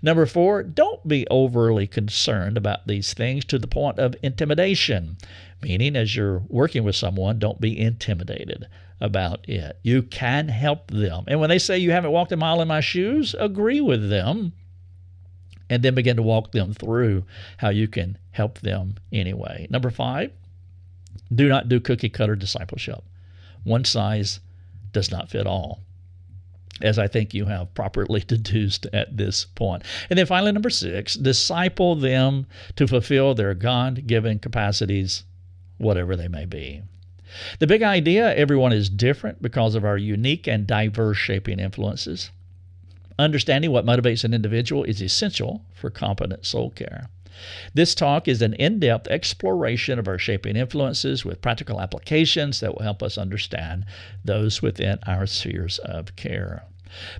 Number 0.04 0.28
four, 0.28 0.62
don't 0.62 1.08
be 1.08 1.26
overly 1.32 1.88
concerned 1.88 2.56
about 2.56 2.86
these 2.86 3.16
things 3.16 3.45
to 3.45 3.58
the 3.58 3.68
point 3.68 3.97
of 3.97 4.16
intimidation. 4.22 5.18
Meaning, 5.64 5.95
as 5.95 6.16
you're 6.16 6.43
working 6.49 6.84
with 6.84 6.95
someone, 6.95 7.39
don't 7.39 7.62
be 7.62 7.80
intimidated 7.80 8.68
about 9.02 9.49
it. 9.49 9.80
You 9.84 10.04
can 10.04 10.47
help 10.47 10.91
them. 10.91 11.26
And 11.28 11.39
when 11.39 11.49
they 11.49 11.60
say 11.60 11.78
you 11.78 11.91
haven't 11.91 12.12
walked 12.12 12.32
a 12.32 12.38
mile 12.38 12.62
in 12.62 12.68
my 12.68 12.80
shoes, 12.80 13.36
agree 13.38 13.82
with 13.82 14.10
them 14.10 14.54
and 15.70 15.84
then 15.84 15.95
begin 15.95 16.18
to 16.18 16.24
walk 16.24 16.52
them 16.52 16.74
through 16.74 17.26
how 17.58 17.70
you 17.70 17.88
can 17.88 18.18
help 18.32 18.60
them 18.60 18.95
anyway. 19.12 19.68
Number 19.70 19.89
five, 19.89 20.32
do 21.34 21.49
not 21.49 21.68
do 21.68 21.80
cookie 21.80 22.10
cutter 22.10 22.36
discipleship. 22.36 23.04
One 23.64 23.86
size 23.86 24.39
does 24.91 25.12
not 25.12 25.30
fit 25.30 25.47
all 25.47 25.82
as 26.82 26.97
I 26.97 27.08
think 27.08 27.34
you 27.34 27.45
have 27.45 27.74
properly 27.74 28.22
deduced 28.28 28.88
at 28.93 29.16
this 29.16 29.45
point. 29.45 29.84
And 30.10 30.18
then 30.18 30.26
finally, 30.26 30.52
number 30.52 30.70
six, 30.70 31.16
disciple 31.16 31.95
them 31.95 32.47
to 32.76 32.88
fulfill 32.88 33.36
their 33.36 33.54
God 33.54 34.08
given 34.08 34.39
capacities 34.39 35.24
whatever 35.78 36.16
they 36.16 36.28
may 36.28 36.45
be. 36.45 36.82
The 37.60 37.68
big 37.68 37.84
idea 37.84 38.36
everyone 38.36 38.74
is 38.74 38.90
different 38.90 39.42
because 39.42 39.76
of 39.76 39.86
our 39.86 39.98
unique 39.98 40.48
and 40.48 40.68
diverse 40.68 41.18
shaping 41.18 41.60
influences. 41.60 42.32
Understanding 43.20 43.72
what 43.72 43.86
motivates 43.86 44.24
an 44.24 44.34
individual 44.34 44.84
is 44.84 45.02
essential 45.02 45.64
for 45.74 45.90
competent 45.90 46.46
soul 46.46 46.72
care. 46.72 47.08
This 47.74 47.96
talk 47.96 48.28
is 48.28 48.42
an 48.42 48.54
in 48.56 48.80
depth 48.80 49.08
exploration 49.08 49.98
of 49.98 50.08
our 50.08 50.18
shaping 50.18 50.56
influences 50.56 51.24
with 51.26 51.42
practical 51.42 51.82
applications 51.82 52.60
that 52.60 52.76
will 52.76 52.84
help 52.84 53.02
us 53.02 53.18
understand 53.18 53.86
those 54.24 54.62
within 54.62 55.00
our 55.08 55.26
spheres 55.26 55.80
of 55.80 56.16
care. 56.16 56.64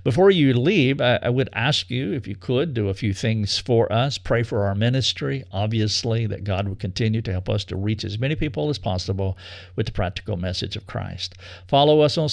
Before 0.04 0.30
you 0.30 0.54
leave, 0.54 1.00
I, 1.00 1.18
I, 1.22 1.30
would 1.30 1.48
ask 1.52 1.90
you, 1.90 2.12
if 2.12 2.26
you 2.26 2.36
could, 2.36 2.74
do 2.74 2.88
a 2.88 2.94
few 2.94 3.14
things 3.14 3.58
for 3.58 3.92
us. 3.92 4.18
Pray 4.18 4.42
for 4.42 4.66
our 4.66 4.74
ministry, 4.74 5.44
obviously, 5.52 6.26
that 6.26 6.44
God 6.44 6.68
would 6.68 6.78
continue 6.78 7.22
to 7.22 7.32
help 7.32 7.48
us 7.48 7.64
to 7.64 7.76
reach 7.76 8.04
as 8.04 8.18
many 8.18 8.34
people 8.34 8.68
as 8.70 8.78
possible 8.78 9.36
with 9.76 9.86
the 9.86 9.92
practical 9.92 10.36
message 10.36 10.76
of 10.76 10.86
Christ. 10.86 11.34
Follow 11.68 12.00
us 12.00 12.18
on, 12.18 12.28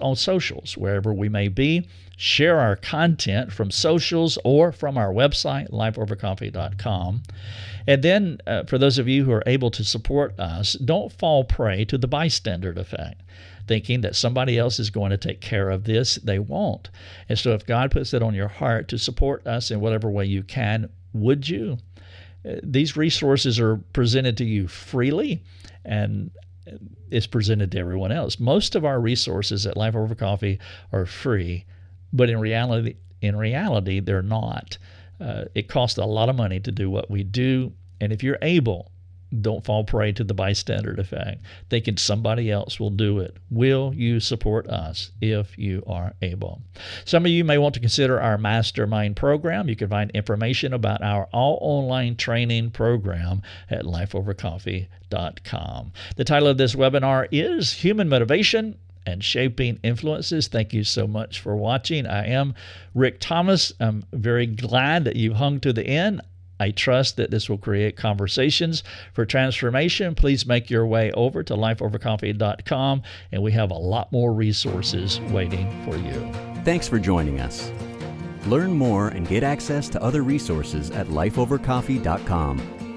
on 0.00 0.16
socials, 0.16 0.76
wherever 0.76 1.12
we 1.12 1.28
may 1.28 1.48
be. 1.48 1.86
Share 2.16 2.60
our 2.60 2.76
content 2.76 3.50
from 3.50 3.70
socials 3.70 4.38
or 4.44 4.72
from 4.72 4.98
our 4.98 5.12
website, 5.12 5.70
lifeovercoffee.com. 5.70 7.22
And 7.86 8.02
then, 8.02 8.38
uh, 8.46 8.64
for 8.64 8.76
those 8.76 8.98
of 8.98 9.08
you 9.08 9.24
who 9.24 9.32
are 9.32 9.42
able 9.46 9.70
to 9.70 9.82
support 9.82 10.38
us, 10.38 10.74
don't 10.74 11.10
fall 11.10 11.44
prey 11.44 11.84
to 11.86 11.96
the 11.96 12.06
bystander 12.06 12.72
effect 12.72 13.22
thinking 13.70 14.00
that 14.00 14.16
somebody 14.16 14.58
else 14.58 14.80
is 14.80 14.90
going 14.90 15.10
to 15.10 15.16
take 15.16 15.40
care 15.40 15.70
of 15.70 15.84
this. 15.84 16.16
They 16.16 16.40
won't. 16.40 16.90
And 17.28 17.38
so, 17.38 17.52
if 17.52 17.64
God 17.64 17.92
puts 17.92 18.12
it 18.12 18.20
on 18.20 18.34
your 18.34 18.48
heart 18.48 18.88
to 18.88 18.98
support 18.98 19.46
us 19.46 19.70
in 19.70 19.78
whatever 19.78 20.10
way 20.10 20.24
you 20.24 20.42
can, 20.42 20.90
would 21.12 21.48
you? 21.48 21.78
Uh, 22.44 22.56
these 22.64 22.96
resources 22.96 23.60
are 23.60 23.76
presented 23.92 24.36
to 24.38 24.44
you 24.44 24.66
freely 24.66 25.44
and 25.84 26.32
it's 27.12 27.28
presented 27.28 27.70
to 27.70 27.78
everyone 27.78 28.10
else. 28.10 28.40
Most 28.40 28.74
of 28.74 28.84
our 28.84 29.00
resources 29.00 29.66
at 29.66 29.76
Life 29.76 29.94
Over 29.94 30.16
Coffee 30.16 30.58
are 30.92 31.06
free, 31.06 31.64
but 32.12 32.28
in 32.28 32.40
reality, 32.40 32.96
in 33.22 33.36
reality, 33.36 34.00
they're 34.00 34.20
not. 34.20 34.78
Uh, 35.20 35.44
it 35.54 35.68
costs 35.68 35.96
a 35.96 36.04
lot 36.04 36.28
of 36.28 36.34
money 36.34 36.58
to 36.58 36.72
do 36.72 36.90
what 36.90 37.08
we 37.08 37.22
do, 37.22 37.72
and 38.00 38.12
if 38.12 38.24
you're 38.24 38.38
able 38.42 38.90
don't 39.40 39.64
fall 39.64 39.84
prey 39.84 40.10
to 40.12 40.24
the 40.24 40.34
bystander 40.34 40.92
effect, 40.94 41.44
thinking 41.68 41.96
somebody 41.96 42.50
else 42.50 42.80
will 42.80 42.90
do 42.90 43.20
it. 43.20 43.36
Will 43.50 43.94
you 43.94 44.18
support 44.20 44.66
us 44.68 45.12
if 45.20 45.56
you 45.56 45.84
are 45.86 46.14
able? 46.22 46.62
Some 47.04 47.24
of 47.24 47.30
you 47.30 47.44
may 47.44 47.58
want 47.58 47.74
to 47.74 47.80
consider 47.80 48.20
our 48.20 48.38
mastermind 48.38 49.16
program. 49.16 49.68
You 49.68 49.76
can 49.76 49.88
find 49.88 50.10
information 50.12 50.72
about 50.72 51.02
our 51.02 51.28
all 51.32 51.58
online 51.60 52.16
training 52.16 52.70
program 52.70 53.42
at 53.68 53.84
lifeovercoffee.com. 53.84 55.92
The 56.16 56.24
title 56.24 56.48
of 56.48 56.58
this 56.58 56.74
webinar 56.74 57.28
is 57.30 57.74
Human 57.74 58.08
Motivation 58.08 58.76
and 59.06 59.24
shaping 59.24 59.78
influences. 59.82 60.48
Thank 60.48 60.72
you 60.72 60.84
so 60.84 61.06
much 61.06 61.40
for 61.40 61.56
watching. 61.56 62.06
I 62.06 62.26
am 62.26 62.54
Rick 62.94 63.20
Thomas. 63.20 63.72
I'm 63.80 64.04
very 64.12 64.46
glad 64.46 65.04
that 65.04 65.16
you 65.16 65.34
hung 65.34 65.60
to 65.60 65.72
the 65.72 65.86
end. 65.86 66.20
I 66.60 66.70
trust 66.70 67.16
that 67.16 67.30
this 67.30 67.48
will 67.48 67.58
create 67.58 67.96
conversations 67.96 68.84
for 69.12 69.26
transformation. 69.26 70.14
Please 70.14 70.46
make 70.46 70.70
your 70.70 70.86
way 70.86 71.10
over 71.12 71.42
to 71.42 71.54
lifeovercoffee.com, 71.54 73.02
and 73.32 73.42
we 73.42 73.52
have 73.52 73.70
a 73.70 73.74
lot 73.74 74.12
more 74.12 74.32
resources 74.32 75.18
waiting 75.32 75.68
for 75.84 75.96
you. 75.96 76.32
Thanks 76.64 76.86
for 76.86 76.98
joining 76.98 77.40
us. 77.40 77.72
Learn 78.46 78.72
more 78.72 79.08
and 79.08 79.26
get 79.26 79.42
access 79.42 79.88
to 79.88 80.02
other 80.02 80.22
resources 80.22 80.90
at 80.90 81.08
lifeovercoffee.com. 81.08 82.89